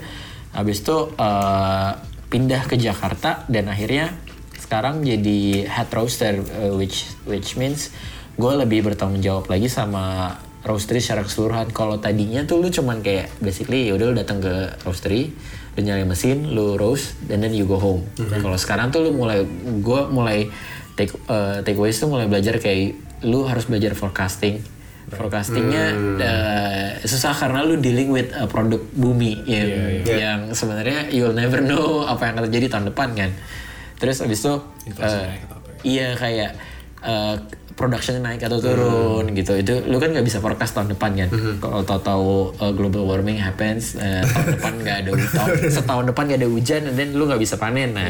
Habis 0.55 0.83
itu 0.83 0.97
eh, 1.19 1.91
pindah 2.33 2.63
ke 2.65 2.81
Jakarta 2.81 3.45
dan 3.51 3.69
akhirnya 3.69 4.15
sekarang 4.57 5.05
jadi 5.05 5.69
head 5.69 5.91
roaster, 5.93 6.41
eh, 6.41 6.73
which 6.73 7.11
which 7.29 7.59
means 7.59 7.93
gue 8.39 8.53
lebih 8.57 8.87
bertanggung 8.87 9.21
jawab 9.21 9.51
lagi 9.53 9.69
sama 9.69 10.35
roastery 10.63 11.03
secara 11.03 11.27
keseluruhan. 11.27 11.75
Kalau 11.75 11.99
tadinya 11.99 12.47
tuh 12.47 12.63
lu 12.63 12.71
cuman 12.71 13.03
kayak 13.03 13.29
basically 13.43 13.91
ya 13.91 13.99
udah 13.99 14.07
lu 14.11 14.15
datang 14.17 14.39
ke 14.39 14.79
roastery, 14.87 15.35
lu 15.73 15.81
nyalain 15.81 16.05
mesin 16.05 16.53
lu 16.53 16.77
roast 16.77 17.17
dan 17.25 17.41
then 17.41 17.57
you 17.57 17.65
go 17.65 17.81
home 17.81 18.05
kalau 18.45 18.61
sekarang 18.61 18.93
tuh 18.93 19.09
lu 19.09 19.17
mulai 19.17 19.41
gue 19.81 20.01
mulai 20.13 20.53
take 20.99 21.13
uh, 21.29 21.65
takeaways 21.65 21.97
tuh 21.97 22.09
mulai 22.09 22.29
belajar 22.29 22.59
kayak 22.61 22.97
lu 23.25 23.47
harus 23.47 23.67
belajar 23.69 23.95
forecasting. 23.97 24.61
Forecastingnya 25.13 25.93
uh, 26.23 26.89
susah 27.05 27.37
karena 27.37 27.67
lu 27.67 27.77
dealing 27.77 28.09
with 28.09 28.33
a 28.33 28.49
produk 28.49 28.81
bumi 28.97 29.45
yang 29.45 29.69
yang 30.07 30.41
sebenarnya 30.57 31.13
you'll 31.13 31.37
never 31.37 31.61
know 31.61 32.07
apa 32.09 32.31
yang 32.31 32.33
akan 32.39 32.45
terjadi 32.49 32.67
tahun 32.79 32.85
depan 32.95 33.09
kan. 33.13 33.31
Terus 34.01 34.25
abis 34.25 34.41
itu 34.41 34.55
uh, 34.57 34.63
ya? 35.05 35.29
iya 35.85 36.09
kayak 36.17 36.51
uh, 37.05 37.37
production 37.83 38.23
naik 38.23 38.47
atau 38.47 38.63
turun 38.63 39.27
gitu. 39.35 39.59
Itu 39.59 39.83
lu 39.91 39.99
kan 39.99 40.15
nggak 40.15 40.23
bisa 40.23 40.39
forecast 40.39 40.79
tahun 40.79 40.95
depan 40.95 41.19
kan? 41.19 41.29
Kalau 41.59 41.83
tahu-tahu 41.83 42.55
uh, 42.63 42.71
global 42.71 43.11
warming 43.11 43.43
happens 43.43 43.99
uh, 43.99 44.23
tahun 44.23 44.47
depan 44.55 44.73
nggak 44.87 44.97
ada 45.03 45.11
tahun, 45.19 45.51
setahun 45.67 46.05
depan 46.15 46.23
nggak 46.31 46.41
ada 46.47 46.51
hujan 46.55 46.83
dan 46.95 47.07
lu 47.19 47.27
nggak 47.27 47.43
bisa 47.43 47.59
panen. 47.59 47.99
Nah 47.99 48.07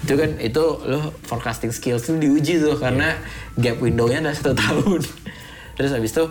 itu 0.00 0.14
kan 0.16 0.40
itu 0.40 0.64
lu 0.88 1.12
forecasting 1.28 1.76
skills 1.76 2.08
tuh 2.08 2.16
diuji 2.16 2.56
tuh 2.56 2.80
karena 2.80 3.20
gap 3.60 3.76
window-nya 3.76 4.24
ada 4.24 4.32
satu 4.32 4.56
tahun. 4.56 5.04
Terus 5.76 5.92
habis 5.92 6.16
itu 6.16 6.24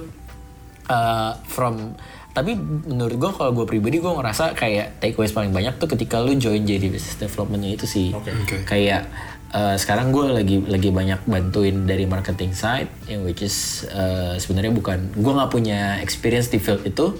uh, 0.89 1.37
from 1.45 1.93
tapi 2.31 2.55
menurut 2.87 3.19
gue 3.19 3.31
kalau 3.35 3.51
gue 3.51 3.67
pribadi 3.67 3.99
gue 3.99 4.07
ngerasa 4.07 4.55
kayak 4.55 5.03
takeaways 5.03 5.35
paling 5.35 5.51
banyak 5.51 5.75
tuh 5.75 5.91
ketika 5.91 6.23
lu 6.23 6.31
join 6.39 6.63
jadi 6.63 6.87
business 6.87 7.19
developmentnya 7.19 7.75
itu 7.75 7.83
sih. 7.83 8.07
Oke. 8.15 8.31
Oke. 8.31 8.63
kayak 8.63 9.11
uh, 9.53 9.75
sekarang 9.77 10.11
gue 10.15 10.25
lagi 10.31 10.57
lagi 10.65 10.89
banyak 10.89 11.27
bantuin 11.27 11.85
dari 11.85 12.07
marketing 12.07 12.55
side 12.55 12.89
yang 13.07 13.23
which 13.23 13.43
is 13.43 13.87
uh, 13.91 14.35
sebenarnya 14.39 14.71
bukan 14.71 15.11
gue 15.13 15.31
nggak 15.31 15.51
punya 15.51 15.99
experience 15.99 16.49
di 16.49 16.57
field 16.57 16.83
itu 16.87 17.15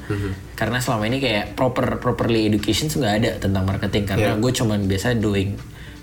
karena 0.55 0.79
selama 0.79 1.07
ini 1.07 1.19
kayak 1.19 1.55
proper 1.55 1.99
properly 1.99 2.47
education 2.47 2.89
nggak 2.91 3.15
ada 3.23 3.31
tentang 3.37 3.63
marketing 3.67 4.07
karena 4.07 4.35
gue 4.39 4.51
cuman 4.51 4.87
biasa 4.87 5.19
doing 5.19 5.55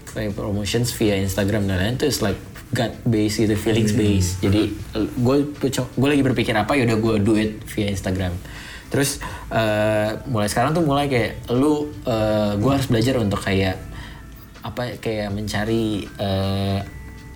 kayak 0.09 0.33
promotions 0.33 0.93
via 0.97 1.21
Instagram 1.21 1.69
dan 1.69 1.81
lain-lain 1.81 1.97
tuh 2.01 2.09
is 2.09 2.25
like 2.25 2.38
gut 2.73 2.93
based 3.09 3.41
gitu 3.41 3.57
feelings 3.57 3.97
based 3.97 4.41
jadi 4.45 4.69
gue 4.97 5.37
gue 5.73 6.09
lagi 6.09 6.23
berpikir 6.25 6.53
apa 6.53 6.77
yaudah 6.77 6.99
gue 7.01 7.14
do 7.25 7.35
it 7.37 7.64
via 7.73 7.88
Instagram. 7.88 8.35
Terus 8.88 9.21
uh, 9.53 10.17
mulai 10.33 10.49
sekarang 10.49 10.73
tuh 10.73 10.81
mulai 10.81 11.12
kayak 11.12 11.45
lu 11.53 11.93
uh, 12.09 12.57
gue 12.57 12.71
harus 12.73 12.88
belajar 12.88 13.21
untuk 13.21 13.41
kayak 13.45 13.77
apa 14.69 15.01
kayak 15.01 15.33
mencari 15.33 16.05
eh, 16.05 16.79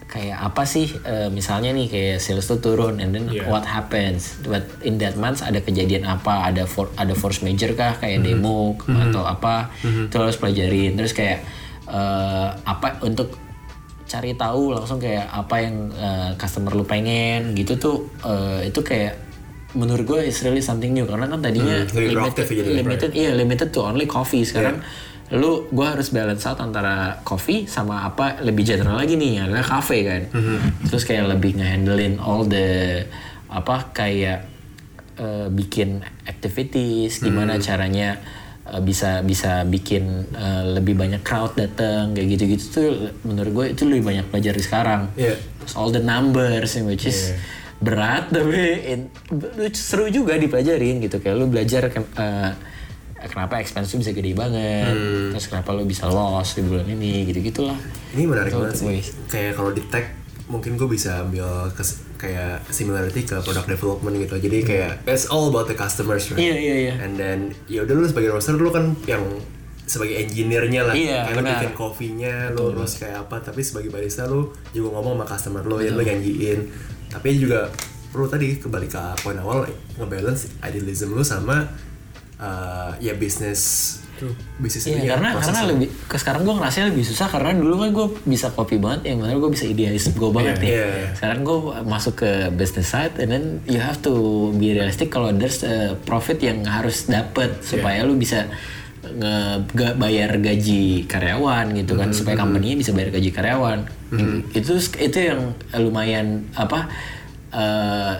kayak 0.04 0.38
apa 0.44 0.68
sih 0.68 0.92
eh, 1.02 1.32
misalnya 1.32 1.72
nih 1.72 1.88
kayak 1.88 2.16
sales 2.20 2.44
tuh 2.44 2.60
turun 2.60 3.00
and 3.00 3.16
then 3.16 3.24
Yeah. 3.32 3.48
what 3.48 3.64
happens? 3.64 4.36
But 4.44 4.68
in 4.84 5.00
that 5.00 5.16
month 5.16 5.40
ada 5.40 5.64
kejadian 5.64 6.04
apa? 6.04 6.52
Ada 6.52 6.68
for, 6.68 6.92
ada 7.00 7.16
force 7.16 7.40
major 7.40 7.72
kah? 7.72 7.96
Kayak 7.96 8.20
demo 8.22 8.76
atau 8.84 9.24
apa? 9.24 9.72
Itu 9.80 10.20
harus 10.20 10.36
pelajarin. 10.36 11.00
Terus 11.00 11.16
kayak 11.16 11.40
eh, 11.88 12.48
apa 12.52 13.00
untuk 13.00 13.40
cari 14.04 14.36
tahu 14.36 14.76
langsung 14.76 15.00
kayak 15.00 15.24
apa 15.24 15.56
yang 15.64 15.88
eh, 15.96 16.30
customer 16.36 16.76
lu 16.76 16.84
pengen 16.84 17.56
gitu 17.56 17.80
tuh 17.80 17.96
eh, 18.20 18.68
itu 18.68 18.84
kayak 18.84 19.16
menurut 19.72 20.04
gue 20.04 20.20
is 20.28 20.36
really 20.44 20.60
something 20.60 20.92
new. 20.92 21.08
Karena 21.08 21.24
kan 21.24 21.40
tadinya 21.40 21.80
Hmm, 21.80 21.96
limited, 21.96 22.12
proaktif 22.12 22.44
ya 22.44 22.54
jadinya, 22.60 22.76
limited 22.84 23.10
iya 23.16 23.30
limited 23.32 23.68
to 23.72 23.80
only 23.80 24.04
coffee. 24.04 24.44
Sekarang 24.44 24.84
lu 25.32 25.64
gue 25.72 25.86
harus 25.86 26.12
balance 26.12 26.44
out 26.44 26.60
antara 26.60 27.16
coffee 27.24 27.64
sama 27.64 28.04
apa 28.04 28.44
lebih 28.44 28.68
general 28.68 29.00
lagi 29.00 29.16
nih 29.16 29.40
adalah 29.40 29.64
cafe 29.64 29.98
kan. 30.04 30.22
Terus 30.84 31.02
kayak 31.02 31.24
lebih 31.32 31.56
ngehandlein 31.56 32.20
all 32.20 32.44
the 32.44 33.00
apa 33.48 33.92
kayak 33.92 34.44
eh, 35.16 35.48
bikin 35.48 36.04
activities 36.24 37.20
gimana 37.20 37.56
caranya 37.58 38.20
eh, 38.68 38.80
bisa 38.80 39.24
bisa 39.24 39.64
bikin 39.64 40.04
eh, 40.32 40.64
lebih 40.76 41.00
banyak 41.00 41.20
crowd 41.20 41.56
datang 41.56 42.12
kayak 42.12 42.28
gitu-gitu 42.36 42.64
tuh 42.68 42.88
menurut 43.24 43.52
gue 43.52 43.66
itu 43.72 43.82
lebih 43.88 44.04
banyak 44.04 44.26
belajar 44.28 44.52
di 44.52 44.62
sekarang. 44.62 45.02
Iya. 45.16 45.40
Terus 45.64 45.72
all 45.76 45.88
the 45.88 46.02
numbers 46.02 46.76
which 46.84 47.08
is 47.08 47.32
berat 47.80 48.28
tapi 48.28 48.54
in- 48.84 49.10
seru 49.72 50.12
juga 50.12 50.36
dipelajarin 50.36 51.00
gitu. 51.00 51.24
Kayak 51.24 51.36
lu 51.40 51.46
belajar 51.48 51.88
eh, 51.88 52.52
kenapa 53.24 53.58
expense 53.58 53.90
lu 53.90 54.00
bisa 54.00 54.10
gede 54.10 54.32
banget 54.32 54.94
terus 55.30 55.46
kenapa 55.46 55.70
lu 55.70 55.82
bisa 55.82 56.04
loss 56.04 56.52
di 56.52 56.62
bulan 56.62 56.86
ini 56.86 57.24
gitu 57.24 57.38
gitulah 57.40 57.78
Ini 58.10 58.22
menarik 58.24 58.50
banget 58.50 58.74
sih. 58.74 58.86
ways. 58.86 59.08
Kayak 59.26 59.56
kalau 59.56 59.70
di 59.70 59.82
tech 59.84 60.06
mungkin 60.44 60.74
gue 60.74 60.84
bisa 60.86 61.22
ambil 61.22 61.46
kes- 61.72 62.02
kayak 62.14 62.62
similarity 62.68 63.22
ke 63.22 63.34
product 63.36 63.66
development 63.66 64.14
gitu. 64.16 64.36
Jadi 64.38 64.58
kayak 64.62 64.92
it's 65.04 65.26
all 65.26 65.48
about 65.48 65.64
the 65.64 65.74
customers, 65.74 66.28
right? 66.28 66.38
iya 66.40 66.54
iya 66.54 66.74
iya 66.80 66.92
And 66.98 67.14
then 67.14 67.38
ya 67.66 67.82
udah 67.82 67.94
lu 67.94 68.04
sebagai 68.04 68.30
roaster 68.30 68.54
lu 68.54 68.68
kan 68.68 68.94
yang 69.04 69.22
sebagai 69.82 70.14
engineer-nya 70.18 70.84
lah. 70.84 70.94
Iya, 70.94 71.24
kayak 71.24 71.32
lu 71.32 71.40
benar. 71.40 71.52
bikin 71.56 71.72
kopinya, 71.74 72.34
lu 72.50 72.64
roast 72.70 72.96
kayak 72.96 73.22
apa, 73.22 73.42
tapi 73.42 73.60
sebagai 73.60 73.88
barista 73.88 74.24
lu 74.24 74.46
juga 74.70 74.94
ngomong 74.94 75.18
sama 75.18 75.26
customer 75.26 75.62
lu, 75.62 75.76
ya 75.78 75.90
lu 75.90 76.00
nyanyiin. 76.00 76.60
Tapi 77.08 77.28
juga 77.36 77.66
perlu 78.08 78.24
tadi 78.26 78.56
kembali 78.56 78.86
ke 78.86 79.00
poin 79.18 79.36
awal 79.36 79.64
ngebalance 79.96 80.52
idealism 80.60 81.12
lu 81.12 81.20
sama 81.20 81.64
uh, 82.42 82.90
ya 82.98 83.14
bisnis 83.14 83.62
bisnis 84.56 84.86
Iya, 84.86 84.90
itunya, 84.96 85.10
karena 85.10 85.28
karena 85.36 85.60
lu. 85.60 85.68
lebih 85.74 85.88
ke 86.06 86.14
sekarang 86.14 86.42
gue 86.42 86.54
ngerasanya 86.54 86.86
lebih 86.88 87.02
susah 87.02 87.26
karena 87.26 87.50
dulu 87.56 87.74
kan 87.76 87.90
gue 87.90 88.06
bisa 88.24 88.46
copy 88.50 88.78
banget 88.78 89.10
yang 89.10 89.18
mana 89.18 89.34
gue 89.34 89.50
bisa 89.50 89.66
idealis 89.66 90.10
gue 90.12 90.30
banget 90.30 90.56
nih. 90.58 90.68
iya, 90.68 90.84
iya. 90.86 91.08
Sekarang 91.12 91.42
gue 91.42 91.58
masuk 91.84 92.14
ke 92.16 92.30
business 92.52 92.86
side 92.88 93.18
and 93.18 93.28
then 93.28 93.44
you 93.64 93.78
have 93.78 93.98
to 93.98 94.14
be 94.54 94.70
realistic 94.70 95.10
kalau 95.10 95.30
there's 95.32 95.62
a 95.64 95.98
profit 96.00 96.38
yang 96.38 96.62
harus 96.62 97.06
dapet 97.08 97.62
supaya 97.62 98.02
lu 98.02 98.14
bisa 98.14 98.46
nge 99.02 99.34
ga- 99.74 99.98
bayar 99.98 100.38
gaji 100.38 101.02
karyawan 101.04 101.74
gitu 101.74 101.98
kan 101.98 102.14
supaya 102.14 102.38
company 102.38 102.78
bisa 102.78 102.94
bayar 102.94 103.10
gaji 103.10 103.30
karyawan. 103.30 103.78
Itu 104.52 104.78
itu 104.78 105.18
yang 105.18 105.50
lumayan 105.74 106.46
apa 106.54 106.86
eh, 107.50 108.14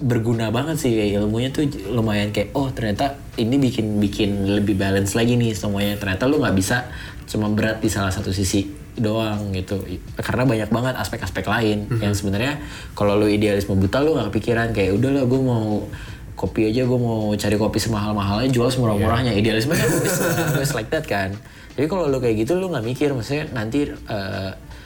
berguna 0.00 0.48
banget 0.48 0.80
sih 0.80 0.96
kayak 0.96 1.20
ilmunya 1.20 1.52
tuh 1.52 1.68
lumayan 1.92 2.32
kayak 2.32 2.56
oh 2.56 2.72
ternyata 2.72 3.20
ini 3.36 3.60
bikin 3.60 4.00
bikin 4.00 4.48
lebih 4.48 4.74
balance 4.80 5.12
lagi 5.12 5.36
nih 5.36 5.52
semuanya. 5.52 6.00
Ternyata 6.00 6.24
lu 6.24 6.40
nggak 6.40 6.56
bisa 6.56 6.88
cuma 7.28 7.52
berat 7.52 7.84
di 7.84 7.92
salah 7.92 8.08
satu 8.08 8.32
sisi 8.32 8.64
doang 8.96 9.52
gitu. 9.52 9.84
Karena 10.16 10.48
banyak 10.48 10.68
banget 10.72 10.94
aspek-aspek 10.96 11.44
lain 11.44 11.86
yang 12.00 12.16
sebenarnya 12.16 12.58
kalau 12.96 13.20
lu 13.20 13.28
idealisme 13.28 13.76
buta 13.76 14.00
lu 14.00 14.16
nggak 14.16 14.32
kepikiran 14.32 14.72
kayak 14.72 14.96
udahlah 14.96 15.24
gue 15.28 15.40
mau 15.40 15.84
kopi 16.32 16.72
aja 16.72 16.88
gue 16.88 16.98
mau 16.98 17.36
cari 17.36 17.56
kopi 17.60 17.76
semahal-mahalnya 17.76 18.48
jual 18.48 18.72
semurah-murahnya. 18.72 19.36
Idealisme 19.36 19.76
kan 19.76 19.88
like 20.80 20.88
that 20.88 21.04
kan. 21.04 21.36
Jadi 21.76 21.86
kalau 21.86 22.08
lu 22.08 22.18
kayak 22.24 22.48
gitu 22.48 22.56
lu 22.56 22.72
nggak 22.72 22.84
mikir. 22.88 23.12
Maksudnya 23.12 23.52
nanti 23.52 23.92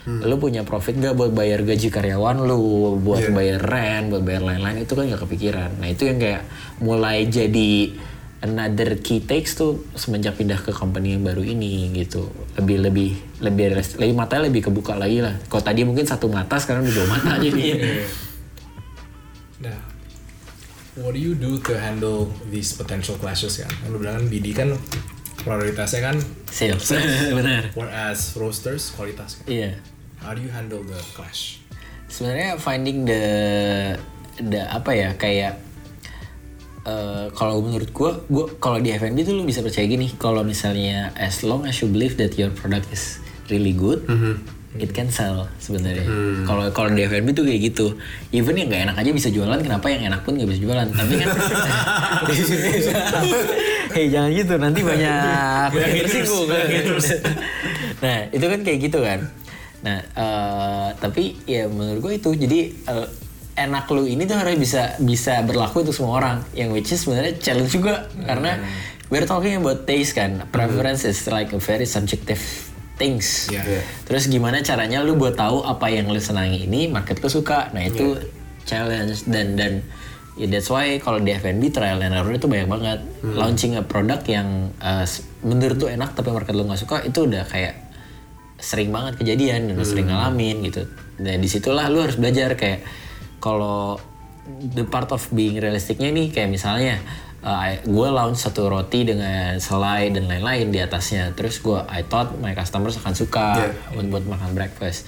eh, 0.05 0.27
lu 0.29 0.37
punya 0.37 0.63
profit 0.63 0.97
gak 1.01 1.17
buat 1.17 1.33
bayar 1.33 1.65
gaji 1.65 1.89
karyawan 1.89 2.45
lu 2.45 2.97
buat 3.01 3.25
bayar 3.33 3.61
rent 3.61 4.13
buat 4.13 4.21
bayar 4.21 4.45
lain-lain 4.45 4.85
itu 4.85 4.93
kan 4.93 5.09
gak 5.09 5.23
kepikiran. 5.25 5.71
Nah 5.81 5.89
itu 5.89 6.05
yang 6.09 6.19
kayak 6.21 6.43
mulai 6.81 7.25
jadi 7.29 7.93
another 8.45 9.01
key 9.01 9.25
takes 9.25 9.57
tuh 9.57 9.89
semenjak 9.97 10.37
pindah 10.37 10.61
ke 10.61 10.69
company 10.69 11.17
yang 11.17 11.25
baru 11.25 11.41
ini 11.41 11.89
gitu. 11.97 12.29
Lebih 12.61 12.85
lebih 12.85 13.11
lebih 13.41 13.67
lebih 13.97 14.15
matanya 14.15 14.53
lebih 14.53 14.69
kebuka 14.69 14.93
lagi 15.01 15.25
lah. 15.25 15.33
Kalau 15.49 15.65
tadi 15.65 15.81
mungkin 15.89 16.05
satu 16.05 16.29
mata 16.29 16.61
sekarang 16.61 16.85
udah 16.85 16.95
dua 16.95 17.07
mata 17.09 17.33
jadi. 17.45 17.65
Nah, 19.65 19.81
what 21.01 21.17
do 21.17 21.21
you 21.25 21.33
do 21.33 21.57
to 21.65 21.73
handle 21.73 22.29
these 22.53 22.77
potential 22.77 23.17
clashes 23.17 23.57
kan? 23.57 23.73
Kan 23.73 23.89
lu 23.89 23.97
bilang 23.97 24.21
kan 24.21 24.25
BD 24.29 24.53
kan 24.53 24.69
prioritasnya 25.41 26.13
kan 26.13 26.17
sales. 26.53 26.93
Benar. 27.41 27.73
Whereas 27.73 28.37
roasters 28.37 28.93
kualitas 28.93 29.41
kan. 29.41 29.45
iya 29.49 29.81
How 30.25 30.33
do 30.33 30.41
you 30.41 30.49
handle 30.49 30.81
the 30.81 30.97
clash? 31.13 31.61
sebenarnya 32.09 32.55
finding 32.63 33.03
the 33.03 33.25
the 34.39 34.63
apa 34.71 34.91
ya 34.95 35.11
kayak 35.19 35.59
eh, 36.87 37.27
kalau 37.35 37.59
menurut 37.59 37.91
gua 37.91 38.23
gua 38.31 38.47
kalau 38.63 38.79
di 38.79 38.95
F&B 38.95 39.27
tuh 39.27 39.35
lu 39.35 39.43
bisa 39.43 39.67
percaya 39.67 39.85
gini 39.85 40.15
kalau 40.15 40.47
misalnya 40.47 41.11
as 41.19 41.43
long 41.43 41.67
as 41.67 41.75
you 41.83 41.91
believe 41.91 42.15
that 42.15 42.39
your 42.39 42.55
product 42.55 42.87
is 42.95 43.19
really 43.51 43.75
good 43.75 44.07
it 44.75 44.91
can 44.91 45.07
sell 45.07 45.47
sebenarnya. 45.63 46.03
Kalau 46.47 46.67
kalau 46.75 46.91
di 46.91 47.07
F&B 47.07 47.31
tuh 47.31 47.47
kayak 47.47 47.71
gitu. 47.71 47.95
Even 48.35 48.59
yang 48.59 48.67
nggak 48.67 48.91
enak 48.91 48.97
aja 48.99 49.11
bisa 49.15 49.31
jualan 49.31 49.55
kenapa 49.63 49.87
yang 49.87 50.11
enak 50.11 50.27
pun 50.27 50.35
nggak 50.35 50.51
bisa 50.51 50.61
jualan? 50.67 50.87
Tapi 50.91 51.15
kan 51.15 51.29
hei 53.95 54.11
jangan 54.11 54.31
gitu 54.35 54.55
nanti 54.59 54.83
banyak 54.83 55.71
yang 55.71 56.03
tersinggung 56.03 56.51
nah 58.03 58.27
itu 58.35 58.43
kan 58.43 58.61
kayak 58.67 58.79
gitu 58.91 58.99
kan 58.99 59.31
Nah, 59.85 60.01
eh, 60.01 60.89
tapi 60.97 61.37
ya 61.45 61.69
menurut 61.69 62.01
gue 62.01 62.13
itu 62.17 62.31
jadi 62.33 62.61
eh, 62.73 63.09
enak 63.55 63.87
lu 63.93 64.09
ini 64.09 64.27
tuh 64.27 64.41
harus 64.41 64.57
bisa 64.59 64.99
bisa 64.99 65.45
berlaku 65.45 65.85
untuk 65.85 65.95
semua 65.95 66.19
orang. 66.19 66.37
Yang 66.57 66.69
which 66.73 66.91
is 66.97 67.01
sebenarnya 67.05 67.37
challenge 67.39 67.73
juga 67.77 68.09
karena 68.25 68.65
we're 69.13 69.29
talking 69.29 69.61
about 69.61 69.85
taste 69.85 70.17
kan. 70.17 70.49
Preference 70.49 71.05
is 71.05 71.21
like 71.29 71.53
a 71.53 71.61
very 71.61 71.85
subjective 71.85 72.41
things. 72.97 73.53
Iya. 73.53 73.63
Iya. 73.63 73.83
Terus 74.09 74.25
gimana 74.33 74.65
caranya 74.65 75.05
lu 75.05 75.21
buat 75.21 75.37
tahu 75.37 75.63
apa 75.63 75.93
yang 75.93 76.09
lu 76.09 76.19
senangi 76.19 76.65
ini 76.65 76.89
market 76.89 77.21
lu 77.21 77.29
suka. 77.29 77.69
Nah, 77.77 77.85
itu 77.85 78.17
challenge 78.65 79.29
dan 79.29 79.55
dan 79.61 79.85
Ya 80.35 80.51
that's 80.51 80.67
why 80.67 80.99
kalau 80.99 81.23
di 81.23 81.31
F&B 81.31 81.71
trial 81.71 82.03
and 82.03 82.11
error 82.11 82.35
itu 82.35 82.51
banyak 82.51 82.67
banget. 82.67 82.99
Launching 83.23 83.79
a 83.79 83.87
product 83.87 84.27
yang 84.27 84.75
uh, 84.83 85.07
menurut 85.47 85.79
lu 85.79 85.87
enak 85.87 86.19
tapi 86.19 86.35
market 86.35 86.59
lu 86.59 86.67
nggak 86.67 86.81
suka 86.83 87.07
itu 87.07 87.23
udah 87.23 87.47
kayak 87.47 87.84
sering 88.65 88.89
banget 88.89 89.21
kejadian 89.21 89.69
dan 89.69 89.75
lu 89.77 89.85
sering 89.85 90.09
ngalamin 90.09 90.65
gitu. 90.65 90.89
Nah 91.21 91.37
di 91.37 91.45
situlah 91.47 91.93
lu 91.93 92.01
harus 92.01 92.17
belajar 92.17 92.57
kayak 92.57 92.81
kalau 93.39 94.01
the 94.73 94.89
part 94.89 95.13
of 95.13 95.21
being 95.31 95.61
realistiknya 95.61 96.09
nih 96.09 96.33
kayak 96.33 96.49
misalnya 96.49 96.97
gue 97.85 98.09
launch 98.09 98.41
satu 98.41 98.73
roti 98.73 99.05
dengan 99.05 99.61
selai 99.61 100.09
dan 100.09 100.25
lain-lain 100.25 100.73
di 100.73 100.81
atasnya. 100.81 101.37
Terus 101.37 101.61
gue 101.61 101.77
I 101.93 102.01
thought 102.01 102.33
my 102.41 102.57
customers 102.57 102.97
akan 102.97 103.13
suka 103.13 103.69
buat 103.93 104.09
buat 104.09 104.25
makan 104.25 104.57
breakfast. 104.57 105.05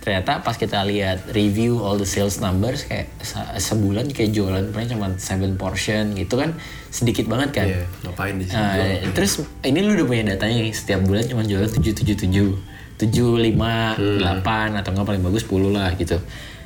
Ternyata 0.00 0.40
pas 0.40 0.56
kita 0.56 0.80
lihat 0.86 1.28
review 1.34 1.82
all 1.84 2.00
the 2.00 2.08
sales 2.08 2.40
numbers 2.40 2.88
kayak 2.88 3.10
se- 3.20 3.52
sebulan 3.60 4.08
kayak 4.08 4.32
jualan 4.32 4.70
paling 4.72 4.88
cuma 4.88 5.12
7 5.12 5.60
portion 5.60 6.16
gitu 6.16 6.40
kan 6.40 6.56
sedikit 6.88 7.28
banget 7.28 7.50
kan. 7.52 7.66
Iya, 7.68 7.84
ngapain 8.08 8.38
di 8.40 8.48
sini? 8.48 8.56
Nah, 8.56 9.12
terus 9.12 9.44
ini 9.60 9.84
lu 9.84 9.98
udah 10.00 10.06
punya 10.08 10.24
datanya 10.32 10.62
nih 10.64 10.72
setiap 10.72 11.04
bulan 11.04 11.28
cuma 11.28 11.44
jualan 11.44 11.68
777 11.68 12.69
7 13.00 13.40
5 13.40 14.20
8 14.20 14.80
atau 14.84 14.90
nggak 14.92 15.06
paling 15.08 15.24
bagus 15.24 15.48
10 15.48 15.72
lah 15.72 15.96
gitu. 15.96 16.20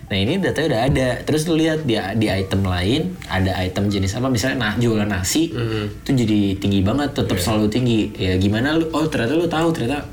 Nah, 0.04 0.20
ini 0.20 0.36
datanya 0.36 0.66
udah 0.68 0.82
ada. 0.84 1.08
Terus 1.24 1.48
lu 1.48 1.56
lihat 1.56 1.88
di 1.88 1.96
di 1.96 2.26
item 2.28 2.66
lain 2.66 3.14
ada 3.30 3.56
item 3.62 3.88
jenis 3.88 4.18
apa 4.18 4.28
misalnya 4.28 4.58
nah 4.60 4.72
jualan 4.76 5.06
nasi 5.08 5.54
itu 5.54 6.10
jadi 6.10 6.60
tinggi 6.60 6.82
banget 6.82 7.14
tetap 7.14 7.38
selalu 7.38 7.70
tinggi. 7.70 8.12
Ya 8.18 8.36
gimana 8.36 8.74
lu 8.74 8.90
oh 8.92 9.06
ternyata 9.08 9.38
lu 9.38 9.46
tahu 9.48 9.70
ternyata 9.72 10.04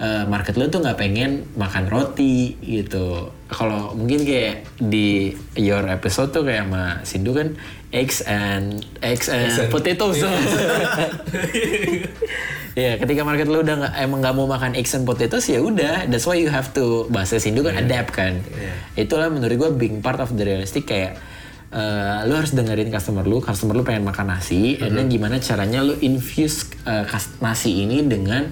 eh, 0.00 0.24
market 0.24 0.56
lu 0.56 0.68
tuh 0.68 0.80
nggak 0.80 0.96
pengen 0.96 1.44
makan 1.58 1.90
roti 1.92 2.56
gitu. 2.62 3.28
Kalau 3.52 3.92
mungkin 3.92 4.24
kayak 4.24 4.64
di 4.80 5.36
your 5.58 5.84
episode 5.88 6.32
tuh 6.32 6.46
kayak 6.46 6.64
sama 6.68 7.04
Sindu 7.04 7.36
kan 7.36 7.52
eggs 7.92 8.24
and 8.24 8.80
eggs 9.04 9.28
and, 9.28 9.68
potatoes. 9.68 10.24
tuh. 10.24 10.32
ya 12.72 12.96
ketika 12.96 13.20
market 13.20 13.52
lu 13.52 13.60
udah 13.60 13.84
nggak 13.84 13.94
emang 14.00 14.24
nggak 14.24 14.32
mau 14.32 14.48
makan 14.48 14.72
eggs 14.72 14.96
and 14.96 15.04
potatoes 15.04 15.44
ya 15.44 15.60
udah 15.60 16.08
that's 16.08 16.24
why 16.24 16.32
you 16.32 16.48
have 16.48 16.72
to 16.72 17.04
bahasa 17.12 17.36
Sindu 17.36 17.60
kan 17.60 17.76
adapt 17.76 18.16
kan. 18.16 18.40
Itulah 18.96 19.28
menurut 19.28 19.56
gue 19.56 19.70
being 19.76 20.00
part 20.00 20.24
of 20.24 20.32
the 20.32 20.44
realistic 20.48 20.88
kayak 20.88 21.20
eh, 21.68 22.18
lu 22.24 22.32
harus 22.32 22.56
dengerin 22.56 22.88
customer 22.88 23.28
lu 23.28 23.44
customer 23.44 23.76
lu 23.76 23.84
pengen 23.84 24.08
makan 24.08 24.32
nasi 24.32 24.80
and 24.80 24.96
then 24.96 25.12
gimana 25.12 25.36
caranya 25.36 25.84
lu 25.84 25.92
infuse 26.00 26.72
kas- 26.84 27.36
nasi 27.44 27.84
ini 27.84 28.00
dengan 28.08 28.48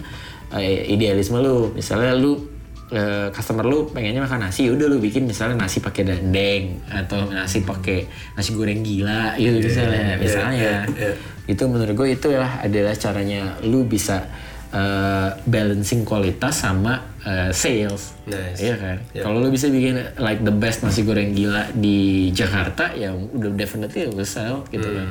eh, 0.58 0.90
idealisme 0.90 1.38
lu. 1.38 1.70
Misalnya 1.74 2.14
lu 2.16 2.50
eh, 2.90 3.28
customer 3.30 3.64
lu 3.64 3.86
pengennya 3.90 4.26
makan 4.26 4.50
nasi 4.50 4.66
udah 4.68 4.86
lu 4.90 4.98
bikin 4.98 5.24
misalnya 5.24 5.64
nasi 5.66 5.78
pakai 5.78 6.02
dendeng 6.02 6.82
atau 6.90 7.30
nasi 7.30 7.62
pakai 7.62 8.06
nasi 8.34 8.50
goreng 8.54 8.82
gila 8.82 9.38
gitu 9.38 9.62
misalnya. 9.62 10.18
misalnya. 10.18 10.72
itu 11.50 11.62
menurut 11.66 11.94
gue 11.98 12.08
itu 12.14 12.30
lah 12.30 12.62
adalah 12.62 12.94
caranya 12.94 13.58
lu 13.66 13.86
bisa 13.86 14.26
eh, 14.70 15.30
balancing 15.46 16.02
kualitas 16.02 16.66
sama 16.66 16.98
eh, 17.22 17.50
sales. 17.54 18.18
Nice. 18.26 18.58
iya 18.58 18.74
kan? 18.78 18.96
Kalau 19.14 19.38
lu 19.38 19.50
bisa 19.54 19.70
bikin 19.70 19.98
like 20.18 20.42
the 20.42 20.54
best 20.54 20.82
nasi 20.82 21.06
goreng 21.06 21.34
gila 21.34 21.70
di 21.74 22.30
Jakarta 22.34 22.94
ya 22.94 23.14
udah 23.14 23.54
definitely 23.54 24.10
will 24.10 24.26
sell 24.26 24.66
gitu 24.70 24.86
kan. 24.86 25.08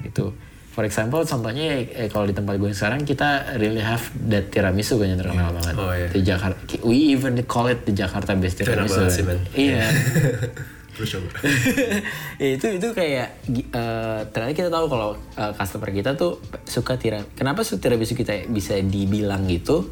itu 0.00 0.32
for 0.70 0.82
example 0.82 1.22
contohnya 1.22 1.66
eh, 1.82 2.06
kalau 2.06 2.24
di 2.24 2.32
tempat 2.32 2.54
gue 2.54 2.70
sekarang 2.70 3.02
kita 3.02 3.28
really 3.56 3.80
have 3.80 4.00
that 4.24 4.48
tiramisu 4.48 4.96
kan 4.96 5.06
yang 5.08 5.18
terkenal 5.18 5.50
banget 5.50 5.74
Oh, 5.74 5.90
iya. 5.90 6.08
di 6.08 6.20
Jakarta 6.20 6.58
we 6.82 7.10
even 7.10 7.34
call 7.44 7.66
it 7.66 7.82
the 7.82 7.92
Jakarta 7.92 8.32
best 8.34 8.56
tiramisu 8.56 8.78
banget 8.96 9.02
kan. 9.02 9.10
sih, 9.10 9.24
man. 9.24 9.38
iya 9.52 9.84
Terus 10.90 11.16
coba. 11.16 11.32
ya, 12.42 12.48
itu 12.52 12.66
itu 12.76 12.88
kayak 12.92 13.28
eh, 13.48 14.20
ternyata 14.28 14.52
kita 14.52 14.68
tahu 14.68 14.84
kalau 14.84 15.10
eh, 15.32 15.52
customer 15.54 15.88
kita 15.88 16.12
tuh 16.12 16.36
suka 16.62 17.00
tiramisu. 17.00 17.30
Kenapa 17.32 17.64
suka 17.64 17.88
tiramisu 17.88 18.12
kita 18.12 18.44
bisa 18.46 18.76
dibilang 18.76 19.48
gitu? 19.48 19.88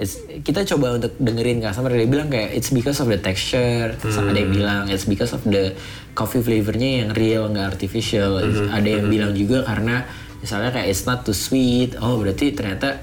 It's- 0.00 0.16
kita 0.40 0.64
coba 0.64 0.96
untuk 0.96 1.12
dengerin 1.20 1.60
customer 1.60 1.92
dia 1.92 2.08
bilang 2.08 2.32
kayak 2.32 2.56
it's 2.56 2.72
because 2.72 2.98
of 3.04 3.12
the 3.12 3.20
texture. 3.20 3.92
Terus 4.00 4.16
ada 4.16 4.32
yang 4.32 4.50
bilang 4.50 4.82
it's 4.88 5.04
because 5.04 5.36
of 5.36 5.44
the 5.44 5.76
coffee 6.16 6.40
flavornya 6.40 7.04
yang 7.04 7.10
real 7.12 7.52
nggak 7.52 7.76
artificial. 7.76 8.40
Ada 8.72 8.88
yang 8.88 9.12
bilang 9.12 9.36
juga 9.36 9.68
karena 9.68 10.08
misalnya 10.40 10.72
kayak 10.72 10.88
it's 10.88 11.04
not 11.04 11.28
too 11.28 11.36
sweet. 11.36 12.00
Oh 12.00 12.16
berarti 12.16 12.56
ternyata 12.56 12.96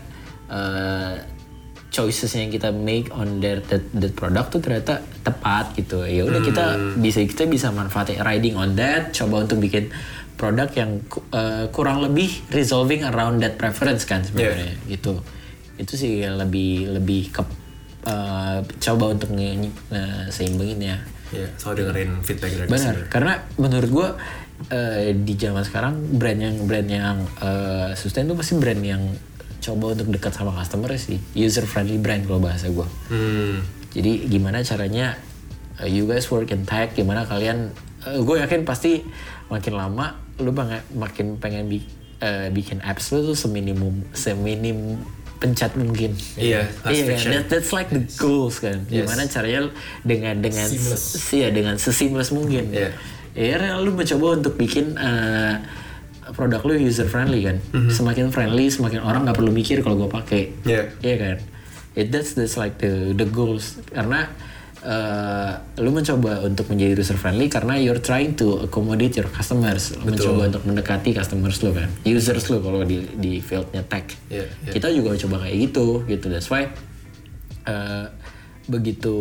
eh, 0.50 1.16
choices 1.88 2.30
yang 2.36 2.50
kita 2.50 2.70
make 2.70 3.10
on 3.10 3.42
that 3.42 3.66
that, 3.72 3.84
that 3.96 4.14
product 4.14 4.54
tuh 4.54 4.62
ternyata 4.62 5.02
tepat 5.26 5.74
gitu 5.74 6.06
ya 6.06 6.30
udah 6.30 6.42
kita 6.46 6.66
bisa 7.00 7.26
kita 7.26 7.44
bisa 7.50 7.74
manfaatin 7.74 8.22
riding 8.22 8.54
on 8.54 8.78
that 8.78 9.16
coba 9.18 9.48
untuk 9.48 9.58
bikin 9.58 9.90
produk 10.38 10.70
yang 10.78 11.02
eh, 11.34 11.66
kurang 11.74 12.06
lebih 12.06 12.30
resolving 12.54 13.02
around 13.02 13.42
that 13.42 13.58
preference 13.58 14.06
kan 14.06 14.22
sebenarnya 14.22 14.78
gitu 14.86 15.18
itu 15.78 15.94
sih 15.94 16.26
lebih 16.26 16.92
lebih 16.92 17.32
ke 17.32 17.42
eh, 18.04 18.58
coba 18.62 19.06
untuk 19.14 19.32
nge, 19.32 19.50
nge- 19.62 20.28
seimbangin 20.30 20.82
ya 20.84 20.98
Ya, 21.28 21.44
soal 21.60 21.76
dengerin 21.76 22.24
feedback 22.24 22.56
dari 22.56 22.72
Benar, 22.72 23.12
karena 23.12 23.36
menurut 23.60 23.90
gua 23.92 24.08
eh, 24.72 25.12
di 25.12 25.36
zaman 25.36 25.60
sekarang 25.60 26.16
brand 26.16 26.40
yang 26.40 26.56
brand 26.64 26.88
yang 26.88 27.20
eh, 27.44 27.92
sustain 27.94 28.24
tuh 28.26 28.40
pasti 28.40 28.56
brand 28.56 28.80
yang 28.80 29.04
coba 29.60 29.92
untuk 29.92 30.08
dekat 30.08 30.32
sama 30.32 30.56
customer 30.56 30.96
sih, 30.96 31.20
user 31.36 31.68
friendly 31.68 32.00
brand 32.00 32.24
kalau 32.24 32.40
bahasa 32.40 32.72
gua. 32.72 32.88
Hmm. 33.12 33.60
Jadi 33.92 34.32
gimana 34.32 34.64
caranya 34.64 35.20
eh, 35.84 35.92
you 35.92 36.08
guys 36.08 36.32
work 36.32 36.48
in 36.48 36.64
tech, 36.64 36.96
gimana 36.96 37.28
kalian, 37.28 37.76
gue 38.08 38.36
yakin 38.40 38.64
pasti 38.64 39.04
makin 39.52 39.76
lama 39.76 40.16
lu 40.40 40.56
bang, 40.56 40.80
makin 40.96 41.36
pengen 41.44 41.68
bi- 41.68 41.84
eh, 42.24 42.48
bikin 42.48 42.80
apps 42.80 43.12
lu 43.12 43.28
tuh 43.28 43.36
seminimum 43.36 44.00
seminim 44.16 44.96
pencet 45.38 45.78
mungkin. 45.78 46.18
Iya, 46.36 46.66
fast 46.68 46.94
iya 46.94 47.04
fiction. 47.06 47.32
That- 47.34 47.48
that's 47.48 47.72
like 47.72 47.90
the 47.90 48.04
goals 48.18 48.58
kan. 48.58 48.86
Gimana 48.86 49.26
caranya 49.26 49.70
dengan 50.02 50.42
dengan 50.42 50.66
Seamless. 50.66 51.04
iya 51.32 51.48
dengan 51.50 51.76
seseamless 51.78 52.34
mungkin. 52.34 52.74
Iya. 52.74 52.90
Ya 53.38 53.78
lu 53.78 53.94
mencoba 53.94 54.34
untuk 54.34 54.58
bikin 54.58 54.98
eh, 54.98 55.62
produk 56.34 56.62
lu 56.66 56.74
user 56.76 57.06
friendly 57.06 57.46
kan. 57.46 57.62
Semakin 57.88 58.34
friendly, 58.34 58.68
semakin 58.68 59.00
orang 59.00 59.30
nggak 59.30 59.38
perlu 59.38 59.54
mikir 59.54 59.86
kalau 59.86 60.02
gue 60.02 60.10
pakai. 60.10 60.42
Iya. 60.66 60.90
Iya 61.00 61.16
kan. 61.16 61.38
It 61.94 62.10
that's 62.10 62.34
that's 62.34 62.58
like 62.58 62.78
the 62.78 63.14
the 63.14 63.26
goals 63.26 63.78
karena 63.90 64.30
eh, 64.84 65.52
lu 65.82 65.90
mencoba 65.90 66.46
untuk 66.46 66.70
menjadi 66.70 66.98
user 66.98 67.18
friendly 67.18 67.50
karena 67.50 67.78
you're 67.78 68.02
trying 68.02 68.38
to 68.38 68.68
accommodate 68.68 69.18
your 69.18 69.30
customers. 69.30 69.98
Lu 69.98 70.14
mencoba 70.14 70.52
untuk 70.54 70.64
mendekati 70.68 71.16
customers 71.16 71.62
lu 71.66 71.74
kan. 71.74 71.90
Users 72.06 72.46
lu 72.52 72.62
kalau 72.62 72.86
di 72.86 73.06
di 73.18 73.40
fieldnya 73.42 73.82
tech. 73.86 74.06
Iya, 74.30 74.46
iya. 74.46 74.72
Kita 74.74 74.94
juga 74.94 75.18
coba 75.18 75.48
kayak 75.48 75.58
gitu 75.70 76.06
gitu. 76.06 76.26
That's 76.30 76.50
why 76.52 76.70
eh, 77.66 78.06
begitu 78.68 79.16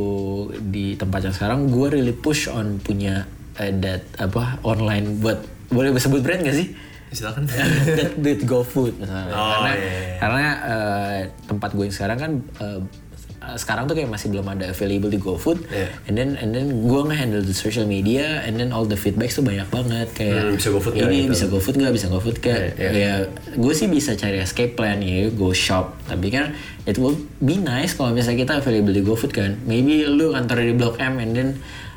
di 0.59 0.99
tempat 0.99 1.31
yang 1.31 1.35
sekarang 1.35 1.71
gue 1.71 1.87
really 1.95 2.15
push 2.15 2.51
on 2.51 2.83
punya 2.83 3.31
eh, 3.57 3.73
that 3.79 4.03
apa 4.19 4.59
online 4.67 5.23
buat 5.23 5.39
boleh 5.71 5.95
sebut 5.99 6.23
brand 6.23 6.43
gak 6.43 6.57
sih? 6.57 6.69
Silakan. 7.15 7.47
that 7.99 8.13
that 8.19 8.41
GoFood 8.43 8.99
misalnya. 8.99 9.33
Oh, 9.33 9.49
karena 9.57 9.73
iya, 9.79 9.87
iya. 9.87 10.17
karena 10.19 10.47
eh, 10.67 11.21
tempat 11.47 11.71
gue 11.73 11.85
yang 11.87 11.95
sekarang 11.95 12.19
kan 12.19 12.33
eh, 12.61 12.81
sekarang 13.55 13.87
tuh 13.87 13.95
kayak 13.95 14.11
masih 14.11 14.27
belum 14.29 14.47
ada 14.49 14.67
available 14.69 15.07
di 15.07 15.17
GoFood. 15.17 15.63
Iya. 15.65 15.87
And 16.05 16.15
then 16.15 16.31
and 16.37 16.51
then 16.51 16.67
gue 16.83 17.01
nge-handle 17.01 17.41
the 17.41 17.55
social 17.55 17.87
media 17.87 18.43
and 18.43 18.59
then 18.59 18.71
all 18.71 18.83
the 18.83 18.95
feedbacks 18.95 19.39
tuh 19.39 19.47
banyak 19.47 19.65
banget. 19.69 20.11
Kayak 20.11 20.43
Hmm, 20.43 20.59
bisa 20.59 20.69
GoFood 20.69 20.95
ini 20.95 21.17
gitu? 21.23 21.31
bisa 21.31 21.45
GoFood 21.47 21.75
nggak 21.77 21.95
bisa 21.95 22.07
GoFood 22.09 22.37
nggak? 22.37 22.61
Iya, 22.75 22.91
ya 22.91 23.13
gue 23.55 23.73
sih 23.73 23.87
bisa 23.87 24.13
cari 24.13 24.39
escape 24.39 24.75
plan 24.75 24.99
ya 24.99 25.31
go 25.31 25.51
shop. 25.51 25.95
Tapi 26.05 26.27
kan 26.29 26.51
it 26.83 26.97
will 26.97 27.15
be 27.39 27.55
nice 27.57 27.95
kalau 27.95 28.11
misalnya 28.11 28.43
kita 28.43 28.53
available 28.59 28.91
di 28.91 29.01
GoFood 29.01 29.31
kan. 29.31 29.55
Maybe 29.63 30.03
lu 30.03 30.35
kantor 30.35 30.59
di 30.63 30.75
Blok 30.75 30.99
M 30.99 31.17
and 31.17 31.33
then 31.33 31.49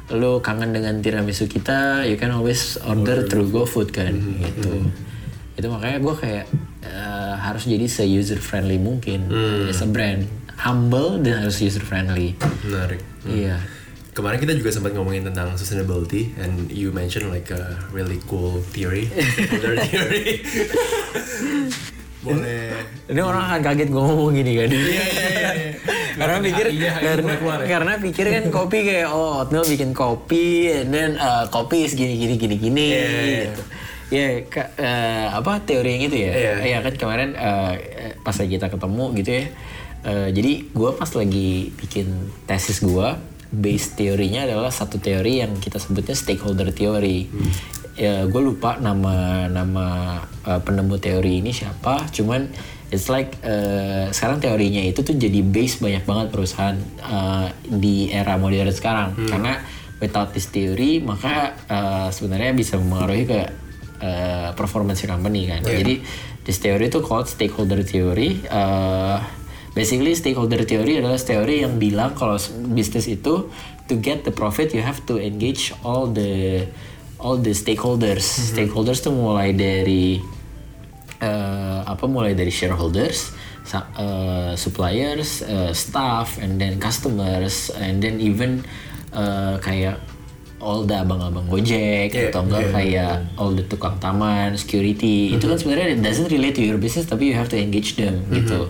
lu 0.09 0.37
kangen 0.39 0.69
dengan 0.69 0.97
tiramisu 0.99 1.45
kita 1.45 2.01
you 2.03 2.15
can 2.15 2.29
always 2.29 2.77
order 2.81 3.25
through 3.25 3.45
GoFood 3.47 3.89
kan 3.89 4.13
Hmm, 4.13 4.41
gitu. 4.41 4.71
Itu 5.53 5.67
makanya 5.67 5.99
gue 5.99 6.15
kayak 6.15 6.45
eh, 6.81 7.33
harus 7.35 7.65
jadi 7.65 7.85
se 7.85 8.05
user 8.05 8.37
friendly 8.37 8.77
mungkin. 8.77 9.27
Hmm. 9.27 9.67
as 9.67 9.81
a 9.81 9.87
brand 9.87 10.25
humble 10.59 11.17
dan 11.17 11.41
harus 11.41 11.57
user 11.57 11.79
friendly 11.79 12.35
Menarik. 12.61 12.99
iya 13.23 13.57
Kemarin 14.09 14.35
kita 14.37 14.51
juga 14.53 14.67
sempat 14.69 14.91
ngomongin 14.91 15.23
tentang 15.23 15.55
sustainability 15.55 16.35
and 16.35 16.67
you 16.67 16.91
mentioned 16.91 17.31
like 17.31 17.47
a 17.49 17.79
really 17.87 18.19
cool 18.27 18.59
theory, 18.75 19.07
stakeholder 19.31 19.79
theory. 19.79 20.43
Boleh. 22.19 22.75
Ini 23.07 23.21
orang 23.23 23.47
akan 23.47 23.59
kaget 23.63 23.87
gue 23.87 24.01
ngomong 24.01 24.35
gini 24.35 24.51
kan. 24.59 24.67
Iya 24.67 24.83
iya 24.83 25.03
iya. 25.31 25.71
karena 26.19 26.37
pikir 26.43 26.65
Iya, 26.67 26.91
karena, 26.99 27.31
ya. 27.31 27.55
karena 27.63 27.93
pikir 27.95 28.25
kan 28.27 28.43
kopi 28.51 28.77
kayak 28.83 29.07
oh 29.07 29.39
oatmeal 29.39 29.63
bikin 29.63 29.95
kopi 29.95 30.45
and 30.67 30.91
then 30.91 31.15
uh, 31.15 31.47
kopi 31.47 31.87
segini 31.87 32.19
gini 32.19 32.35
gini 32.35 32.55
gini 32.59 32.85
gitu. 33.47 33.63
Ya 34.11 34.25
ka- 34.51 34.73
eh, 34.75 35.31
apa 35.31 35.63
teori 35.63 35.95
yang 35.95 36.03
itu 36.11 36.17
ya? 36.19 36.31
Iya. 36.33 36.53
Iya 36.59 36.77
kan 36.83 36.93
kemarin 36.99 37.29
eh, 37.39 37.73
eh, 37.87 38.11
pas 38.19 38.35
kita 38.35 38.67
ketemu 38.67 39.05
gitu 39.15 39.31
ya. 39.31 39.45
Eh, 40.05 40.29
jadi 40.31 40.69
gue 40.69 40.89
pas 40.95 41.09
lagi 41.11 41.71
bikin 41.75 42.07
tesis 42.47 42.79
gue 42.79 43.09
base 43.49 43.97
teorinya 43.97 44.45
adalah 44.45 44.69
satu 44.69 45.01
teori 45.01 45.41
yang 45.41 45.57
kita 45.57 45.81
sebutnya 45.81 46.13
stakeholder 46.13 46.69
theory. 46.69 47.25
ya 47.99 48.23
gue 48.31 48.39
lupa 48.39 48.79
nama 48.79 49.43
nama 49.51 50.15
uh, 50.47 50.61
penemu 50.63 50.95
teori 51.03 51.43
ini 51.43 51.51
siapa 51.51 52.07
cuman 52.15 52.47
it's 52.95 53.11
like 53.11 53.35
uh, 53.43 54.07
sekarang 54.15 54.39
teorinya 54.39 54.79
itu 54.79 55.03
tuh 55.03 55.19
jadi 55.19 55.43
base 55.43 55.83
banyak 55.83 56.03
banget 56.07 56.27
perusahaan 56.31 56.77
uh, 57.03 57.51
di 57.67 58.09
era 58.09 58.39
modern 58.39 58.71
sekarang. 58.73 59.19
Karena 59.29 59.61
without 59.99 60.31
this 60.31 60.49
theory 60.49 61.03
maka 61.03 61.59
uh, 61.69 62.07
sebenarnya 62.09 62.55
bisa 62.55 62.79
mempengaruhi 62.79 63.23
ke 63.29 63.41
uh, 64.01 64.49
performance 64.57 65.03
company 65.05 65.51
kan. 65.51 65.61
Jadi 65.61 66.01
this 66.47 66.57
theory 66.57 66.89
itu 66.89 67.03
called 67.03 67.29
stakeholder 67.29 67.83
theory 67.85 68.41
uh, 68.49 69.21
Basically 69.77 70.17
stakeholder 70.17 70.65
theory 70.65 70.97
adalah 70.97 71.21
teori 71.21 71.61
yang 71.61 71.77
bilang 71.77 72.17
kalau 72.17 72.41
bisnis 72.73 73.05
itu 73.05 73.47
to 73.85 73.93
get 74.01 74.25
the 74.25 74.33
profit 74.33 74.73
you 74.73 74.81
have 74.81 75.01
to 75.05 75.21
engage 75.21 75.73
all 75.85 76.09
the 76.09 76.65
all 77.21 77.37
the 77.37 77.53
stakeholders. 77.53 78.25
Stakeholders 78.25 79.03
tuh 79.03 79.13
mulai 79.13 79.53
dari 79.53 80.17
eh, 81.19 81.79
apa 81.83 82.05
mulai 82.07 82.33
dari 82.33 82.49
shareholders, 82.49 83.35
eh, 83.75 84.53
suppliers, 84.55 85.43
eh, 85.43 85.71
staff, 85.75 86.39
and 86.39 86.57
then 86.57 86.79
customers, 86.79 87.69
and 87.77 87.99
then 88.01 88.17
even 88.23 88.63
eh, 89.13 89.55
kayak 89.59 89.99
all 90.59 90.83
the 90.83 90.91
abang-abang 90.91 91.47
Gojek 91.47 92.11
atau 92.11 92.43
enggak 92.43 92.75
kayak 92.75 93.23
all 93.39 93.55
the 93.55 93.63
tukang 93.63 93.95
taman, 93.99 94.59
security. 94.59 95.31
Itu 95.31 95.47
kan 95.47 95.55
sebenarnya 95.55 95.95
it 95.95 96.01
doesn't 96.03 96.27
relate 96.31 96.55
to 96.59 96.63
your 96.63 96.79
business 96.79 97.07
tapi 97.07 97.31
you 97.31 97.35
have 97.35 97.47
to 97.47 97.55
engage 97.55 97.95
them 97.95 98.27
gitu. 98.31 98.67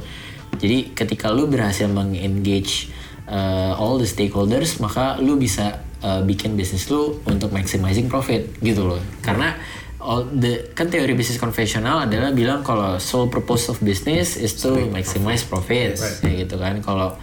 Jadi 0.59 0.91
ketika 0.91 1.31
lu 1.31 1.47
berhasil 1.47 1.87
mengengage 1.87 2.91
uh, 3.31 3.79
all 3.79 3.95
the 3.95 4.05
stakeholders, 4.05 4.77
maka 4.83 5.15
lu 5.23 5.39
bisa 5.39 5.79
uh, 6.03 6.19
bikin 6.21 6.59
bisnis 6.59 6.91
lu 6.91 7.23
untuk 7.23 7.55
maximizing 7.55 8.11
profit 8.11 8.59
gitu 8.59 8.83
loh. 8.83 9.01
Karena 9.23 9.55
all 10.03 10.27
the 10.27 10.75
kan 10.75 10.91
teori 10.91 11.15
bisnis 11.15 11.39
konvensional 11.39 12.07
adalah 12.07 12.35
bilang 12.35 12.63
kalau 12.63 12.99
sole 12.99 13.31
purpose 13.31 13.71
of 13.71 13.79
business 13.79 14.35
is 14.35 14.55
to 14.55 14.75
maximize 14.91 15.47
profit, 15.47 15.95
kayak 16.19 16.47
gitu 16.47 16.55
kan. 16.59 16.83
Kalau 16.83 17.15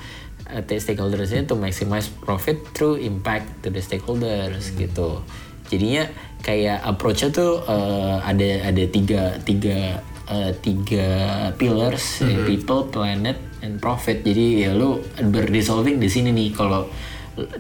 uh, 0.49 0.79
stakeholders 0.81 1.33
itu 1.37 1.53
maximize 1.57 2.09
profit 2.09 2.57
through 2.73 2.97
impact 3.01 3.61
to 3.61 3.69
the 3.69 3.85
stakeholders 3.85 4.73
gitu. 4.73 5.21
Jadinya 5.67 6.07
kayak 6.41 6.79
approach-nya 6.87 7.35
tuh 7.35 7.59
uh, 7.67 8.23
ada 8.23 8.71
ada 8.71 8.85
tiga 8.87 9.35
tiga 9.43 9.99
uh, 10.29 10.53
tiga 10.59 11.09
pillars 11.55 12.23
ya, 12.23 12.43
people, 12.47 12.87
planet, 12.91 13.39
and 13.63 13.79
profit. 13.79 14.23
Jadi 14.23 14.67
ya 14.67 14.75
lu 14.75 15.03
berdissolving 15.19 15.99
di 15.99 16.09
sini 16.11 16.31
nih. 16.35 16.49
Kalau 16.55 16.87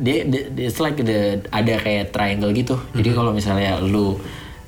dia, 0.00 0.24
it's 0.56 0.80
like 0.80 0.98
the 1.00 1.42
ada 1.52 1.74
kayak 1.80 2.14
triangle 2.14 2.52
gitu. 2.52 2.76
Jadi 2.94 3.10
kalau 3.12 3.30
misalnya 3.32 3.78
lu 3.82 4.18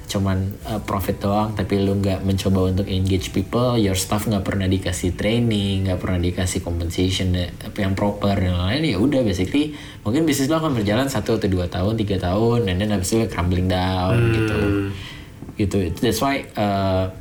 cuman 0.08 0.56
uh, 0.64 0.80
profit 0.88 1.20
doang 1.20 1.52
tapi 1.52 1.84
lu 1.84 2.00
nggak 2.00 2.24
mencoba 2.24 2.72
untuk 2.72 2.88
engage 2.88 3.28
people 3.28 3.76
your 3.76 3.92
staff 3.92 4.24
nggak 4.24 4.40
pernah 4.40 4.64
dikasih 4.64 5.12
training 5.12 5.84
nggak 5.84 6.00
pernah 6.00 6.16
dikasih 6.16 6.64
compensation 6.64 7.36
apa 7.36 7.76
yang 7.76 7.92
proper 7.92 8.32
dan 8.40 8.56
lain-lain 8.56 8.88
ya 8.88 8.96
udah 8.96 9.20
basically 9.20 9.76
mungkin 10.08 10.24
bisnis 10.24 10.48
lo 10.48 10.64
akan 10.64 10.72
berjalan 10.72 11.12
satu 11.12 11.36
atau 11.36 11.48
dua 11.52 11.68
tahun 11.68 12.00
tiga 12.00 12.16
tahun 12.24 12.64
dan 12.64 12.80
then 12.80 12.88
habis 12.88 13.12
itu 13.12 13.28
crumbling 13.28 13.68
down 13.68 14.16
gitu. 14.32 14.58
Gitu. 15.60 15.78
That's 16.00 16.24
why 16.24 16.48
uh, 16.56 17.12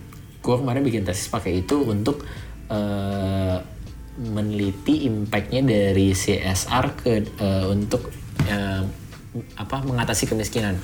gue 0.48 0.56
kemarin 0.56 0.80
bikin 0.88 1.04
tesis 1.04 1.28
pakai 1.28 1.68
itu 1.68 1.84
untuk 1.84 2.24
uh, 2.72 3.60
meneliti 4.18 5.04
impactnya 5.12 5.68
dari 5.68 6.16
CSR 6.16 6.86
ke 6.96 7.14
uh, 7.44 7.68
untuk 7.68 8.08
uh, 8.48 8.82
apa 9.60 9.76
mengatasi 9.84 10.32
kemiskinan 10.32 10.80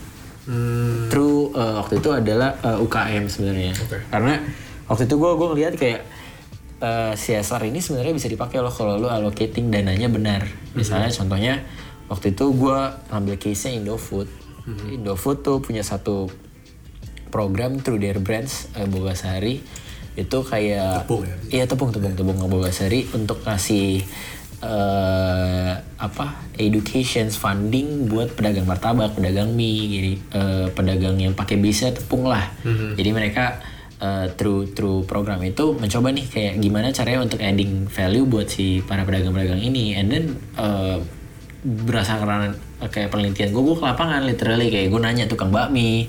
True 1.08 1.56
uh, 1.56 1.80
waktu 1.80 2.04
itu 2.04 2.10
adalah 2.12 2.60
uh, 2.60 2.84
UKM 2.84 3.32
sebenarnya. 3.32 3.72
Karena 4.12 4.44
waktu 4.92 5.08
itu 5.08 5.16
gue 5.16 5.32
gue 5.40 5.48
ngeliat 5.56 5.74
kayak 5.80 6.02
uh, 6.84 7.14
CSR 7.16 7.64
ini 7.72 7.80
sebenarnya 7.80 8.12
bisa 8.12 8.28
dipakai 8.28 8.60
loh 8.60 8.74
kalau 8.74 9.00
lo 9.00 9.08
allocating 9.08 9.72
dananya 9.72 10.12
benar. 10.12 10.44
Misalnya 10.76 11.08
contohnya 11.16 11.64
waktu 12.12 12.36
itu 12.36 12.46
gue 12.60 12.78
ambil 13.16 13.36
case-nya 13.40 13.80
Indofood. 13.80 14.28
Indofood 14.92 15.48
tuh 15.48 15.64
punya 15.64 15.84
satu 15.84 16.28
program 17.34 17.82
through 17.82 17.98
their 17.98 18.22
brands 18.22 18.70
uh, 18.78 18.86
Bogasari 18.86 19.66
itu 20.14 20.38
kayak 20.46 21.10
Tepung 21.10 21.26
ya? 21.26 21.36
Iya 21.50 21.64
tepung 21.66 21.90
tepung 21.90 22.14
tepung 22.14 22.38
Bogasari 22.46 23.10
untuk 23.18 23.42
kasih 23.42 24.06
eh 24.64 25.74
apa 26.00 26.48
education 26.56 27.28
funding 27.28 28.08
buat 28.08 28.32
pedagang 28.32 28.64
martabak, 28.64 29.12
pedagang 29.12 29.52
mie, 29.52 29.92
jadi 29.92 30.12
eh, 30.16 30.68
pedagang 30.72 31.20
yang 31.20 31.36
pakai 31.36 31.60
bisa 31.60 31.92
tepung 31.92 32.24
lah. 32.32 32.48
Jadi 32.96 33.10
mereka 33.12 33.60
eh, 34.00 34.32
through 34.40 34.72
through 34.72 35.04
program 35.04 35.44
itu 35.44 35.76
mencoba 35.76 36.16
nih 36.16 36.26
kayak 36.32 36.54
gimana 36.64 36.96
caranya 36.96 37.28
untuk 37.28 37.44
adding 37.44 37.92
value 37.92 38.24
buat 38.24 38.48
si 38.48 38.80
para 38.88 39.04
pedagang-pedagang 39.04 39.60
ini, 39.60 40.00
and 40.00 40.08
then 40.08 40.26
eh, 40.56 41.04
berdasarkan 41.64 42.56
kayak 42.88 43.12
penelitian 43.12 43.52
gue, 43.52 43.64
gue 43.68 43.76
ke 43.80 43.84
lapangan 43.84 44.24
literally 44.24 44.72
kayak 44.72 44.88
gue 44.92 45.02
nanya 45.04 45.28
tukang 45.28 45.52
bakmi. 45.52 46.08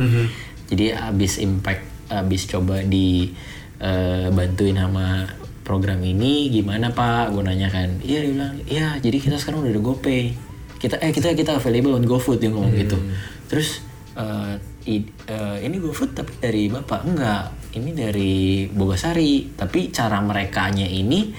Jadi 0.64 0.92
abis 0.92 1.38
impact, 1.38 1.82
abis 2.08 2.48
coba 2.48 2.80
di 2.80 3.32
eh, 3.78 4.28
bantuin 4.28 4.76
sama 4.76 5.28
program 5.60 6.00
ini 6.00 6.48
gimana 6.48 6.92
pak? 6.92 7.32
Gue 7.32 7.42
nanya 7.42 7.68
kan. 7.68 7.88
Iya 8.00 8.24
dia 8.24 8.30
bilang 8.32 8.54
iya 8.64 8.88
jadi 8.98 9.16
kita 9.16 9.36
sekarang 9.36 9.64
udah 9.64 9.72
ada 9.72 9.82
GoPay. 9.82 10.22
Kita 10.76 11.00
eh 11.00 11.12
kita 11.12 11.32
kita 11.32 11.56
available 11.56 11.96
on 11.96 12.04
GoFood 12.04 12.40
dia 12.40 12.52
ngomong 12.52 12.76
gitu. 12.76 13.00
Terus 13.48 13.80
eh, 14.14 14.54
i- 14.86 15.08
eh, 15.26 15.56
ini 15.64 15.80
GoFood 15.80 16.12
tapi 16.12 16.32
dari 16.36 16.68
bapak? 16.68 17.00
Enggak. 17.04 17.44
Ini 17.74 17.90
dari 17.90 18.34
Bogasari. 18.68 19.56
Tapi 19.56 19.88
cara 19.90 20.20
merekanya 20.20 20.84
ini 20.84 21.32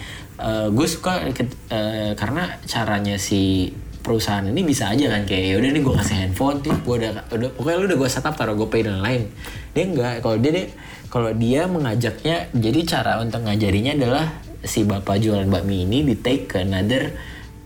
gue 0.67 0.83
suka 0.83 1.23
eh, 1.23 2.11
karena 2.13 2.59
caranya 2.67 3.15
si 3.15 3.71
perusahaan 4.05 4.45
ini 4.45 4.61
bisa 4.61 4.93
aja 4.93 5.09
kan 5.09 5.25
kayak 5.25 5.43
ya 5.49 5.55
udah 5.57 5.69
nih 5.73 5.81
gue 5.81 5.95
kasih 5.97 6.17
handphone 6.21 6.61
tuh 6.61 6.77
gue 6.77 6.95
udah 7.01 7.11
udah 7.27 7.49
pokoknya 7.51 7.77
lu 7.81 7.85
udah 7.89 7.97
gue 7.97 8.09
setup 8.09 8.37
taruh 8.37 8.53
GoPay 8.53 8.85
dan 8.85 9.01
lain. 9.01 9.25
Dia 9.73 9.83
enggak. 9.83 10.13
Kalau 10.21 10.37
dia 10.37 10.51
dia 10.53 10.65
kalau 11.09 11.31
dia 11.33 11.61
mengajaknya 11.65 12.35
jadi 12.53 12.79
cara 12.85 13.17
untuk 13.17 13.41
ngajarinya 13.41 13.97
adalah 13.97 14.25
si 14.61 14.85
bapak 14.85 15.17
jualan 15.17 15.45
bakmi 15.45 15.83
ini 15.83 16.03
di 16.03 16.15
take 16.15 16.45
ke 16.45 16.61
another 16.61 17.09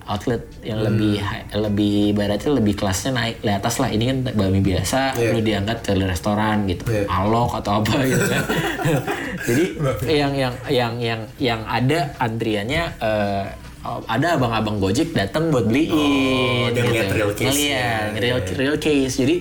outlet 0.03 0.41
yang 0.61 0.81
lebih 0.81 1.21
high- 1.21 1.53
lebih 1.53 2.11
ibaratnya 2.11 2.49
lebih 2.51 2.73
kelasnya 2.73 3.13
naik 3.13 3.35
di 3.39 3.51
atas 3.51 3.77
lah. 3.77 3.89
Ini 3.89 4.03
kan 4.05 4.17
bakmi 4.33 4.59
biasa 4.59 4.99
lu 5.29 5.39
diangkat 5.39 5.77
ke 5.81 5.91
restoran 6.01 6.65
gitu. 6.65 6.81
Alok 7.05 7.59
atau 7.59 7.79
apa 7.79 7.93
gitu 8.03 8.25
kan. 8.25 8.43
Jadi 9.47 9.63
yang 10.09 10.33
yang 10.33 10.53
yang 10.67 10.93
yang 10.97 11.21
yang 11.37 11.61
ada 11.63 12.13
antriannya 12.17 12.83
eh, 12.97 13.45
oh, 13.85 13.99
ada 14.07 14.35
abang-abang 14.35 14.77
Gojek 14.79 15.13
datang 15.13 15.51
buat 15.53 15.65
beliin 15.67 16.71
dia 16.73 16.83
ngeliat 16.83 17.09
real 17.11 17.31
case-nya. 17.33 18.11
Ngeliat, 18.13 18.21
real, 18.23 18.39
real 18.57 18.77
case. 18.77 19.15
Jadi 19.19 19.35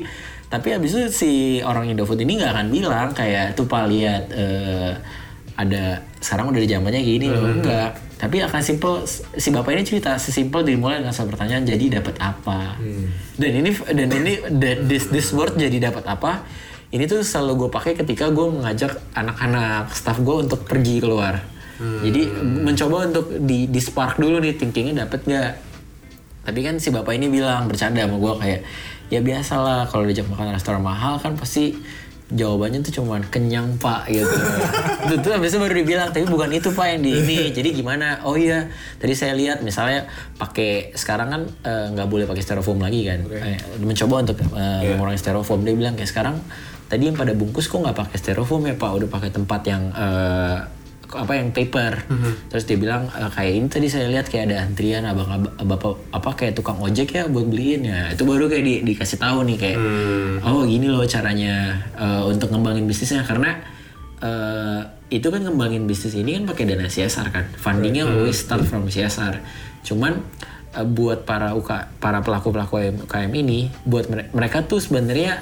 tapi 0.48 0.72
abis 0.72 0.90
itu 0.96 1.02
si 1.12 1.32
orang 1.60 1.92
Indofood 1.92 2.20
ini 2.24 2.40
nggak 2.40 2.52
akan 2.56 2.66
bilang 2.72 3.08
kayak 3.12 3.52
tuh 3.52 3.68
pak 3.68 3.84
lihat 3.92 4.32
eh, 4.32 4.92
ada 5.58 6.00
sekarang 6.22 6.54
udah 6.54 6.60
di 6.62 6.68
zamannya 6.70 7.00
gini 7.04 7.26
loh. 7.28 7.44
Enggak 7.48 8.08
tapi 8.18 8.42
akan 8.42 8.58
simple 8.58 9.06
si 9.38 9.54
bapak 9.54 9.78
ini 9.78 9.86
cerita 9.86 10.18
sesimpel 10.18 10.66
dimulai 10.66 10.98
dengan 10.98 11.14
satu 11.14 11.30
pertanyaan 11.30 11.62
jadi 11.62 12.02
dapat 12.02 12.18
apa? 12.18 12.74
Dan 13.38 13.62
ini 13.62 13.70
dan 13.94 14.08
ini 14.10 14.32
the- 14.58 14.82
this 14.90 15.06
this 15.14 15.30
word 15.30 15.54
jadi 15.54 15.78
dapat 15.78 16.02
apa? 16.02 16.42
Ini 16.90 17.06
tuh 17.06 17.22
selalu 17.22 17.66
gue 17.66 17.70
pakai 17.70 17.94
ketika 17.94 18.26
gue 18.34 18.48
mengajak 18.48 18.98
anak-anak 19.14 19.94
staff 19.94 20.18
gue 20.18 20.34
untuk 20.34 20.66
pergi 20.66 20.98
keluar 20.98 21.38
jadi 21.78 22.20
mencoba 22.42 23.06
untuk 23.06 23.30
di, 23.46 23.70
di 23.70 23.80
spark 23.80 24.18
dulu 24.18 24.42
nih 24.42 24.58
thinkingnya 24.58 25.06
dapat 25.06 25.20
nggak 25.24 25.50
tapi 26.48 26.60
kan 26.64 26.80
si 26.80 26.88
bapak 26.88 27.14
ini 27.14 27.30
bilang 27.30 27.68
bercanda 27.68 28.02
sama 28.02 28.16
gue 28.18 28.34
kayak 28.40 28.60
ya 29.08 29.20
biasalah 29.20 29.88
kalau 29.88 30.04
diajak 30.08 30.28
makan 30.28 30.52
restoran 30.52 30.80
mahal 30.80 31.20
kan 31.20 31.36
pasti 31.36 31.76
jawabannya 32.28 32.84
tuh 32.84 33.00
cuman 33.00 33.24
kenyang 33.32 33.80
pak 33.80 34.04
gitu. 34.12 34.28
itu 35.08 35.14
tuh 35.24 35.32
habis 35.32 35.48
itu 35.48 35.58
baru 35.64 35.74
dibilang 35.80 36.08
tapi 36.12 36.28
bukan 36.28 36.52
itu 36.52 36.68
pak 36.76 36.86
yang 36.92 37.00
di 37.00 37.12
ini. 37.24 37.38
Jadi 37.56 37.72
gimana? 37.72 38.20
Oh 38.28 38.36
iya 38.36 38.68
tadi 39.00 39.16
saya 39.16 39.32
lihat 39.32 39.64
misalnya 39.64 40.04
pakai 40.36 40.92
sekarang 40.92 41.28
kan 41.32 41.42
eh, 41.64 41.86
nggak 41.96 42.08
boleh 42.08 42.28
pakai 42.28 42.44
styrofoam 42.44 42.84
lagi 42.84 43.08
kan. 43.08 43.24
Eh, 43.32 43.56
mencoba 43.80 44.28
untuk 44.28 44.44
eh, 44.44 44.92
mengurangi 44.92 45.20
styrofoam 45.20 45.64
dia 45.64 45.72
bilang 45.72 45.96
kayak 45.96 46.12
sekarang 46.12 46.36
tadi 46.88 47.08
yang 47.08 47.16
pada 47.16 47.32
bungkus 47.32 47.68
kok 47.68 47.80
nggak 47.80 47.96
pakai 47.96 48.16
styrofoam 48.20 48.68
ya 48.68 48.76
pak 48.76 48.90
udah 48.92 49.08
pakai 49.08 49.30
tempat 49.32 49.60
yang 49.64 49.88
eh, 49.96 50.58
apa 51.10 51.32
yang 51.34 51.48
paper. 51.50 52.04
Terus 52.48 52.64
dia 52.64 52.76
bilang 52.76 53.08
"Eh, 53.08 53.26
kayak 53.26 53.52
ini 53.54 53.66
tadi 53.66 53.86
saya 53.86 54.06
lihat 54.06 54.26
kayak 54.26 54.44
ada 54.46 54.56
antrian 54.60 55.02
abang 55.02 55.24
abang 55.26 55.52
bapak 55.58 55.92
apa 56.10 56.30
kayak 56.34 56.52
tukang 56.54 56.76
ojek 56.78 57.08
ya 57.10 57.24
buat 57.24 57.44
beliin 57.44 57.82
ya. 57.82 58.12
Itu 58.12 58.22
baru 58.22 58.44
kayak 58.46 58.60
di, 58.60 58.74
dikasih 58.84 59.16
tahu 59.16 59.44
nih 59.44 59.56
kayak 59.56 59.78
oh 60.42 60.62
gini 60.62 60.86
loh 60.86 61.04
caranya 61.04 61.54
eh, 61.94 62.22
untuk 62.22 62.50
ngembangin 62.50 62.84
bisnisnya. 62.84 63.22
Karena 63.22 63.56
eh, 64.18 64.80
itu 65.08 65.24
kan 65.26 65.40
ngembangin 65.40 65.84
bisnis 65.84 66.12
ini 66.12 66.36
kan 66.36 66.44
pakai 66.46 66.64
dana 66.66 66.84
CSR 66.86 67.28
kan. 67.30 67.44
Fundingnya 67.54 68.04
always 68.04 68.36
start 68.36 68.62
from 68.62 68.86
CSR 68.86 69.40
cuman 69.80 70.20
eh, 70.74 70.84
buat 70.84 71.24
para 71.24 71.54
UK, 71.54 71.70
para 71.96 72.20
pelaku 72.20 72.50
pelaku 72.50 72.74
UKM 73.00 73.32
ini 73.32 73.72
buat 73.82 74.06
mere- 74.06 74.28
mereka 74.30 74.60
tuh 74.62 74.76
sebenarnya 74.76 75.40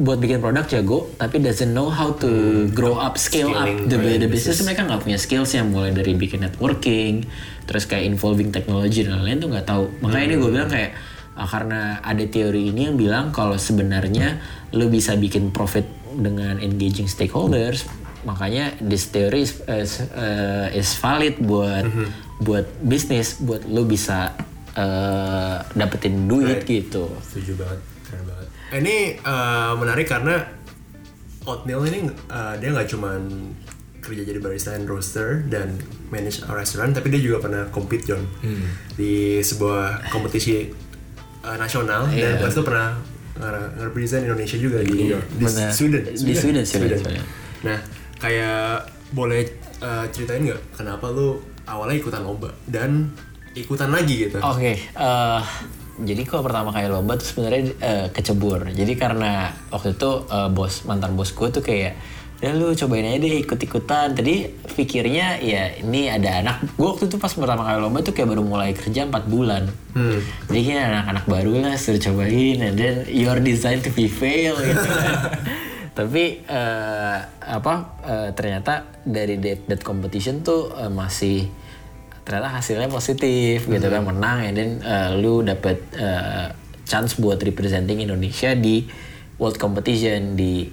buat 0.00 0.16
bikin 0.16 0.40
produk 0.40 0.64
jago 0.64 1.10
tapi 1.20 1.42
doesn't 1.42 1.76
know 1.76 1.92
how 1.92 2.16
to 2.16 2.64
grow 2.72 2.96
up 2.96 3.20
scale 3.20 3.52
up 3.52 3.68
the, 3.68 3.96
right, 4.00 4.20
the 4.20 4.28
business. 4.28 4.64
Mereka 4.64 4.88
nggak 4.88 5.02
punya 5.04 5.18
skills 5.20 5.52
yang 5.52 5.68
mulai 5.68 5.92
dari 5.92 6.16
bikin 6.16 6.44
networking 6.44 7.26
terus 7.68 7.84
kayak 7.84 8.08
involving 8.08 8.48
technology 8.48 9.04
dan 9.04 9.20
lain-lain 9.20 9.38
tuh 9.42 9.48
nggak 9.52 9.66
tahu. 9.68 9.84
Makanya 10.00 10.24
ini 10.32 10.34
gue 10.40 10.50
bilang 10.50 10.70
kayak 10.72 10.90
ah, 11.36 11.48
karena 11.48 11.80
ada 12.00 12.24
teori 12.24 12.72
ini 12.72 12.88
yang 12.88 12.96
bilang 12.96 13.34
kalau 13.34 13.60
sebenarnya 13.60 14.40
lo 14.72 14.88
bisa 14.88 15.16
bikin 15.18 15.52
profit 15.52 15.84
dengan 16.12 16.60
engaging 16.60 17.08
stakeholders 17.08 17.88
makanya 18.22 18.70
this 18.78 19.10
theory 19.10 19.42
is, 19.42 19.58
is, 19.66 19.98
uh, 20.14 20.70
is 20.70 20.94
valid 20.94 21.42
buat 21.42 21.82
buat 22.42 22.66
bisnis 22.82 23.38
buat 23.42 23.66
lo 23.66 23.82
bisa 23.86 24.34
uh, 24.78 25.56
dapetin 25.74 26.26
duit 26.26 26.62
gitu. 26.66 27.10
Setuju 27.22 27.52
banget, 27.58 27.80
keren 28.06 28.22
banget. 28.26 28.41
Ini 28.72 28.96
eh, 29.20 29.72
menarik 29.76 30.08
karena 30.08 30.40
Oatmeal 31.44 31.82
ini 31.90 32.08
eh, 32.08 32.54
dia 32.62 32.68
nggak 32.72 32.88
cuman 32.88 33.20
kerja 34.02 34.22
jadi 34.26 34.42
barista 34.42 34.74
and 34.74 34.90
roaster 34.90 35.46
dan 35.46 35.78
manage 36.10 36.42
a 36.42 36.50
restaurant, 36.50 36.90
tapi 36.90 37.14
dia 37.14 37.22
juga 37.22 37.38
pernah 37.38 37.70
compete 37.70 38.02
John 38.10 38.26
di 38.98 39.38
sebuah 39.38 40.10
kompetisi 40.10 40.66
eh, 41.42 41.56
nasional 41.58 42.10
dan 42.10 42.42
pas 42.42 42.50
itu 42.50 42.62
pernah 42.66 42.98
nge-represent 43.32 44.28
Indonesia 44.28 44.58
juga 44.60 44.78
di, 44.84 45.08
di 45.08 45.44
Benar. 45.44 45.72
Sweden. 45.72 46.02
Di 46.04 46.34
Sweden, 46.36 46.62
Sweden, 46.66 46.98
Sweden. 46.98 47.22
Nah, 47.64 47.78
kayak 48.18 48.86
boleh 49.10 49.42
eh, 49.82 50.04
ceritain 50.10 50.42
nggak 50.46 50.78
kenapa 50.78 51.10
lu 51.10 51.38
awalnya 51.66 51.98
ikutan 51.98 52.22
lomba 52.22 52.50
dan 52.66 53.10
ikutan 53.54 53.90
lagi 53.90 54.28
gitu? 54.28 54.38
Oke, 54.42 54.78
eh, 54.78 55.40
jadi 56.00 56.22
kalau 56.24 56.42
pertama 56.48 56.72
kali 56.72 56.88
lomba 56.88 57.20
tuh 57.20 57.28
sebenarnya 57.28 57.62
eh, 57.80 58.06
kecebur. 58.08 58.72
Jadi 58.72 58.92
karena 58.96 59.52
waktu 59.68 59.92
itu 59.92 60.10
eh, 60.30 60.48
bos 60.48 60.88
mantan 60.88 61.12
bos 61.12 61.36
gue 61.36 61.48
tuh 61.52 61.60
kayak, 61.60 61.92
ya 62.40 62.50
lu 62.56 62.72
cobain 62.72 63.04
aja 63.04 63.20
deh 63.20 63.44
ikut-ikutan. 63.44 64.16
Tadi 64.16 64.48
pikirnya 64.72 65.36
ya 65.44 65.76
ini 65.76 66.08
ada 66.08 66.40
anak. 66.40 66.56
Gue 66.80 66.88
waktu 66.88 67.12
itu 67.12 67.20
pas 67.20 67.28
pertama 67.28 67.68
kali 67.68 67.78
lomba 67.84 68.00
tuh 68.00 68.16
kayak 68.16 68.28
baru 68.32 68.42
mulai 68.42 68.72
kerja 68.72 69.04
4 69.04 69.28
bulan. 69.28 69.68
Jadi 70.48 70.60
kayak 70.64 70.84
anak-anak 70.88 71.24
baru 71.28 71.52
lah 71.60 71.74
suruh 71.76 72.00
cobain, 72.00 72.58
and 72.64 72.80
then 72.80 73.04
you're 73.12 73.40
designed 73.44 73.84
to 73.84 73.92
be 73.92 74.08
fail 74.08 74.56
gitu 74.56 74.80
kan. 74.80 75.16
Tapi 75.98 76.40
eh, 76.48 77.18
apa 77.44 77.74
eh, 78.00 78.28
ternyata 78.32 78.88
dari 79.04 79.36
that, 79.36 79.68
that 79.68 79.82
competition 79.84 80.40
tuh 80.40 80.72
eh, 80.72 80.88
masih 80.88 81.52
ternyata 82.22 82.54
hasilnya 82.54 82.86
positif 82.86 83.66
gitu 83.66 83.86
kan 83.86 84.02
menang 84.06 84.38
and 84.46 84.54
then 84.54 84.70
uh, 84.82 85.10
lu 85.18 85.42
dapet 85.42 85.82
uh, 85.98 86.54
chance 86.86 87.18
buat 87.18 87.42
representing 87.42 87.98
Indonesia 87.98 88.54
di 88.54 88.86
world 89.38 89.58
competition 89.58 90.38
di 90.38 90.70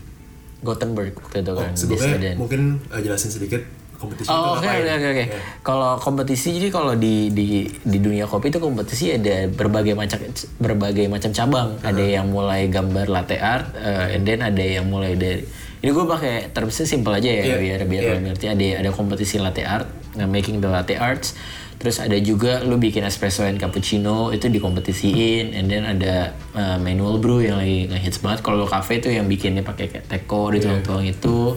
Gothenburg 0.60 1.16
waktu 1.16 1.42
itu 1.42 1.52
kan 1.56 1.72
Sebelumnya 1.74 2.36
mungkin 2.36 2.84
eh, 2.92 3.00
jelasin 3.00 3.32
sedikit 3.32 3.64
kompetisi 3.96 4.28
itu 4.28 4.36
Oh 4.36 4.56
oke 4.56 4.64
ngapain? 4.64 4.84
oke 4.84 4.94
oke 4.96 5.08
oke. 5.12 5.26
Ya. 5.26 5.28
Kalau 5.60 5.92
kompetisi 6.00 6.56
jadi 6.56 6.68
kalau 6.72 6.94
di 6.96 7.32
di 7.32 7.68
di 7.68 7.98
dunia 8.00 8.28
kopi 8.28 8.48
itu 8.48 8.60
kompetisi 8.60 9.12
ada 9.12 9.48
berbagai 9.48 9.96
macam 9.96 10.20
berbagai 10.60 11.06
macam 11.12 11.32
cabang. 11.36 11.70
Ada 11.84 12.04
yang 12.20 12.32
mulai 12.32 12.72
gambar 12.72 13.12
latte 13.12 13.36
art, 13.40 13.76
uh, 13.76 14.08
and 14.08 14.24
then 14.24 14.40
ada 14.40 14.64
yang 14.64 14.88
mulai 14.88 15.20
dari 15.20 15.44
ini 15.80 15.90
gue 15.92 16.06
pakai 16.08 16.52
termsnya 16.52 16.88
simple 16.88 17.12
aja 17.16 17.28
ya 17.28 17.44
Iya, 17.44 17.56
biar 17.60 17.80
biar 17.88 18.04
lo 18.04 18.18
ngerti. 18.32 18.46
Ada 18.52 18.84
ada 18.84 18.90
kompetisi 18.92 19.36
latte 19.40 19.64
art, 19.68 19.88
making 20.16 20.64
the 20.64 20.70
latte 20.72 20.98
arts. 20.98 21.36
Terus 21.80 22.04
ada 22.04 22.20
juga 22.20 22.60
lu 22.60 22.76
bikin 22.76 23.08
espresso 23.08 23.48
and 23.48 23.56
cappuccino 23.56 24.36
itu 24.36 24.52
dikompetisiin, 24.52 25.56
and 25.56 25.72
then 25.72 25.88
ada 25.88 26.36
uh, 26.52 26.76
manual 26.76 27.24
brew 27.24 27.40
yang 27.40 27.56
lagi 27.56 27.88
ngehits 27.88 28.20
banget. 28.20 28.44
Kalau 28.44 28.68
cafe 28.68 29.00
tuh 29.00 29.16
yang 29.16 29.32
bikinnya 29.32 29.64
pakai 29.64 29.88
kayak 29.88 30.12
teko 30.12 30.52
dituang-tuang 30.52 31.08
itu. 31.08 31.56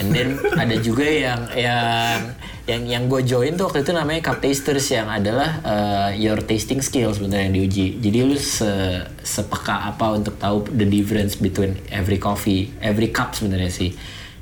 And 0.00 0.14
then 0.14 0.40
ada 0.56 0.78
juga 0.80 1.04
yang 1.04 1.52
yang 1.52 2.32
yang 2.64 2.82
yang 2.86 3.02
gue 3.12 3.20
join 3.28 3.60
tuh 3.60 3.68
waktu 3.68 3.82
itu 3.82 3.92
namanya 3.92 4.30
cup 4.30 4.38
tasters 4.40 4.88
yang 4.88 5.10
adalah 5.10 5.58
uh, 5.60 6.10
your 6.14 6.38
tasting 6.40 6.80
skills 6.80 7.18
sebenarnya 7.20 7.50
yang 7.50 7.56
diuji. 7.60 7.86
Jadi 8.00 8.18
lu 8.24 8.40
se 8.40 9.04
sepeka 9.20 9.90
apa 9.90 10.16
untuk 10.16 10.40
tahu 10.40 10.64
the 10.70 10.88
difference 10.88 11.36
between 11.36 11.76
every 11.92 12.16
coffee, 12.16 12.72
every 12.80 13.12
cup 13.12 13.36
sebenarnya 13.36 13.68
sih. 13.68 13.90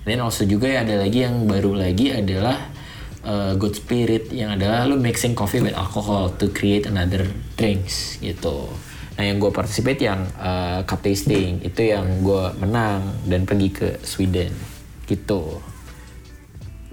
And 0.04 0.14
then 0.14 0.20
also 0.22 0.46
juga 0.46 0.70
ada 0.70 1.02
lagi 1.02 1.24
yang 1.24 1.50
baru 1.50 1.74
lagi 1.74 2.14
adalah 2.14 2.75
uh, 3.26 3.52
good 3.58 3.74
spirit 3.74 4.30
yang 4.30 4.54
adalah 4.54 4.86
lu 4.86 4.96
mixing 4.96 5.34
coffee 5.34 5.60
with 5.60 5.74
alcohol 5.74 6.30
to 6.38 6.48
create 6.54 6.86
another 6.86 7.26
drinks 7.58 8.16
gitu. 8.22 8.70
Nah 9.18 9.22
yang 9.26 9.42
gue 9.42 9.50
participate 9.50 10.00
yang 10.00 10.24
uh, 10.38 10.86
cup 10.86 11.02
tasting 11.02 11.60
itu 11.66 11.92
yang 11.92 12.22
gue 12.22 12.54
menang 12.62 13.02
dan 13.26 13.42
pergi 13.44 13.68
ke 13.74 13.88
Sweden 14.06 14.54
gitu. 15.10 15.58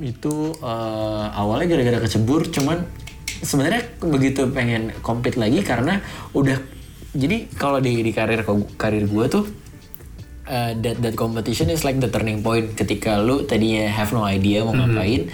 Itu 0.02 0.58
uh, 0.60 1.30
awalnya 1.32 1.78
gara-gara 1.78 2.02
kecebur 2.02 2.50
cuman 2.50 2.84
sebenarnya 3.44 3.84
begitu 4.02 4.50
pengen 4.50 4.96
compete 5.06 5.38
lagi 5.38 5.62
karena 5.62 6.00
udah 6.34 6.58
jadi 7.14 7.46
kalau 7.60 7.78
di 7.78 8.02
di 8.02 8.10
karir 8.10 8.42
karir 8.80 9.06
gue 9.06 9.26
tuh 9.30 9.46
uh, 10.48 10.72
that 10.80 11.00
that 11.00 11.16
competition 11.16 11.70
is 11.70 11.84
like 11.84 12.00
the 12.00 12.08
turning 12.08 12.44
point 12.44 12.76
ketika 12.76 13.20
lu 13.20 13.44
tadinya 13.48 13.88
have 13.88 14.12
no 14.12 14.24
idea 14.28 14.64
mau 14.64 14.76
ngapain. 14.76 15.30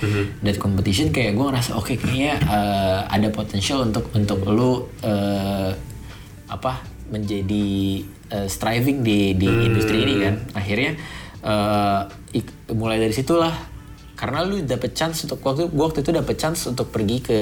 That 0.45 0.57
competition 0.61 1.09
kayak 1.09 1.37
gue 1.37 1.45
ngerasa 1.45 1.77
oke 1.77 1.93
kayaknya 1.97 2.37
uh, 2.45 3.05
ada 3.09 3.29
potensial 3.33 3.85
untuk 3.85 4.09
untuk 4.13 4.41
lu 4.49 4.85
uh, 5.05 5.71
apa 6.49 6.81
menjadi 7.09 7.67
uh, 8.33 8.47
striving 8.49 9.01
di 9.01 9.33
di 9.37 9.49
industri 9.49 10.05
ini 10.05 10.15
kan. 10.21 10.35
Akhirnya 10.53 10.97
uh, 11.41 12.05
ik- 12.33 12.69
mulai 12.73 13.01
dari 13.01 13.13
situlah 13.13 13.53
karena 14.19 14.43
lu 14.43 14.59
dapet 14.67 14.91
chance 14.93 15.23
untuk 15.23 15.39
waktu 15.41 15.71
gua 15.71 15.89
waktu 15.89 16.03
itu 16.03 16.11
dapet 16.11 16.35
chance 16.35 16.67
untuk 16.67 16.91
pergi 16.91 17.17
ke 17.23 17.39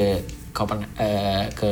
Kopen 0.54 0.82
eh, 0.98 1.46
ke 1.54 1.70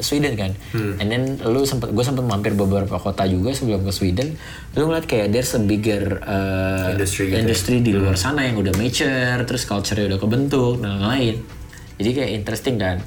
Sweden 0.00 0.34
kan, 0.38 0.52
and 1.00 1.08
then 1.08 1.40
lu 1.48 1.64
sempet 1.64 1.90
gue 1.90 2.04
sempet 2.04 2.24
mampir 2.24 2.54
beberapa 2.54 2.96
kota 3.00 3.24
juga 3.24 3.50
sebelum 3.52 3.82
ke 3.84 3.92
Sweden, 3.92 4.36
lu 4.78 4.88
ngeliat 4.88 5.08
kayak 5.08 5.32
there's 5.34 5.52
a 5.56 5.62
bigger 5.62 6.20
eh, 6.22 6.94
Industry 6.94 7.24
gitu 7.28 7.34
ya. 7.34 7.42
industry 7.42 7.76
di 7.80 7.92
luar 7.96 8.16
sana 8.20 8.46
yang 8.46 8.56
udah 8.60 8.74
mature, 8.76 9.40
terus 9.48 9.64
culture-nya 9.64 10.14
udah 10.14 10.20
kebentuk 10.20 10.80
dan 10.80 11.00
lain-lain. 11.00 11.42
Jadi 11.98 12.10
kayak 12.14 12.30
interesting 12.38 12.76
kan. 12.78 12.98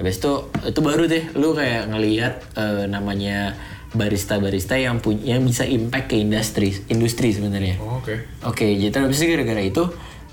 Habis 0.00 0.16
itu 0.16 0.32
itu 0.64 0.80
baru 0.80 1.04
deh 1.04 1.24
lu 1.36 1.52
kayak 1.52 1.92
ngelihat 1.92 2.34
eh, 2.56 2.84
namanya 2.88 3.52
barista-barista 3.90 4.78
yang 4.78 5.02
punya 5.02 5.34
yang 5.34 5.42
bisa 5.42 5.66
impact 5.66 6.14
ke 6.14 6.16
industri 6.22 6.70
industri 6.86 7.34
sebenarnya. 7.34 7.76
Oh, 7.82 7.98
oke. 7.98 8.14
Oke, 8.46 8.78
jadi 8.78 8.94
habis 9.02 9.18
itu 9.18 9.34
gara-gara 9.34 9.60
itu 9.60 9.82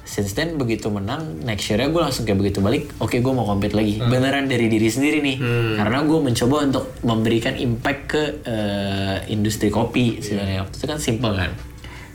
since 0.08 0.32
then 0.32 0.56
begitu 0.56 0.88
menang 0.88 1.20
next 1.42 1.68
year 1.68 1.84
gue 1.84 2.00
langsung 2.00 2.24
kayak 2.24 2.40
begitu 2.40 2.58
balik 2.58 2.88
oke 2.98 3.12
gue 3.14 3.34
mau 3.34 3.44
compete 3.44 3.76
lagi. 3.76 4.00
Beneran 4.00 4.48
dari 4.48 4.66
diri 4.66 4.88
sendiri 4.88 5.20
nih. 5.20 5.38
Karena 5.76 6.00
gue 6.02 6.20
mencoba 6.22 6.64
untuk 6.64 6.96
memberikan 7.02 7.54
impact 7.54 8.02
ke 8.08 8.24
eh, 8.42 9.18
industri 9.28 9.68
kopi 9.68 10.18
sebenarnya. 10.18 10.64
Waktu 10.64 10.74
itu 10.74 10.86
kan 10.86 10.98
simple 10.98 11.36
kan? 11.36 11.52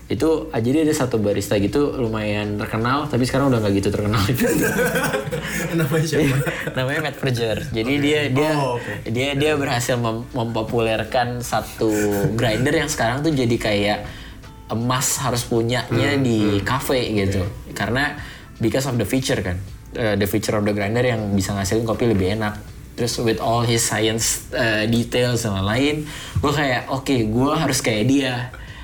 Itu 0.05 0.49
ah, 0.49 0.59
jadi 0.59 0.83
ada 0.83 0.93
satu 0.95 1.17
barista 1.17 1.57
gitu 1.57 1.93
lumayan 1.95 2.57
terkenal 2.57 3.05
tapi 3.07 3.23
sekarang 3.23 3.49
udah 3.49 3.61
nggak 3.61 3.75
gitu 3.77 3.89
terkenal. 3.91 4.21
Namanya 5.73 6.07
siapa? 6.07 6.37
namanya 6.77 7.01
Matt 7.03 7.17
Berger. 7.19 7.59
Jadi 7.67 7.93
dia 7.99 8.21
dia 8.29 8.51
Oh, 8.55 8.77
oke. 8.77 8.93
dia 9.07 9.33
dia 9.33 9.53
berhasil 9.55 9.97
mem- 9.97 10.25
mempopulerkan 10.31 11.41
satu 11.41 11.89
grinder 12.33 12.73
yang 12.75 12.89
sekarang 12.89 13.21
tuh 13.21 13.33
jadi 13.33 13.57
kayak 13.57 13.99
emas 14.69 15.21
harus 15.21 15.45
punyanya 15.45 15.85
Hmm, 16.11 16.21
di 16.21 16.61
cafe 16.63 17.05
gitu. 17.15 17.45
Karena 17.75 18.17
because 18.63 18.87
of 18.87 18.97
the 18.97 19.09
feature 19.09 19.41
kan. 19.41 19.59
Uh, 19.93 20.17
the 20.17 20.25
feature 20.25 20.57
of 20.57 20.65
the 20.65 20.73
grinder 20.73 21.05
yang 21.05 21.37
bisa 21.37 21.53
ngasilin 21.53 21.85
kopi 21.85 22.09
lebih 22.09 22.39
enak. 22.41 22.57
Terus 22.97 23.21
with 23.25 23.41
all 23.41 23.65
his 23.65 23.81
science 23.85 24.49
uh, 24.53 24.85
details 24.89 25.45
dan 25.49 25.57
lain-lain, 25.61 26.05
gue 26.41 26.53
kayak 26.53 26.93
oke, 26.93 27.13
gue 27.13 27.51
harus 27.53 27.81
kayak 27.81 28.05
dia. 28.09 28.35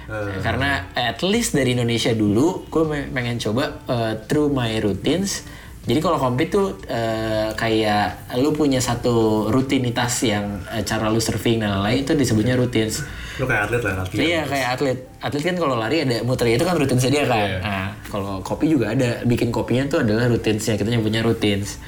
Hmm. 0.09 0.41
Karena 0.41 0.89
at 0.97 1.21
least 1.21 1.53
dari 1.53 1.77
Indonesia 1.77 2.13
dulu, 2.17 2.65
gue 2.73 2.83
pengen 3.13 3.37
coba 3.37 3.85
uh, 3.85 4.13
through 4.25 4.49
my 4.49 4.81
routines. 4.81 5.45
Jadi 5.85 6.01
kalau 6.05 6.19
compete 6.21 6.53
tuh 6.53 6.77
uh, 6.91 7.49
kayak 7.57 8.35
lu 8.37 8.53
punya 8.53 8.77
satu 8.77 9.49
rutinitas 9.49 10.21
yang 10.27 10.61
uh, 10.69 10.85
cara 10.85 11.09
lu 11.09 11.17
surfing 11.17 11.63
dan 11.63 11.81
lain-lain 11.81 12.05
itu 12.05 12.13
disebutnya 12.13 12.59
routines. 12.59 13.07
Lu 13.41 13.49
kayak 13.49 13.71
atlet 13.71 13.83
lah 13.87 13.95
latihan. 14.05 14.21
Iya 14.21 14.41
kayak 14.45 14.69
atlet. 14.77 14.99
Atlet 15.23 15.43
kan 15.49 15.57
kalau 15.57 15.77
lari 15.81 16.05
ada 16.05 16.21
muter 16.27 16.51
itu 16.53 16.67
kan 16.67 16.77
rutinsnya 16.77 17.09
dia 17.09 17.25
kan. 17.25 17.49
Nah 17.65 17.87
kalau 18.11 18.45
kopi 18.45 18.69
juga 18.69 18.93
ada. 18.93 19.23
Bikin 19.25 19.49
kopinya 19.49 19.89
tuh 19.89 20.05
adalah 20.05 20.29
rutinsnya. 20.29 20.77
Kita 20.77 20.93
nyebutnya 20.93 21.25
rutins. 21.25 21.81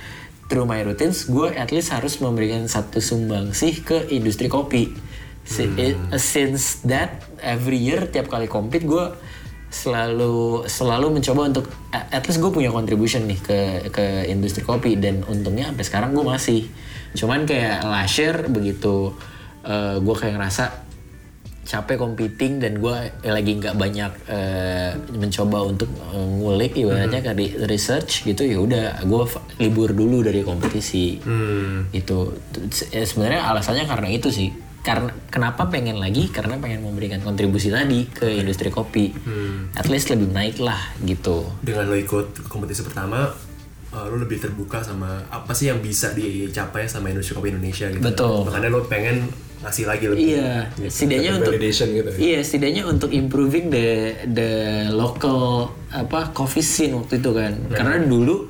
Through 0.51 0.67
my 0.67 0.83
routines, 0.83 1.31
gue 1.31 1.47
at 1.55 1.71
least 1.71 1.95
harus 1.95 2.19
memberikan 2.19 2.67
satu 2.67 2.99
sumbang 2.99 3.55
sih 3.55 3.87
ke 3.87 4.11
industri 4.11 4.51
kopi. 4.51 4.91
Si- 5.47 5.71
eh, 5.79 5.95
Since 6.17 6.83
that 6.91 7.23
every 7.39 7.79
year 7.79 8.11
tiap 8.11 8.27
kali 8.27 8.51
compete 8.51 8.83
gue 8.83 9.05
selalu 9.71 10.67
selalu 10.67 11.23
mencoba 11.23 11.47
untuk 11.47 11.67
at 11.95 12.27
least 12.27 12.43
gue 12.43 12.51
punya 12.51 12.69
contribution 12.69 13.23
nih 13.25 13.39
ke 13.39 13.59
ke 13.89 14.27
industri 14.27 14.67
kopi 14.67 14.99
dan 14.99 15.23
untungnya 15.25 15.71
sampai 15.71 15.85
sekarang 15.87 16.11
gue 16.11 16.27
masih 16.27 16.67
cuman 17.15 17.47
kayak 17.47 17.87
last 17.87 18.19
year 18.19 18.37
begitu 18.47 19.15
gue 19.97 20.15
kayak 20.19 20.35
ngerasa 20.35 20.91
capek 21.61 22.03
competing 22.03 22.59
dan 22.59 22.83
gue 22.83 22.97
lagi 23.23 23.53
nggak 23.55 23.79
banyak 23.79 24.13
eh, 24.27 24.91
mencoba 25.15 25.71
untuk 25.71 25.87
eh, 26.11 26.19
ngulik 26.19 26.75
ibaratnya 26.75 27.23
Hmm. 27.23 27.31
mm 27.31 27.71
research 27.71 28.27
gitu 28.27 28.43
ya 28.43 28.59
udah 28.59 28.99
gue 29.07 29.23
libur 29.63 29.95
dulu 29.95 30.27
dari 30.27 30.43
kompetisi 30.43 31.23
Hmm. 31.23 31.87
itu 31.95 32.35
sebenarnya 32.91 33.55
alasannya 33.55 33.87
karena 33.87 34.09
itu 34.11 34.35
sih 34.35 34.51
karena 34.81 35.13
kenapa 35.29 35.69
pengen 35.69 36.01
lagi 36.01 36.33
karena 36.33 36.57
pengen 36.57 36.81
memberikan 36.81 37.21
kontribusi 37.21 37.69
tadi 37.69 38.09
ke 38.09 38.41
industri 38.41 38.73
kopi 38.73 39.13
Hmm. 39.13 39.69
at 39.77 39.87
least 39.93 40.09
lebih 40.09 40.33
naik 40.33 40.57
lah 40.57 40.81
gitu 41.05 41.45
Dengan 41.61 41.93
lo 41.93 41.97
ikut 41.97 42.49
kompetisi 42.49 42.81
pertama, 42.81 43.29
uh, 43.93 44.07
lo 44.09 44.17
lebih 44.17 44.41
terbuka 44.41 44.81
sama 44.81 45.21
apa 45.29 45.53
sih 45.53 45.69
yang 45.69 45.85
bisa 45.85 46.17
dicapai 46.17 46.89
sama 46.89 47.13
industri 47.13 47.37
kopi 47.37 47.53
Indonesia 47.53 47.93
gitu. 47.93 48.01
Betul. 48.01 48.49
Makanya 48.49 48.69
lo 48.73 48.81
pengen 48.89 49.29
ngasih 49.61 49.85
lagi 49.85 50.05
lebih. 50.09 50.25
Iya, 50.25 50.73
setidaknya 50.89 51.31
untuk 51.37 51.53
gitu 51.61 52.09
ya. 52.09 52.17
Iya, 52.17 52.39
setidaknya 52.41 52.83
untuk 52.89 53.11
improving 53.13 53.69
the 53.69 54.17
the 54.25 54.51
local 54.89 55.69
apa 55.93 56.33
coffee 56.33 56.65
scene 56.65 56.97
waktu 56.97 57.21
itu 57.21 57.31
kan. 57.37 57.53
Karena 57.69 58.01
dulu 58.01 58.49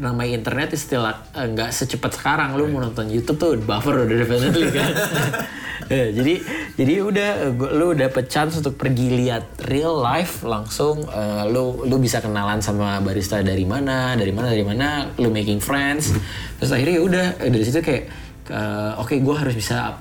namanya 0.00 0.32
internet 0.34 0.72
istilah 0.72 1.28
eh, 1.32 1.46
nggak 1.46 1.70
secepat 1.70 2.16
sekarang. 2.16 2.56
Lu 2.56 2.66
mau 2.66 2.80
nonton 2.80 3.06
YouTube 3.06 3.36
tuh 3.36 3.54
buffer 3.60 4.02
udah 4.02 4.16
definitely 4.16 4.68
kan. 4.72 4.92
Eh, 5.90 6.14
jadi 6.14 6.38
jadi 6.78 7.02
udah 7.02 7.30
gua- 7.58 7.74
lu 7.74 7.90
dapet 7.98 8.30
chance 8.30 8.54
untuk 8.54 8.78
pergi 8.78 9.10
lihat 9.10 9.58
real 9.66 9.98
life 9.98 10.46
langsung 10.46 11.02
eh, 11.02 11.42
lu 11.50 11.82
lu 11.82 11.98
bisa 11.98 12.22
kenalan 12.22 12.62
sama 12.62 13.02
barista 13.02 13.42
dari 13.42 13.66
mana 13.66 14.14
dari 14.14 14.30
mana 14.30 14.54
dari 14.54 14.62
mana 14.62 15.10
lu 15.18 15.34
making 15.34 15.58
friends. 15.58 16.14
Terus 16.62 16.70
akhirnya 16.70 16.94
ya 16.94 17.02
udah 17.02 17.26
eh, 17.42 17.50
dari 17.50 17.64
situ 17.66 17.82
kayak 17.82 18.04
eh, 18.46 18.92
oke 19.02 19.18
gue 19.18 19.34
harus 19.34 19.50
bisa 19.50 19.98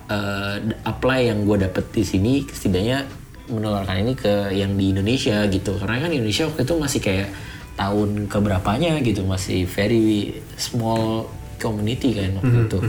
d- 0.61 0.77
apply 0.85 1.33
yang 1.33 1.41
gue 1.41 1.57
dapet 1.57 1.89
di 1.89 2.05
sini 2.05 2.45
setidaknya 2.45 3.09
menularkan 3.49 4.05
ini 4.05 4.13
ke 4.13 4.53
yang 4.53 4.77
di 4.77 4.93
Indonesia 4.93 5.41
gitu. 5.49 5.73
Karena 5.73 6.05
kan 6.05 6.13
Indonesia 6.13 6.45
waktu 6.45 6.69
itu 6.69 6.73
masih 6.77 7.01
kayak 7.01 7.27
tahun 7.79 8.27
keberapanya 8.27 8.99
gitu 8.99 9.23
masih 9.23 9.63
very 9.63 10.35
small 10.53 11.31
community 11.55 12.11
kan 12.13 12.35
waktu 12.35 12.67
itu. 12.67 12.79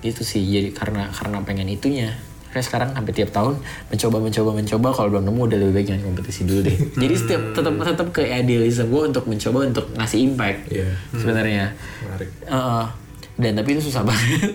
gitu 0.00 0.22
sih 0.22 0.40
jadi 0.40 0.70
karena 0.70 1.10
karena 1.10 1.42
pengen 1.42 1.66
itunya. 1.68 2.14
Kayak 2.50 2.66
sekarang 2.66 2.90
hampir 2.94 3.14
tiap 3.14 3.30
tahun 3.30 3.62
mencoba 3.86 4.18
mencoba 4.18 4.50
mencoba 4.52 4.88
kalau 4.90 5.08
belum 5.08 5.22
nemu 5.22 5.40
udah 5.44 5.58
lebih 5.60 5.74
baik 5.76 5.86
jangan 5.86 6.02
kompetisi 6.04 6.42
dulu 6.42 6.60
deh. 6.62 6.74
Jadi 7.02 7.14
setiap 7.14 7.42
tetap 7.54 7.74
tetap 7.78 8.08
ke 8.10 8.26
idealism 8.26 8.90
gue 8.90 9.02
untuk 9.06 9.24
mencoba 9.26 9.58
untuk 9.66 9.86
ngasih 9.94 10.18
impact 10.24 10.66
Iya. 10.66 10.90
sebenarnya. 11.12 11.64
Menarik. 12.02 12.28
Heeh. 12.42 12.84
dan 13.38 13.52
tapi 13.54 13.68
itu 13.72 13.82
susah 13.84 14.02
banget. 14.08 14.50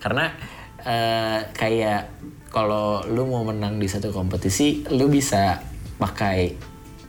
Karena 0.00 0.32
eh, 0.80 1.38
kayak 1.52 2.02
kalau 2.48 3.04
lu 3.04 3.26
mau 3.26 3.44
menang 3.44 3.76
di 3.76 3.84
satu 3.84 4.08
kompetisi 4.08 4.88
lu 4.88 5.04
bisa 5.06 5.60
pakai 5.96 6.56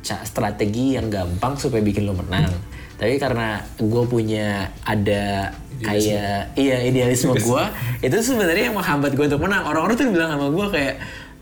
strategi 0.06 0.94
yang 0.94 1.10
gampang 1.10 1.58
supaya 1.58 1.82
bikin 1.82 2.06
lu 2.06 2.14
menang. 2.14 2.54
Tapi 2.96 3.18
karena 3.18 3.60
gue 3.76 4.04
punya 4.06 4.70
ada 4.82 5.52
kayak 5.76 6.56
iya 6.56 6.80
idealisme 6.82 7.36
gue 7.36 7.64
itu 8.00 8.16
sebenarnya 8.24 8.72
yang 8.72 8.78
menghambat 8.78 9.12
gue 9.12 9.26
untuk 9.26 9.42
menang. 9.42 9.66
Orang-orang 9.66 9.96
tuh 9.98 10.08
bilang 10.08 10.30
sama 10.32 10.48
gue 10.48 10.68
kayak 10.70 10.96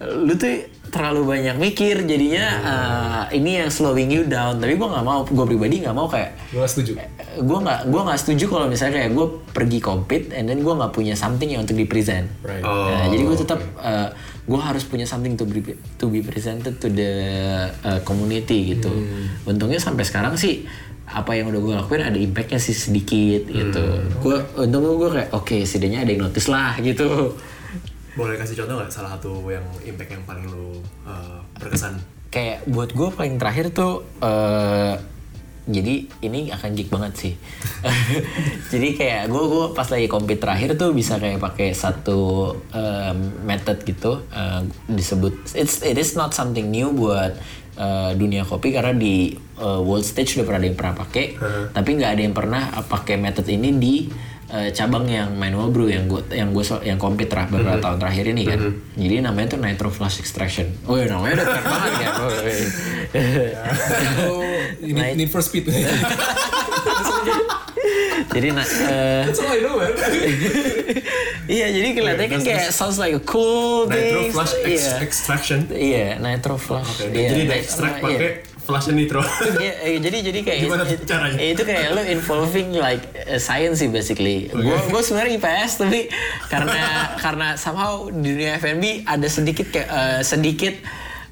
lu 0.03 0.33
tuh 0.33 0.65
terlalu 0.89 1.25
banyak 1.25 1.57
mikir 1.57 2.05
jadinya 2.05 2.45
eh, 2.61 3.37
ini 3.37 3.61
yang 3.61 3.69
slowing 3.69 4.09
you 4.09 4.25
down. 4.25 4.57
Tapi 4.57 4.73
gue 4.73 4.87
nggak 4.89 5.05
mau 5.05 5.21
gue 5.25 5.45
pribadi 5.45 5.85
nggak 5.85 5.93
mau 5.93 6.09
kayak 6.09 6.33
Gue 6.49 6.65
setuju. 6.65 6.97
gue 7.33 7.59
nggak 7.61 7.79
gue 7.89 8.01
nggak 8.01 8.19
setuju 8.19 8.45
kalau 8.49 8.65
misalnya 8.65 9.01
kayak 9.01 9.11
gue 9.13 9.27
pergi 9.53 9.79
compete 9.81 10.33
and 10.33 10.49
then 10.49 10.61
gue 10.61 10.73
nggak 10.73 10.89
punya 10.89 11.13
something 11.13 11.49
yang 11.49 11.61
untuk 11.61 11.77
di 11.77 11.85
present. 11.85 12.25
Right. 12.41 12.65
Oh, 12.65 12.89
Nah, 12.89 13.09
jadi 13.09 13.21
gue 13.25 13.37
tetap 13.37 13.59
gue 14.43 14.59
harus 14.59 14.83
punya 14.83 15.07
something 15.07 15.39
to 15.39 15.47
be 15.47 15.63
to 15.95 16.11
be 16.11 16.19
presented 16.19 16.75
to 16.79 16.91
the 16.91 17.11
uh, 17.83 17.99
community 18.03 18.75
gitu. 18.75 18.91
Untungnya 19.47 19.79
sampai 19.79 20.03
sekarang 20.03 20.35
sih 20.35 20.67
apa 21.03 21.35
yang 21.35 21.51
udah 21.51 21.61
gue 21.61 21.73
lakuin 21.79 22.03
ada 22.03 22.19
impactnya 22.19 22.59
sih 22.59 22.75
sedikit 22.75 23.47
gitu. 23.47 23.83
Gue 24.19 24.43
untung 24.59 24.83
gue 24.83 25.09
kayak 25.09 25.29
oke 25.31 25.63
setidaknya 25.63 26.03
ada 26.03 26.11
yang 26.11 26.21
notice 26.27 26.51
lah 26.51 26.75
gitu. 26.83 27.39
Boleh 28.13 28.37
kasih 28.37 28.63
contoh 28.63 28.77
nggak 28.77 28.91
salah 28.91 29.15
satu 29.17 29.41
yang 29.49 29.65
impact 29.87 30.11
yang 30.11 30.23
paling 30.27 30.45
lo 30.45 30.77
uh, 31.07 31.39
berkesan? 31.57 31.97
kayak 32.33 32.65
buat 32.65 32.89
gue 32.97 33.09
paling 33.13 33.37
terakhir 33.37 33.69
tuh 33.69 34.01
eh 34.17 34.97
jadi 35.63 36.03
ini 36.19 36.51
akan 36.51 36.75
geek 36.75 36.91
banget 36.91 37.13
sih. 37.15 37.33
Jadi 38.71 38.99
kayak 38.99 39.31
gue 39.31 39.43
gue 39.47 39.65
pas 39.71 39.87
lagi 39.87 40.11
compete 40.11 40.43
terakhir 40.43 40.75
tuh 40.75 40.91
bisa 40.91 41.15
kayak 41.15 41.39
pakai 41.39 41.71
satu 41.71 42.51
em, 42.75 43.31
method 43.47 43.79
gitu 43.87 44.27
eh, 44.27 44.67
disebut 44.91 45.55
it's 45.55 45.79
it 45.79 45.95
is 45.95 46.19
not 46.19 46.35
something 46.35 46.67
new 46.67 46.91
buat 46.91 47.39
eh, 47.79 48.11
dunia 48.11 48.43
kopi 48.43 48.75
karena 48.75 48.91
di 48.91 49.39
eh, 49.39 49.79
world 49.79 50.03
stage 50.03 50.35
udah 50.35 50.45
pernah 50.51 50.59
ada 50.59 50.67
yang 50.67 50.79
pernah 50.79 50.95
pakai. 50.99 51.25
Tapi 51.71 51.89
nggak 51.95 52.11
ada 52.11 52.21
yang 52.27 52.35
pernah 52.35 52.63
pakai 52.83 53.15
method 53.15 53.47
ini 53.47 53.69
di 53.79 53.95
eh, 54.53 54.69
cabang 54.69 55.09
yang 55.09 55.33
manual 55.33 55.73
brew 55.73 55.89
yang 55.89 56.05
gue 56.05 56.21
yang 56.29 56.53
gue 56.53 56.61
yang 56.85 57.01
compete 57.01 57.33
terakhir 57.33 57.57
beberapa 57.57 57.81
tahun 57.81 57.97
terakhir 57.97 58.25
ini 58.29 58.43
kan. 58.45 58.59
Jadi 58.93 59.15
namanya 59.19 59.47
tuh 59.57 59.59
nitro 59.59 59.89
flash 59.89 60.21
extraction. 60.21 60.69
Oh 60.85 60.93
ya 60.93 61.09
namanya 61.09 61.41
udah 61.41 61.47
keren 61.49 61.63
banget 61.65 61.93
kan 61.97 62.13
oh, 62.21 62.29
ini 64.89 65.01
need 65.17 65.29
for 65.33 65.41
speed. 65.41 65.65
jadi 68.33 68.49
nah 68.49 68.65
eh, 68.65 69.23
man. 69.29 69.91
iya 71.45 71.67
jadi 71.69 71.87
kelihatannya 71.93 72.29
kan 72.31 72.41
kayak 72.41 72.73
sounds 72.73 72.97
like 72.97 73.13
a 73.13 73.21
cool 73.21 73.85
Nitro 73.85 74.25
thing 74.25 74.31
flash 74.33 74.53
ex- 74.65 74.97
extraction. 75.01 75.59
iya 75.69 76.17
nitro 76.17 76.57
flash. 76.57 77.03
Oke, 77.03 77.13
Iya, 77.13 77.29
jadi 77.29 77.41
diekstrak 77.53 77.93
iya. 77.93 78.01
pakai 78.01 78.29
flash 78.63 78.87
nitro. 78.89 79.19
Iya, 79.59 79.73
eh, 79.83 79.99
jadi 79.99 80.17
jadi 80.23 80.39
kayak 80.41 80.59
Gimana 80.61 80.83
it- 80.85 81.03
caranya? 81.03 81.37
eh, 81.37 81.51
itu 81.51 81.63
kayak 81.63 81.87
lo 81.91 82.01
involving 82.01 82.73
like 82.73 83.03
uh, 83.21 83.35
science 83.37 83.77
sih 83.77 83.87
basically. 83.87 84.47
Gue 84.47 84.77
gue 84.79 85.01
sebenarnya 85.01 85.35
IPS 85.35 85.71
tapi 85.79 86.07
karena 86.47 86.81
karena 87.17 87.47
somehow 87.55 88.07
di 88.07 88.33
dunia 88.33 88.55
F&B 88.57 89.03
ada 89.03 89.27
sedikit 89.27 89.67
kayak 89.67 89.87
eh, 89.87 90.21
sedikit 90.21 90.73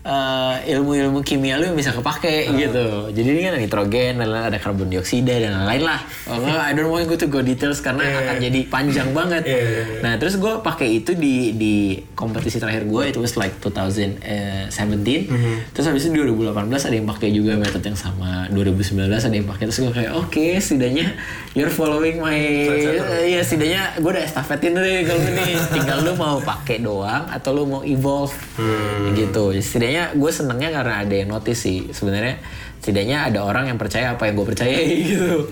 eh, 0.03 0.55
ilmu-ilmu 0.71 1.21
kimia 1.21 1.55
lu 1.55 1.65
yang 1.65 1.77
bisa 1.77 1.91
kepake 1.91 2.45
Ah. 2.45 2.57
gitu. 2.57 2.85
Jadi 3.11 3.27
ini 3.27 3.41
kan 3.41 3.51
ada 3.51 3.61
nitrogen, 3.61 4.11
dan 4.15 4.25
lain-lain, 4.25 4.47
ada 4.47 4.57
karbon 4.57 4.87
dioksida 4.87 5.35
dan 5.35 5.53
lain-lain 5.55 5.83
lah. 5.85 5.99
Oh, 6.25 6.41
I 6.41 6.71
don't 6.71 6.87
want 6.87 7.05
go 7.05 7.15
to 7.15 7.27
go 7.27 7.39
details 7.39 7.79
karena 7.79 8.01
akan 8.01 8.35
jadi 8.39 8.59
panjang 8.65 9.13
banget. 9.17 9.43
Iya, 9.43 9.53
iya, 9.53 9.69
iya. 9.69 9.83
Nah 9.99 10.13
terus 10.15 10.35
gue 10.35 10.53
pakai 10.59 10.87
itu 10.95 11.13
di 11.13 11.53
di 11.53 11.75
kompetisi 12.11 12.57
terakhir 12.57 12.83
gue 12.83 13.03
itu 13.07 13.19
was 13.19 13.35
like 13.35 13.53
2017. 13.57 15.27
Mhm. 15.27 15.53
Terus 15.71 15.85
habis 15.85 16.01
itu 16.03 16.13
2018 16.15 16.49
ada 16.81 16.95
yang 16.95 17.07
pakai 17.07 17.29
juga 17.29 17.53
metode 17.55 17.85
yang 17.85 17.99
sama. 17.99 18.47
2019 18.49 18.97
ada 19.21 19.31
yang 19.31 19.45
pakai 19.45 19.63
terus 19.65 19.79
gue 19.79 19.93
kayak 19.93 20.11
oke 20.13 20.45
setidaknya 20.57 21.13
you're 21.51 21.69
following 21.69 22.17
my 22.17 22.33
eh, 22.33 23.29
Iya 23.29 23.41
setidaknya 23.41 23.81
gue 23.97 24.11
udah 24.11 24.23
estafetin 24.23 24.73
deh 24.73 25.03
kalau 25.03 25.21
ini 25.21 25.45
tinggal 25.75 25.97
lu 26.01 26.13
mau 26.15 26.37
pakai 26.39 26.79
doang 26.79 27.27
atau 27.27 27.49
lu 27.51 27.63
mau 27.65 27.81
evolve 27.83 28.33
Hmm. 28.51 29.11
gitu. 29.13 29.51
Setidaknya 29.55 29.90
gue 30.11 30.31
senengnya 30.31 30.69
karena 30.71 31.01
ada 31.01 31.13
yang 31.13 31.29
notice 31.29 31.61
sih 31.61 31.89
sebenarnya. 31.89 32.39
Setidaknya 32.79 33.29
ada 33.29 33.39
orang 33.41 33.67
yang 33.67 33.77
percaya 33.77 34.13
apa 34.13 34.25
yang 34.25 34.35
gue 34.35 34.47
percayai 34.47 34.85
gitu. 35.11 35.45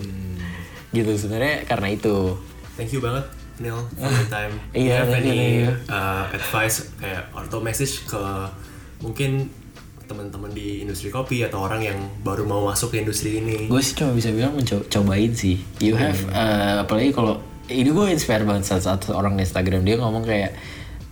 Gitu 0.90 1.12
sebenarnya 1.16 1.66
karena 1.66 1.88
itu. 1.90 2.36
Thank 2.74 2.92
you 2.92 3.00
banget 3.00 3.28
Neil 3.58 3.80
for 3.92 4.08
your 4.08 4.30
time. 4.34 4.54
Iya, 4.72 5.04
have 5.04 5.14
any 5.14 5.62
you. 5.62 5.72
uh, 5.86 6.26
advice 6.30 6.90
kayak 6.96 7.28
atau 7.30 7.60
message 7.60 8.06
ke 8.06 8.22
mungkin 9.00 9.52
teman-teman 10.04 10.50
di 10.50 10.82
industri 10.82 11.08
kopi 11.08 11.46
atau 11.46 11.62
orang 11.62 11.86
yang 11.86 12.00
baru 12.20 12.42
mau 12.42 12.66
masuk 12.66 12.90
ke 12.90 13.06
industri 13.06 13.38
ini? 13.38 13.70
gue 13.70 13.78
sih 13.78 13.94
cuma 13.94 14.10
bisa 14.12 14.34
bilang 14.34 14.58
menco- 14.58 14.82
cobain 14.90 15.30
sih 15.30 15.62
you 15.78 15.94
have 15.94 16.18
uh, 16.34 16.82
apalagi 16.82 17.14
kalau 17.14 17.38
ini 17.70 17.86
gue 17.86 18.06
inspire 18.10 18.42
banget 18.42 18.66
salah 18.66 18.98
satu 18.98 19.14
orang 19.14 19.38
di 19.38 19.46
Instagram 19.46 19.86
dia 19.86 20.02
ngomong 20.02 20.26
kayak 20.26 20.58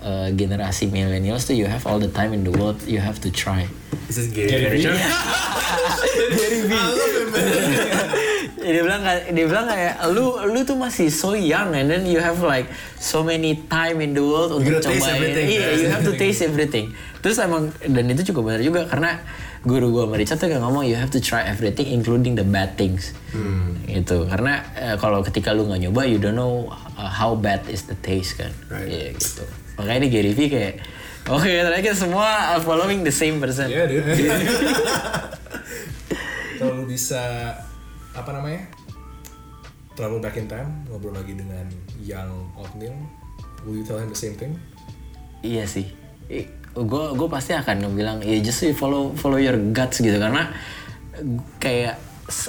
uh, 0.01 0.29
generasi 0.33 0.89
millennials 0.89 1.45
tuh 1.45 1.55
you 1.55 1.65
have 1.65 1.85
all 1.85 1.97
the 1.97 2.11
time 2.11 2.33
in 2.33 2.43
the 2.43 2.53
world 2.53 2.77
you 2.85 2.99
have 2.99 3.17
to 3.21 3.29
try. 3.29 3.65
This 4.07 4.17
is 4.17 4.27
Gary 4.31 4.51
Vaynerchuk. 4.51 4.95
dia 8.67 8.83
bilang 8.83 8.99
kayak- 8.99 9.31
dia 9.31 9.45
bilang 9.47 9.65
kayak 9.69 9.95
lu 10.11 10.35
lu 10.43 10.59
tuh 10.67 10.75
masih 10.75 11.07
so 11.07 11.31
young 11.33 11.71
and 11.71 11.87
then 11.87 12.03
you 12.03 12.19
have 12.19 12.35
like 12.43 12.67
so 12.99 13.23
many 13.23 13.63
time 13.71 14.03
in 14.03 14.11
the 14.11 14.23
world 14.23 14.59
untuk 14.59 14.83
cobain. 14.83 14.99
everything, 14.99 15.47
iya 15.47 15.71
ya. 15.71 15.79
you 15.79 15.87
have 15.87 16.03
to 16.03 16.13
taste 16.19 16.43
everything. 16.43 16.91
Terus 17.23 17.39
emang 17.39 17.71
dan 17.87 18.05
itu 18.11 18.27
juga 18.33 18.39
benar 18.43 18.61
juga 18.61 18.83
karena 18.87 19.23
guru 19.63 19.91
gua 19.91 20.03
sama 20.07 20.15
Richard 20.19 20.39
tuh 20.39 20.47
kayak 20.51 20.63
ngomong 20.63 20.83
you 20.83 20.95
have 20.99 21.11
to 21.11 21.19
try 21.23 21.43
everything 21.47 21.87
including 21.91 22.35
the 22.35 22.43
bad 22.43 22.75
things. 22.75 23.15
Gitu. 23.87 24.27
Karena 24.27 24.63
eh, 24.75 24.95
kalau 24.99 25.23
ketika 25.23 25.55
lu 25.55 25.67
nggak 25.67 25.87
nyoba 25.87 26.01
you 26.03 26.19
don't 26.19 26.35
know 26.35 26.67
uh, 26.99 27.07
how 27.07 27.35
bad 27.39 27.63
is 27.71 27.87
the 27.87 27.95
taste 28.03 28.35
kan? 28.35 28.51
Right. 28.67 28.87
Iya 28.87 29.07
gitu 29.15 29.47
makanya 29.77 29.97
ini 30.03 30.09
Gary 30.09 30.33
Vee 30.33 30.49
kayak 30.49 30.73
oke 31.29 31.45
ternyata 31.45 31.79
kita 31.79 31.97
semua 31.97 32.57
are 32.57 32.63
following 32.65 33.05
the 33.05 33.13
same 33.13 33.37
person 33.37 33.69
Iya, 33.69 33.85
dude. 33.85 34.09
Kalau 36.57 36.89
bisa 36.89 37.53
apa 38.17 38.29
namanya? 38.33 38.65
Travel 39.93 40.17
back 40.21 40.37
in 40.41 40.49
time, 40.49 40.85
ngobrol 40.89 41.13
lagi 41.13 41.37
dengan 41.37 41.65
young 42.01 42.49
Oatmeal, 42.57 42.93
will 43.65 43.77
you 43.77 43.85
tell 43.85 43.97
him 43.97 44.09
the 44.09 44.17
same 44.17 44.33
thing? 44.33 44.57
Iya 45.45 45.69
sih. 45.69 45.89
Gue 46.73 47.05
gue 47.13 47.29
pasti 47.29 47.53
akan 47.53 47.93
bilang 47.93 48.21
ya 48.21 48.37
just 48.41 48.61
follow 48.77 49.13
follow 49.13 49.37
your 49.37 49.57
guts 49.73 50.01
gitu 50.01 50.17
karena 50.17 50.49
kayak 51.57 51.97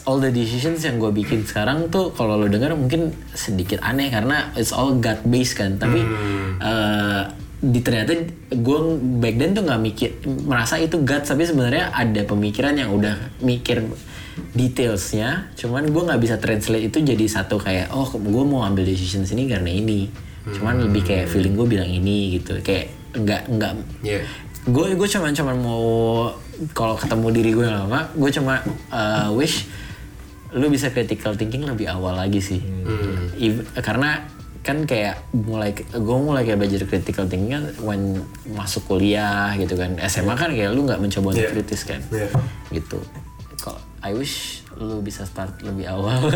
all 0.07 0.19
the 0.19 0.35
decisions 0.35 0.83
yang 0.83 0.99
gue 0.99 1.11
bikin 1.15 1.47
sekarang 1.47 1.87
tuh 1.87 2.11
kalau 2.11 2.35
lo 2.35 2.51
denger 2.51 2.75
mungkin 2.75 3.15
sedikit 3.31 3.79
aneh 3.87 4.11
karena 4.11 4.51
it's 4.59 4.75
all 4.75 4.99
gut 4.99 5.23
based 5.23 5.55
kan. 5.55 5.79
Tapi 5.79 6.03
eh, 6.59 7.23
di 7.59 7.81
ternyata 7.83 8.15
gue 8.55 8.79
back 9.19 9.35
then 9.39 9.51
tuh 9.55 9.67
nggak 9.67 9.81
mikir 9.83 10.11
merasa 10.47 10.79
itu 10.79 11.03
gut 11.03 11.27
tapi 11.27 11.43
sebenarnya 11.43 11.91
ada 11.91 12.23
pemikiran 12.23 12.75
yang 12.75 12.91
udah 12.95 13.39
mikir 13.43 13.87
detailsnya. 14.55 15.55
Cuman 15.55 15.91
gue 15.91 16.03
nggak 16.03 16.21
bisa 16.23 16.37
translate 16.43 16.91
itu 16.91 16.99
jadi 17.03 17.25
satu 17.27 17.59
kayak 17.59 17.95
oh 17.95 18.11
gue 18.19 18.45
mau 18.47 18.67
ambil 18.67 18.83
decision 18.83 19.23
sini 19.23 19.47
karena 19.47 19.71
ini. 19.71 20.11
Cuman 20.49 20.91
lebih 20.91 21.07
kayak 21.07 21.31
feeling 21.31 21.55
gue 21.55 21.67
bilang 21.71 21.91
ini 21.91 22.39
gitu. 22.39 22.59
Kayak 22.67 22.95
nggak 23.15 23.43
nggak 23.47 23.73
Iya. 24.05 24.21
Gue 24.69 24.87
gue 24.93 25.09
cuman 25.09 25.33
cuman 25.33 25.57
mau 25.57 25.85
kalau 26.71 26.95
ketemu 26.95 27.27
diri 27.33 27.51
gue 27.51 27.65
yang 27.65 27.87
lama 27.87 28.13
gue 28.13 28.31
cuma 28.31 28.61
uh, 28.89 29.33
wish 29.33 29.65
lu 30.51 30.69
bisa 30.69 30.89
critical 30.89 31.33
thinking 31.33 31.61
lebih 31.63 31.87
awal 31.87 32.13
lagi 32.15 32.41
sih. 32.41 32.61
Ev- 33.37 33.69
karena 33.79 34.25
kan 34.59 34.85
kayak 34.85 35.21
mulai 35.33 35.73
gue 35.77 36.19
mulai 36.19 36.43
kayak 36.43 36.59
belajar 36.59 36.85
critical 36.85 37.25
thinking 37.25 37.53
kan 37.53 37.65
when 37.79 38.25
masuk 38.49 38.85
kuliah 38.87 39.53
gitu 39.55 39.77
kan. 39.77 39.97
SMA 40.05 40.33
kan 40.35 40.49
kayak 40.49 40.73
lu 40.73 40.85
nggak 40.85 40.99
mencoba 40.99 41.33
untuk 41.33 41.45
Iya. 41.45 41.53
kritis 41.53 41.85
kan. 41.85 42.01
Iya. 42.09 42.29
gitu. 42.73 42.97
Kalau 43.59 43.77
I 44.01 44.13
wish 44.13 44.65
lu 44.75 45.01
bisa 45.01 45.25
start 45.25 45.61
lebih 45.61 45.85
awal. 45.87 46.29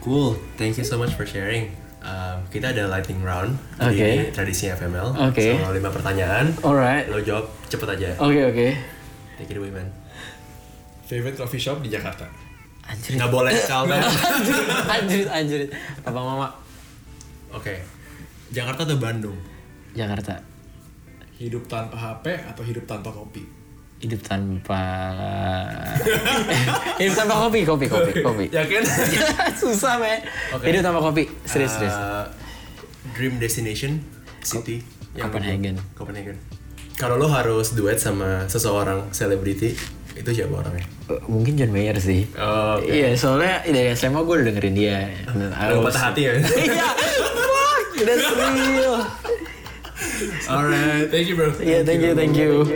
Cool, 0.00 0.36
thank 0.60 0.76
you 0.76 0.84
so 0.84 1.00
much 1.00 1.16
for 1.16 1.24
sharing. 1.24 1.72
Um, 2.04 2.36
kita 2.52 2.76
ada 2.76 2.84
lightning 2.84 3.24
round. 3.24 3.56
Jadi 3.80 3.96
Oke. 3.96 4.08
Ini 4.12 4.28
tradisinya 4.28 4.76
FML. 4.76 5.08
Oke. 5.32 5.56
So, 5.56 5.72
lima 5.72 5.88
pertanyaan. 5.88 6.52
alright 6.60 7.08
Lo 7.08 7.16
jawab 7.16 7.48
cepet 7.64 7.88
aja. 7.96 8.08
oke 8.20 8.40
oke 8.52 8.68
Take 9.40 9.50
it 9.50 9.58
away, 9.58 9.72
man. 9.72 9.88
Favorite 11.08 11.34
coffee 11.34 11.58
shop 11.58 11.80
di 11.80 11.88
Jakarta? 11.88 12.28
anjir 12.84 13.16
Nggak 13.16 13.30
boleh 13.32 13.56
kalben. 13.64 13.96
anjir 14.94 15.24
anjir 15.32 15.60
papa 16.04 16.20
mama 16.20 16.48
Oke. 17.48 17.80
Jakarta 18.52 18.84
atau 18.84 19.00
Bandung? 19.00 19.40
Jakarta 19.96 20.36
Hidup 21.40 21.64
tanpa 21.66 21.96
HP 21.96 22.36
atau 22.44 22.62
hidup 22.62 22.84
tanpa 22.84 23.08
kopi? 23.08 23.63
Hidup 23.96 24.20
tanpa 24.20 24.82
hidup 27.00 27.14
tanpa 27.14 27.34
kopi 27.38 27.60
kopi 27.62 27.86
kopi 27.86 28.12
kopi 28.20 28.44
Yakin? 28.48 28.82
susah 29.60 29.96
men 29.96 30.20
Oke. 30.50 30.64
hidup 30.66 30.82
tanpa 30.82 31.00
kopi 31.00 31.24
serius 31.44 31.72
serius 31.72 31.94
Uh, 31.94 32.26
dream 33.12 33.36
destination 33.36 34.02
city 34.40 34.82
yang 35.12 35.28
Copenhagen. 35.28 35.74
kedua. 35.76 35.94
Copenhagen. 35.96 36.36
Kalau 36.94 37.14
lo 37.16 37.26
harus 37.26 37.72
duet 37.72 37.96
sama 37.96 38.44
seseorang 38.44 39.10
selebriti, 39.10 39.74
itu 40.12 40.30
siapa 40.30 40.54
orangnya? 40.56 40.86
Eh, 41.06 41.20
mungkin 41.24 41.54
John 41.54 41.70
Mayer 41.70 41.94
sih 41.96 42.26
Oh, 42.34 42.78
oke. 42.78 42.86
iya 42.86 43.14
soalnya 43.14 43.62
dari 43.62 43.90
SMA 43.92 44.20
gue 44.20 44.34
udah 44.36 44.46
dengerin 44.48 44.74
dia 44.74 45.10
Lo 45.68 45.80
was- 45.80 45.90
patah 45.90 46.02
hati 46.08 46.22
ya? 46.24 46.32
iya 46.34 46.86
fuck 47.34 47.88
that's 48.00 48.26
real 48.30 48.94
Alright, 50.46 51.06
thank 51.08 51.26
you 51.26 51.34
bro. 51.34 51.50
iya 51.58 51.82
thank 51.82 52.00
you 52.00 52.12
thank 52.12 52.34
you 52.34 52.66